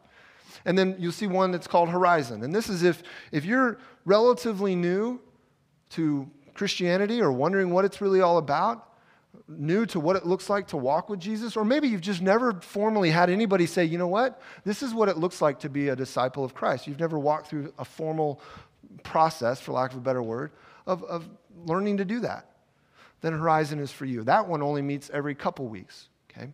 And 0.64 0.78
then 0.78 0.96
you'll 0.98 1.12
see 1.12 1.26
one 1.26 1.50
that's 1.50 1.66
called 1.66 1.88
Horizon. 1.88 2.42
And 2.42 2.54
this 2.54 2.68
is 2.68 2.82
if, 2.82 3.02
if 3.32 3.44
you're 3.44 3.78
relatively 4.04 4.74
new 4.74 5.20
to 5.90 6.30
Christianity 6.54 7.20
or 7.20 7.32
wondering 7.32 7.70
what 7.70 7.84
it's 7.84 8.00
really 8.00 8.20
all 8.20 8.38
about, 8.38 8.88
new 9.48 9.84
to 9.86 10.00
what 10.00 10.16
it 10.16 10.24
looks 10.24 10.48
like 10.48 10.68
to 10.68 10.76
walk 10.76 11.08
with 11.08 11.20
Jesus, 11.20 11.56
or 11.56 11.64
maybe 11.64 11.88
you've 11.88 12.00
just 12.00 12.22
never 12.22 12.60
formally 12.60 13.10
had 13.10 13.28
anybody 13.28 13.66
say, 13.66 13.84
you 13.84 13.98
know 13.98 14.08
what, 14.08 14.40
this 14.64 14.82
is 14.82 14.94
what 14.94 15.08
it 15.08 15.18
looks 15.18 15.42
like 15.42 15.58
to 15.60 15.68
be 15.68 15.88
a 15.88 15.96
disciple 15.96 16.44
of 16.44 16.54
Christ. 16.54 16.86
You've 16.86 17.00
never 17.00 17.18
walked 17.18 17.48
through 17.48 17.72
a 17.78 17.84
formal 17.84 18.40
process, 19.02 19.60
for 19.60 19.72
lack 19.72 19.90
of 19.90 19.98
a 19.98 20.00
better 20.00 20.22
word, 20.22 20.52
of, 20.86 21.02
of 21.04 21.28
learning 21.66 21.98
to 21.98 22.04
do 22.04 22.20
that. 22.20 22.50
Then 23.20 23.32
Horizon 23.32 23.80
is 23.80 23.90
for 23.90 24.04
you. 24.04 24.22
That 24.22 24.46
one 24.46 24.62
only 24.62 24.82
meets 24.82 25.10
every 25.10 25.34
couple 25.34 25.66
weeks, 25.66 26.08
okay? 26.30 26.52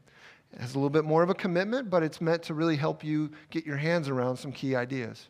It 0.52 0.60
has 0.60 0.74
a 0.74 0.78
little 0.78 0.90
bit 0.90 1.04
more 1.04 1.22
of 1.22 1.30
a 1.30 1.34
commitment, 1.34 1.90
but 1.90 2.02
it's 2.02 2.20
meant 2.20 2.42
to 2.44 2.54
really 2.54 2.76
help 2.76 3.04
you 3.04 3.30
get 3.50 3.64
your 3.64 3.76
hands 3.76 4.08
around 4.08 4.36
some 4.36 4.52
key 4.52 4.74
ideas. 4.74 5.28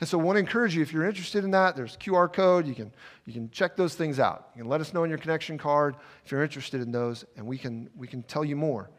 And 0.00 0.08
so 0.08 0.18
I 0.18 0.22
want 0.22 0.36
to 0.36 0.40
encourage 0.40 0.74
you, 0.74 0.82
if 0.82 0.92
you're 0.92 1.06
interested 1.06 1.44
in 1.44 1.50
that, 1.50 1.76
there's 1.76 1.96
QR 1.96 2.32
code. 2.32 2.66
You 2.66 2.74
can, 2.74 2.92
you 3.26 3.32
can 3.32 3.50
check 3.50 3.76
those 3.76 3.94
things 3.94 4.18
out. 4.18 4.48
You 4.54 4.62
can 4.62 4.70
let 4.70 4.80
us 4.80 4.94
know 4.94 5.02
on 5.02 5.08
your 5.08 5.18
connection 5.18 5.58
card 5.58 5.96
if 6.24 6.30
you're 6.30 6.42
interested 6.42 6.80
in 6.80 6.92
those, 6.92 7.24
and 7.36 7.46
we 7.46 7.58
can, 7.58 7.90
we 7.96 8.06
can 8.06 8.22
tell 8.22 8.44
you 8.44 8.56
more. 8.56 8.90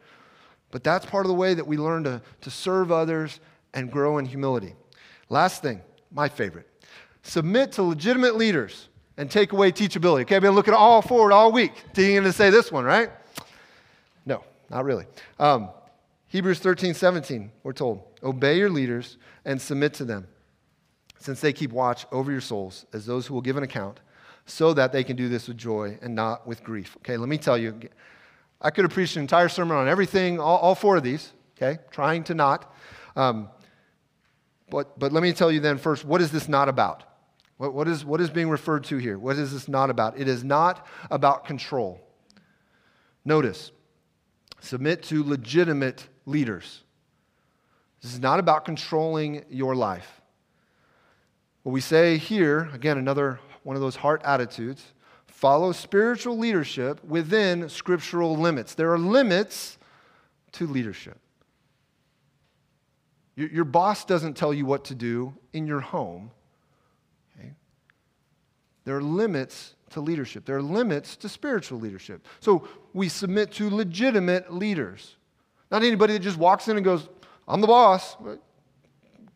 But 0.70 0.84
that's 0.84 1.06
part 1.06 1.24
of 1.24 1.28
the 1.28 1.34
way 1.34 1.54
that 1.54 1.66
we 1.66 1.76
learn 1.76 2.04
to, 2.04 2.20
to 2.42 2.50
serve 2.50 2.92
others 2.92 3.40
and 3.72 3.90
grow 3.90 4.18
in 4.18 4.26
humility. 4.26 4.74
Last 5.28 5.62
thing, 5.62 5.80
my 6.10 6.28
favorite 6.28 6.68
submit 7.22 7.72
to 7.72 7.82
legitimate 7.82 8.36
leaders 8.36 8.88
and 9.16 9.30
take 9.30 9.52
away 9.52 9.72
teachability. 9.72 10.22
Okay, 10.22 10.36
I've 10.36 10.42
been 10.42 10.54
looking 10.54 10.74
all 10.74 11.00
forward 11.00 11.32
all 11.32 11.50
week, 11.52 11.72
thinking 11.94 12.22
to 12.22 12.32
say 12.32 12.50
this 12.50 12.70
one, 12.70 12.84
right? 12.84 13.10
No, 14.70 14.76
not 14.76 14.84
really. 14.84 15.06
Um, 15.38 15.70
Hebrews 16.28 16.58
13, 16.58 16.94
17, 16.94 17.52
we're 17.62 17.72
told, 17.72 18.02
obey 18.22 18.58
your 18.58 18.70
leaders 18.70 19.18
and 19.44 19.60
submit 19.60 19.94
to 19.94 20.04
them 20.04 20.26
since 21.18 21.40
they 21.40 21.52
keep 21.52 21.72
watch 21.72 22.06
over 22.12 22.30
your 22.30 22.40
souls 22.40 22.86
as 22.92 23.06
those 23.06 23.26
who 23.26 23.34
will 23.34 23.40
give 23.40 23.56
an 23.56 23.62
account, 23.62 24.00
so 24.46 24.74
that 24.74 24.92
they 24.92 25.02
can 25.02 25.16
do 25.16 25.28
this 25.28 25.48
with 25.48 25.56
joy 25.56 25.98
and 26.02 26.14
not 26.14 26.46
with 26.46 26.62
grief. 26.62 26.96
Okay, 26.98 27.16
let 27.16 27.28
me 27.28 27.38
tell 27.38 27.56
you, 27.56 27.80
I 28.60 28.70
could 28.70 28.84
have 28.84 28.92
preached 28.92 29.16
an 29.16 29.22
entire 29.22 29.48
sermon 29.48 29.76
on 29.76 29.88
everything, 29.88 30.38
all, 30.38 30.58
all 30.58 30.74
four 30.74 30.96
of 30.96 31.02
these, 31.02 31.32
okay, 31.56 31.80
trying 31.90 32.24
to 32.24 32.34
not. 32.34 32.74
Um, 33.16 33.48
but, 34.68 34.98
but 34.98 35.12
let 35.12 35.22
me 35.22 35.32
tell 35.32 35.50
you 35.50 35.60
then 35.60 35.78
first, 35.78 36.04
what 36.04 36.20
is 36.20 36.30
this 36.30 36.48
not 36.48 36.68
about? 36.68 37.04
What, 37.56 37.72
what, 37.72 37.88
is, 37.88 38.04
what 38.04 38.20
is 38.20 38.28
being 38.28 38.50
referred 38.50 38.84
to 38.84 38.98
here? 38.98 39.18
What 39.18 39.38
is 39.38 39.52
this 39.52 39.68
not 39.68 39.88
about? 39.88 40.18
It 40.18 40.28
is 40.28 40.42
not 40.42 40.86
about 41.10 41.44
control. 41.44 42.00
Notice, 43.24 43.70
submit 44.64 45.02
to 45.04 45.22
legitimate 45.22 46.08
leaders. 46.26 46.82
This 48.02 48.14
is 48.14 48.20
not 48.20 48.40
about 48.40 48.64
controlling 48.64 49.44
your 49.48 49.74
life. 49.74 50.20
What 51.62 51.72
we 51.72 51.80
say 51.80 52.18
here, 52.18 52.70
again, 52.72 52.98
another 52.98 53.40
one 53.62 53.76
of 53.76 53.82
those 53.82 53.96
heart 53.96 54.22
attitudes, 54.24 54.82
follow 55.26 55.72
spiritual 55.72 56.38
leadership 56.38 57.02
within 57.04 57.68
scriptural 57.68 58.36
limits. 58.36 58.74
There 58.74 58.92
are 58.92 58.98
limits 58.98 59.78
to 60.52 60.66
leadership. 60.66 61.18
Your, 63.36 63.64
boss 63.64 64.04
doesn't 64.04 64.34
tell 64.34 64.54
you 64.54 64.64
what 64.64 64.84
to 64.84 64.94
do 64.94 65.34
in 65.52 65.66
your 65.66 65.80
home. 65.80 66.30
There 68.84 68.96
are 68.96 69.02
limits 69.02 69.74
to 69.90 70.00
leadership, 70.00 70.44
there 70.44 70.56
are 70.56 70.62
limits 70.62 71.16
to 71.16 71.28
spiritual 71.28 71.78
leadership. 71.78 72.26
So 72.40 72.66
we 72.92 73.08
submit 73.08 73.52
to 73.52 73.70
legitimate 73.70 74.52
leaders. 74.52 75.16
Not 75.70 75.82
anybody 75.82 76.14
that 76.14 76.20
just 76.20 76.36
walks 76.36 76.68
in 76.68 76.76
and 76.76 76.84
goes, 76.84 77.08
I'm 77.46 77.60
the 77.60 77.66
boss. 77.66 78.16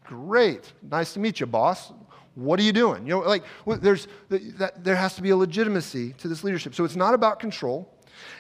Great. 0.04 0.72
Nice 0.82 1.12
to 1.14 1.20
meet 1.20 1.40
you, 1.40 1.46
boss. 1.46 1.92
What 2.34 2.60
are 2.60 2.62
you 2.62 2.72
doing? 2.72 3.06
You 3.06 3.14
know, 3.14 3.20
like 3.20 3.42
there's 3.66 4.06
that, 4.28 4.84
there 4.84 4.96
has 4.96 5.14
to 5.16 5.22
be 5.22 5.30
a 5.30 5.36
legitimacy 5.36 6.14
to 6.14 6.28
this 6.28 6.44
leadership. 6.44 6.74
So 6.74 6.84
it's 6.84 6.96
not 6.96 7.12
about 7.12 7.40
control, 7.40 7.92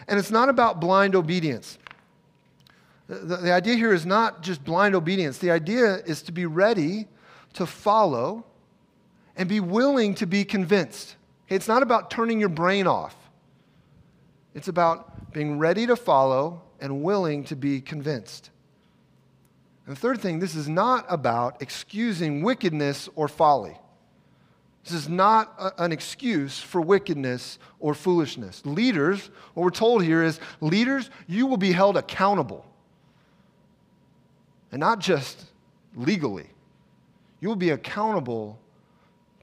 and 0.06 0.18
it's 0.18 0.30
not 0.30 0.48
about 0.48 0.80
blind 0.80 1.14
obedience. 1.14 1.78
The, 3.08 3.36
the 3.36 3.52
idea 3.52 3.74
here 3.74 3.92
is 3.92 4.06
not 4.06 4.42
just 4.42 4.64
blind 4.64 4.94
obedience. 4.94 5.38
The 5.38 5.50
idea 5.50 5.96
is 6.06 6.22
to 6.22 6.32
be 6.32 6.46
ready 6.46 7.08
to 7.54 7.66
follow 7.66 8.44
and 9.38 9.48
be 9.48 9.60
willing 9.60 10.16
to 10.16 10.26
be 10.26 10.44
convinced. 10.44 11.14
It's 11.48 11.68
not 11.68 11.82
about 11.82 12.10
turning 12.10 12.40
your 12.40 12.48
brain 12.50 12.86
off. 12.86 13.16
It's 14.54 14.68
about 14.68 15.32
being 15.32 15.58
ready 15.58 15.86
to 15.86 15.96
follow 15.96 16.60
and 16.80 17.02
willing 17.02 17.44
to 17.44 17.56
be 17.56 17.80
convinced. 17.80 18.50
And 19.86 19.96
the 19.96 20.00
third 20.00 20.20
thing, 20.20 20.40
this 20.40 20.54
is 20.54 20.68
not 20.68 21.06
about 21.08 21.62
excusing 21.62 22.42
wickedness 22.42 23.08
or 23.14 23.28
folly. 23.28 23.78
This 24.84 24.92
is 24.92 25.08
not 25.08 25.54
a, 25.58 25.84
an 25.84 25.92
excuse 25.92 26.58
for 26.58 26.80
wickedness 26.80 27.58
or 27.78 27.94
foolishness. 27.94 28.60
Leaders, 28.66 29.30
what 29.54 29.62
we're 29.62 29.70
told 29.70 30.02
here 30.02 30.22
is 30.22 30.40
leaders, 30.60 31.10
you 31.26 31.46
will 31.46 31.56
be 31.56 31.72
held 31.72 31.96
accountable. 31.96 32.66
And 34.72 34.80
not 34.80 34.98
just 34.98 35.44
legally, 35.94 36.50
you 37.40 37.48
will 37.48 37.56
be 37.56 37.70
accountable 37.70 38.58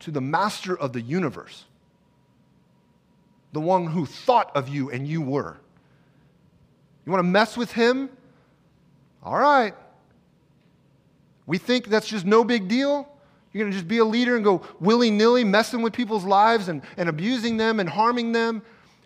to 0.02 0.12
the 0.12 0.22
master 0.22 0.78
of 0.78 0.94
the 0.94 1.02
universe, 1.02 1.66
the 3.54 3.62
one 3.62 3.88
who 3.88 4.06
thought 4.06 4.52
of 4.56 4.70
you 4.70 4.92
and 4.92 5.08
you 5.08 5.22
were. 5.22 5.58
You 7.06 7.12
want 7.12 7.20
to 7.20 7.30
mess 7.30 7.56
with 7.56 7.72
him? 7.72 8.10
All 9.24 9.38
right. 9.38 9.74
We 11.46 11.58
think 11.58 11.88
that's 11.88 12.08
just 12.08 12.26
no 12.26 12.44
big 12.44 12.68
deal. 12.68 13.08
You're 13.54 13.64
going 13.64 13.72
to 13.72 13.78
just 13.78 13.88
be 13.88 14.00
a 14.00 14.06
leader 14.06 14.36
and 14.36 14.44
go 14.44 14.64
willy 14.80 15.10
nilly 15.10 15.44
messing 15.44 15.82
with 15.82 15.94
people's 15.94 16.26
lives 16.26 16.68
and, 16.68 16.82
and 16.98 17.08
abusing 17.08 17.58
them 17.58 17.80
and 17.80 17.88
harming 17.88 18.34
them, 18.34 18.62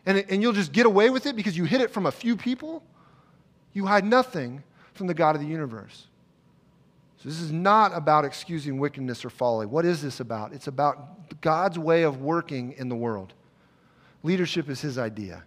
and, 0.06 0.26
and 0.30 0.42
you'll 0.42 0.54
just 0.54 0.72
get 0.72 0.86
away 0.86 1.10
with 1.12 1.28
it 1.28 1.36
because 1.36 1.56
you 1.56 1.66
hid 1.66 1.82
it 1.82 1.92
from 1.92 2.08
a 2.08 2.12
few 2.12 2.36
people? 2.36 2.82
You 3.74 3.86
hide 3.86 4.06
nothing 4.06 4.64
from 4.94 5.06
the 5.08 5.14
God 5.14 5.36
of 5.36 5.42
the 5.42 5.48
universe. 5.48 6.08
So, 7.22 7.28
this 7.28 7.42
is 7.42 7.52
not 7.52 7.96
about 7.96 8.24
excusing 8.24 8.80
wickedness 8.80 9.26
or 9.26 9.30
folly. 9.30 9.66
What 9.66 9.86
is 9.86 10.02
this 10.02 10.22
about? 10.22 10.54
It's 10.54 10.68
about 10.68 11.42
God's 11.42 11.78
way 11.78 12.04
of 12.04 12.22
working 12.22 12.74
in 12.78 12.88
the 12.88 12.96
world. 12.96 13.34
Leadership 14.24 14.70
is 14.70 14.80
his 14.80 14.98
idea, 14.98 15.44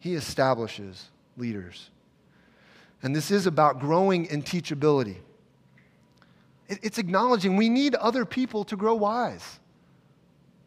he 0.00 0.14
establishes 0.14 1.10
leaders. 1.36 1.90
And 3.02 3.14
this 3.14 3.30
is 3.30 3.46
about 3.46 3.80
growing 3.80 4.24
in 4.26 4.42
teachability. 4.42 5.16
It's 6.68 6.96
acknowledging 6.96 7.56
we 7.56 7.68
need 7.68 7.94
other 7.94 8.24
people 8.24 8.64
to 8.64 8.76
grow 8.76 8.94
wise. 8.94 9.58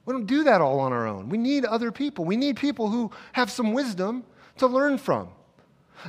We 0.05 0.13
don't 0.13 0.27
do 0.27 0.43
that 0.43 0.61
all 0.61 0.79
on 0.79 0.93
our 0.93 1.07
own. 1.07 1.29
We 1.29 1.39
need 1.39 1.65
other 1.65 1.91
people. 1.91 2.25
We 2.25 2.37
need 2.37 2.55
people 2.55 2.89
who 2.89 3.11
have 3.33 3.49
some 3.49 3.73
wisdom 3.73 4.23
to 4.57 4.67
learn 4.67 4.99
from. 4.99 5.29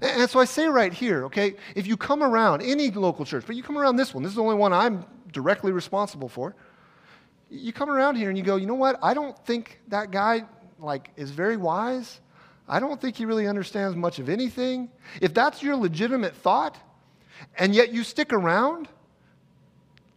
And 0.03 0.29
so 0.29 0.41
I 0.41 0.45
say 0.45 0.67
right 0.67 0.93
here, 0.93 1.25
okay, 1.27 1.55
if 1.75 1.87
you 1.87 1.97
come 1.97 2.23
around 2.23 2.63
any 2.63 2.91
local 2.91 3.25
church, 3.25 3.45
but 3.47 3.57
you 3.57 3.63
come 3.63 3.79
around 3.79 3.97
this 3.97 4.15
one, 4.15 4.23
this 4.23 4.31
is 4.31 4.37
the 4.37 4.43
only 4.43 4.55
one 4.55 4.73
I'm 4.73 5.05
directly 5.33 5.73
responsible 5.73 6.29
for. 6.29 6.55
You 7.51 7.73
come 7.73 7.89
around 7.89 8.17
here 8.17 8.29
and 8.29 8.37
you 8.37 8.45
go, 8.45 8.57
you 8.57 8.67
know 8.67 8.75
what? 8.75 8.99
I 9.03 9.15
don't 9.15 9.39
think 9.47 9.81
that 9.89 10.11
guy 10.11 10.45
like 10.79 11.11
is 11.17 11.31
very 11.31 11.57
wise. 11.57 12.21
I 12.69 12.81
don't 12.81 13.01
think 13.01 13.17
he 13.17 13.25
really 13.25 13.47
understands 13.47 13.97
much 13.97 14.19
of 14.19 14.29
anything. 14.29 14.91
If 15.21 15.33
that's 15.33 15.63
your 15.63 15.77
legitimate 15.77 16.37
thought, 16.37 16.77
and 17.57 17.75
yet 17.75 17.93
you 17.93 18.05
stick 18.05 18.33
around, 18.33 18.89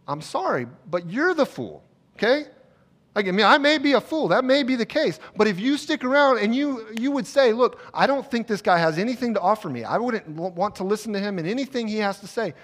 I'm 0.06 0.20
sorry, 0.20 0.66
but 0.90 1.08
you're 1.08 1.34
the 1.34 1.46
fool, 1.46 1.82
okay? 2.16 2.46
I 3.14 3.22
mean, 3.22 3.44
I 3.44 3.58
may 3.58 3.78
be 3.78 3.92
a 3.92 4.00
fool. 4.00 4.28
That 4.28 4.44
may 4.44 4.62
be 4.62 4.74
the 4.74 4.86
case. 4.86 5.20
But 5.36 5.46
if 5.46 5.60
you 5.60 5.76
stick 5.76 6.02
around 6.02 6.38
and 6.38 6.54
you, 6.54 6.86
you 6.98 7.10
would 7.10 7.26
say, 7.26 7.52
look, 7.52 7.80
I 7.92 8.06
don't 8.06 8.28
think 8.30 8.46
this 8.46 8.62
guy 8.62 8.78
has 8.78 8.98
anything 8.98 9.34
to 9.34 9.40
offer 9.40 9.68
me, 9.68 9.84
I 9.84 9.98
wouldn't 9.98 10.28
want 10.28 10.76
to 10.76 10.84
listen 10.84 11.12
to 11.12 11.20
him 11.20 11.38
and 11.38 11.46
anything 11.46 11.88
he 11.88 11.98
has 11.98 12.20
to 12.20 12.26
say, 12.26 12.54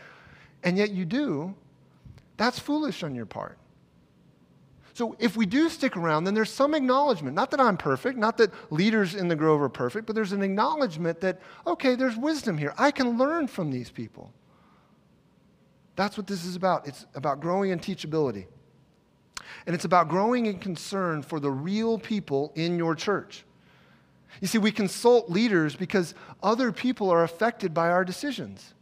and 0.62 0.78
yet 0.78 0.90
you 0.90 1.04
do, 1.04 1.54
that's 2.36 2.58
foolish 2.58 3.02
on 3.02 3.14
your 3.14 3.26
part. 3.26 3.58
So 4.94 5.14
if 5.20 5.36
we 5.36 5.46
do 5.46 5.68
stick 5.68 5.96
around, 5.96 6.24
then 6.24 6.34
there's 6.34 6.50
some 6.50 6.74
acknowledgement. 6.74 7.36
Not 7.36 7.52
that 7.52 7.60
I'm 7.60 7.76
perfect, 7.76 8.18
not 8.18 8.36
that 8.38 8.52
leaders 8.72 9.14
in 9.14 9.28
the 9.28 9.36
Grove 9.36 9.62
are 9.62 9.68
perfect, 9.68 10.06
but 10.06 10.16
there's 10.16 10.32
an 10.32 10.42
acknowledgement 10.42 11.20
that, 11.20 11.40
okay, 11.66 11.94
there's 11.94 12.16
wisdom 12.16 12.58
here. 12.58 12.74
I 12.76 12.90
can 12.90 13.16
learn 13.16 13.46
from 13.46 13.70
these 13.70 13.90
people. 13.90 14.32
That's 15.94 16.16
what 16.16 16.26
this 16.26 16.44
is 16.44 16.56
about. 16.56 16.88
It's 16.88 17.06
about 17.14 17.40
growing 17.40 17.70
in 17.70 17.78
teachability. 17.78 18.46
And 19.66 19.74
it's 19.74 19.84
about 19.84 20.08
growing 20.08 20.46
in 20.46 20.58
concern 20.58 21.22
for 21.22 21.40
the 21.40 21.50
real 21.50 21.98
people 21.98 22.52
in 22.54 22.78
your 22.78 22.94
church. 22.94 23.44
You 24.40 24.48
see, 24.48 24.58
we 24.58 24.70
consult 24.70 25.30
leaders 25.30 25.74
because 25.74 26.14
other 26.42 26.72
people 26.72 27.10
are 27.10 27.24
affected 27.24 27.74
by 27.74 27.90
our 27.90 28.04
decisions. 28.04 28.74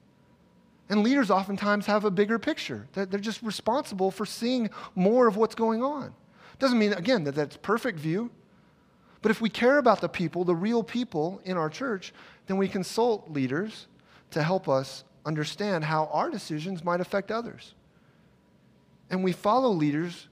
And 0.88 1.02
leaders 1.02 1.30
oftentimes 1.30 1.86
have 1.86 2.04
a 2.04 2.10
bigger 2.10 2.38
picture. 2.38 2.86
They're 2.92 3.06
just 3.06 3.42
responsible 3.42 4.10
for 4.10 4.26
seeing 4.26 4.70
more 4.94 5.26
of 5.26 5.36
what's 5.36 5.54
going 5.54 5.82
on. 5.82 6.14
Doesn't 6.58 6.78
mean, 6.78 6.92
again, 6.92 7.24
that 7.24 7.34
that's 7.34 7.56
perfect 7.56 7.98
view. 7.98 8.30
But 9.22 9.30
if 9.30 9.40
we 9.40 9.50
care 9.50 9.78
about 9.78 10.00
the 10.00 10.08
people, 10.08 10.44
the 10.44 10.54
real 10.54 10.84
people 10.84 11.40
in 11.44 11.56
our 11.56 11.68
church, 11.68 12.12
then 12.46 12.56
we 12.56 12.68
consult 12.68 13.30
leaders 13.30 13.88
to 14.30 14.42
help 14.42 14.68
us 14.68 15.04
understand 15.24 15.84
how 15.84 16.08
our 16.12 16.30
decisions 16.30 16.84
might 16.84 17.00
affect 17.00 17.32
others. 17.32 17.74
And 19.10 19.24
we 19.24 19.32
follow 19.32 19.70
leaders 19.70 20.28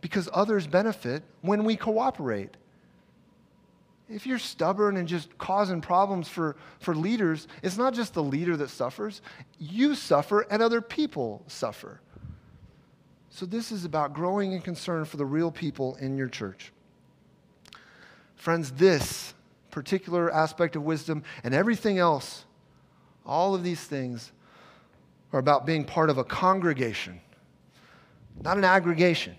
because 0.00 0.28
others 0.32 0.66
benefit 0.66 1.22
when 1.42 1.64
we 1.64 1.76
cooperate. 1.76 2.56
if 4.08 4.26
you're 4.26 4.38
stubborn 4.38 4.96
and 4.96 5.06
just 5.06 5.36
causing 5.36 5.82
problems 5.82 6.28
for, 6.28 6.56
for 6.80 6.94
leaders, 6.94 7.46
it's 7.62 7.76
not 7.76 7.92
just 7.92 8.14
the 8.14 8.22
leader 8.22 8.56
that 8.56 8.70
suffers, 8.70 9.20
you 9.58 9.94
suffer 9.94 10.46
and 10.50 10.62
other 10.62 10.80
people 10.80 11.44
suffer. 11.46 12.00
So, 13.28 13.44
this 13.44 13.70
is 13.70 13.84
about 13.84 14.14
growing 14.14 14.52
in 14.52 14.62
concern 14.62 15.04
for 15.04 15.18
the 15.18 15.26
real 15.26 15.50
people 15.50 15.96
in 15.96 16.16
your 16.16 16.28
church. 16.28 16.72
Friends, 18.36 18.70
this 18.72 19.34
particular 19.70 20.32
aspect 20.32 20.74
of 20.76 20.82
wisdom 20.82 21.22
and 21.44 21.52
everything 21.54 21.98
else, 21.98 22.46
all 23.26 23.54
of 23.54 23.62
these 23.62 23.84
things 23.84 24.32
are 25.32 25.38
about 25.38 25.66
being 25.66 25.84
part 25.84 26.08
of 26.08 26.16
a 26.16 26.24
congregation, 26.24 27.20
not 28.40 28.56
an 28.56 28.64
aggregation. 28.64 29.36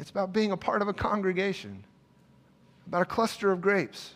It's 0.00 0.10
about 0.10 0.32
being 0.32 0.50
a 0.50 0.56
part 0.56 0.82
of 0.82 0.88
a 0.88 0.94
congregation 0.94 1.84
about 2.86 3.02
a 3.02 3.06
cluster 3.06 3.52
of 3.52 3.60
grapes. 3.60 4.14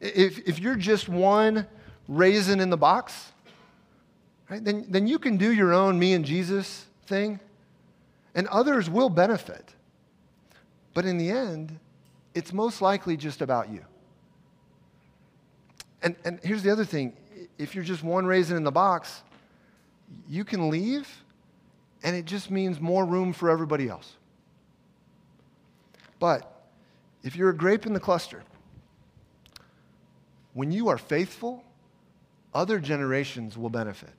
If, 0.00 0.40
if 0.48 0.58
you're 0.58 0.74
just 0.74 1.08
one 1.08 1.68
raisin 2.08 2.58
in 2.58 2.68
the 2.68 2.76
box, 2.76 3.30
right, 4.50 4.64
then, 4.64 4.86
then 4.88 5.06
you 5.06 5.20
can 5.20 5.36
do 5.36 5.52
your 5.52 5.72
own 5.72 6.00
me 6.00 6.14
and 6.14 6.24
Jesus 6.24 6.86
thing, 7.06 7.38
and 8.34 8.48
others 8.48 8.90
will 8.90 9.08
benefit. 9.08 9.72
But 10.94 11.04
in 11.04 11.16
the 11.16 11.30
end, 11.30 11.78
it's 12.34 12.52
most 12.52 12.82
likely 12.82 13.16
just 13.16 13.40
about 13.40 13.70
you. 13.70 13.84
And, 16.02 16.16
and 16.24 16.40
here's 16.42 16.64
the 16.64 16.72
other 16.72 16.84
thing 16.84 17.12
if 17.56 17.76
you're 17.76 17.84
just 17.84 18.02
one 18.02 18.26
raisin 18.26 18.56
in 18.56 18.64
the 18.64 18.72
box, 18.72 19.22
you 20.28 20.44
can 20.44 20.70
leave, 20.70 21.08
and 22.02 22.16
it 22.16 22.24
just 22.24 22.50
means 22.50 22.80
more 22.80 23.04
room 23.04 23.32
for 23.32 23.48
everybody 23.48 23.88
else. 23.88 24.16
But 26.22 26.68
if 27.24 27.34
you're 27.34 27.50
a 27.50 27.56
grape 27.56 27.84
in 27.84 27.94
the 27.94 27.98
cluster, 27.98 28.44
when 30.52 30.70
you 30.70 30.86
are 30.86 30.96
faithful, 30.96 31.64
other 32.54 32.78
generations 32.78 33.58
will 33.58 33.70
benefit. 33.70 34.14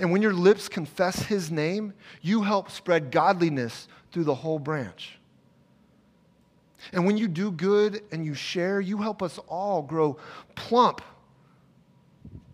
And 0.00 0.10
when 0.10 0.20
your 0.20 0.32
lips 0.32 0.68
confess 0.68 1.22
his 1.22 1.48
name, 1.48 1.94
you 2.22 2.42
help 2.42 2.72
spread 2.72 3.12
godliness 3.12 3.86
through 4.10 4.24
the 4.24 4.34
whole 4.34 4.58
branch. 4.58 5.16
And 6.92 7.06
when 7.06 7.16
you 7.18 7.28
do 7.28 7.52
good 7.52 8.02
and 8.10 8.26
you 8.26 8.34
share, 8.34 8.80
you 8.80 8.98
help 8.98 9.22
us 9.22 9.38
all 9.46 9.80
grow 9.80 10.16
plump. 10.56 11.02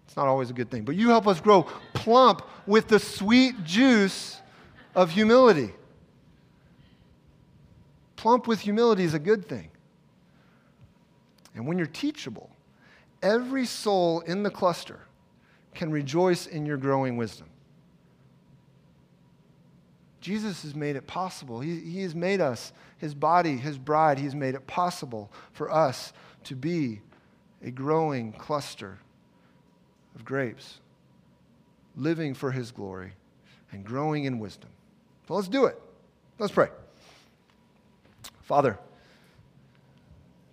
It's 0.06 0.14
not 0.14 0.26
always 0.26 0.50
a 0.50 0.52
good 0.52 0.70
thing, 0.70 0.84
but 0.84 0.94
you 0.94 1.08
help 1.08 1.26
us 1.26 1.40
grow 1.40 1.62
plump 1.94 2.42
with 2.66 2.86
the 2.86 2.98
sweet 2.98 3.64
juice 3.64 4.42
of 4.94 5.10
humility. 5.10 5.72
Plump 8.20 8.46
with 8.46 8.60
humility 8.60 9.04
is 9.04 9.14
a 9.14 9.18
good 9.18 9.48
thing. 9.48 9.70
And 11.54 11.66
when 11.66 11.78
you're 11.78 11.86
teachable, 11.86 12.50
every 13.22 13.64
soul 13.64 14.20
in 14.20 14.42
the 14.42 14.50
cluster 14.50 15.00
can 15.74 15.90
rejoice 15.90 16.46
in 16.46 16.66
your 16.66 16.76
growing 16.76 17.16
wisdom. 17.16 17.48
Jesus 20.20 20.64
has 20.64 20.74
made 20.74 20.96
it 20.96 21.06
possible. 21.06 21.60
He, 21.60 21.80
he 21.80 22.02
has 22.02 22.14
made 22.14 22.42
us, 22.42 22.74
his 22.98 23.14
body, 23.14 23.56
his 23.56 23.78
bride, 23.78 24.18
he's 24.18 24.34
made 24.34 24.54
it 24.54 24.66
possible 24.66 25.32
for 25.54 25.72
us 25.72 26.12
to 26.44 26.54
be 26.54 27.00
a 27.64 27.70
growing 27.70 28.32
cluster 28.34 28.98
of 30.14 30.26
grapes, 30.26 30.80
living 31.96 32.34
for 32.34 32.50
his 32.50 32.70
glory 32.70 33.12
and 33.72 33.82
growing 33.82 34.24
in 34.24 34.38
wisdom. 34.38 34.68
So 35.26 35.36
let's 35.36 35.48
do 35.48 35.64
it. 35.64 35.80
Let's 36.38 36.52
pray. 36.52 36.68
Father, 38.50 38.76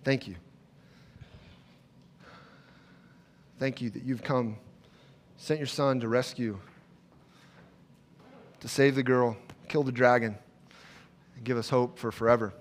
thank 0.04 0.28
you. 0.28 0.36
Thank 3.58 3.80
you 3.80 3.90
that 3.90 4.04
you've 4.04 4.22
come, 4.22 4.56
sent 5.36 5.58
your 5.58 5.66
son 5.66 5.98
to 5.98 6.06
rescue, 6.06 6.60
to 8.60 8.68
save 8.68 8.94
the 8.94 9.02
girl, 9.02 9.36
kill 9.66 9.82
the 9.82 9.90
dragon, 9.90 10.38
and 11.34 11.42
give 11.42 11.58
us 11.58 11.70
hope 11.70 11.98
for 11.98 12.12
forever. 12.12 12.54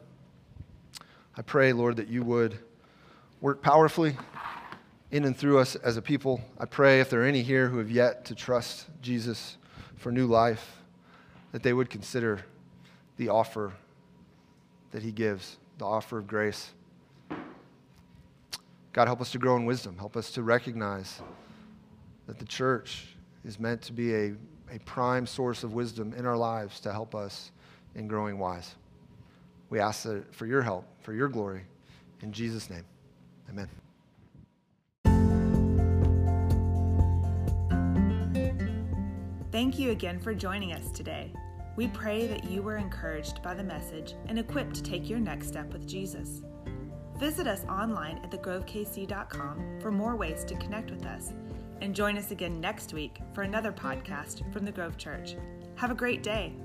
I 1.38 1.44
pray, 1.44 1.72
Lord, 1.72 1.98
that 1.98 2.08
you 2.08 2.24
would 2.24 2.58
work 3.40 3.62
powerfully 3.62 4.18
in 5.12 5.24
and 5.24 5.38
through 5.38 5.60
us 5.60 5.76
as 5.76 5.98
a 5.98 6.02
people. 6.02 6.42
I 6.60 6.66
pray 6.66 7.00
if 7.00 7.12
there 7.12 7.22
are 7.22 7.28
any 7.28 7.44
here 7.44 7.70
who 7.70 7.78
have 7.78 7.92
yet 7.92 8.26
to 8.26 8.34
trust 8.34 8.88
Jesus 9.04 9.58
for 9.98 10.12
new 10.12 10.26
life, 10.26 10.82
that 11.52 11.62
they 11.62 11.74
would 11.74 11.92
consider 11.92 12.44
the 13.18 13.30
offer 13.30 13.74
that 14.92 15.04
He 15.04 15.12
gives, 15.12 15.58
the 15.78 15.86
offer 15.86 16.18
of 16.18 16.28
grace. 16.28 16.72
God, 18.94 19.08
help 19.08 19.22
us 19.22 19.32
to 19.32 19.38
grow 19.38 19.56
in 19.56 19.66
wisdom. 19.66 19.98
Help 19.98 20.18
us 20.18 20.32
to 20.32 20.44
recognize 20.44 21.22
that 22.26 22.40
the 22.40 22.46
church 22.46 23.16
is 23.46 23.60
meant 23.60 23.82
to 23.84 23.94
be 23.94 24.14
a, 24.14 24.36
a 24.72 24.80
prime 24.86 25.26
source 25.26 25.64
of 25.64 25.74
wisdom 25.74 26.14
in 26.14 26.26
our 26.26 26.38
lives 26.38 26.80
to 26.82 26.92
help 26.92 27.14
us 27.14 27.52
in 27.96 28.08
growing 28.08 28.40
wise. 28.40 28.76
We 29.70 29.80
ask 29.80 30.04
that 30.04 30.34
for 30.34 30.46
your 30.46 30.62
help, 30.62 30.86
for 31.02 31.14
your 31.14 31.28
glory. 31.28 31.64
In 32.22 32.32
Jesus' 32.32 32.70
name, 32.70 32.86
amen. 33.50 33.70
Thank 39.52 39.80
you 39.80 39.92
again 39.92 40.20
for 40.20 40.34
joining 40.34 40.74
us 40.74 40.92
today. 40.92 41.32
We 41.78 41.88
pray 41.88 42.28
that 42.28 42.44
you 42.44 42.62
were 42.64 42.76
encouraged 42.76 43.42
by 43.44 43.54
the 43.54 43.64
message 43.64 44.16
and 44.26 44.38
equipped 44.38 44.76
to 44.76 44.84
take 44.84 45.08
your 45.08 45.20
next 45.20 45.48
step 45.48 45.72
with 45.72 45.88
Jesus. 45.88 46.42
Visit 47.20 47.48
us 47.48 47.64
online 47.66 48.18
at 48.24 48.32
thegrovekc.com 48.32 49.80
for 49.80 49.92
more 49.92 50.16
ways 50.16 50.44
to 50.46 50.56
connect 50.56 50.92
with 50.92 51.06
us. 51.06 51.34
And 51.82 51.96
join 51.96 52.18
us 52.18 52.32
again 52.32 52.60
next 52.60 52.94
week 52.94 53.20
for 53.34 53.44
another 53.44 53.72
podcast 53.72 54.52
from 54.52 54.66
the 54.66 54.72
Grove 54.72 54.98
Church. 54.98 55.36
Have 55.76 55.92
a 55.92 55.96
great 55.96 56.24
day. 56.24 56.56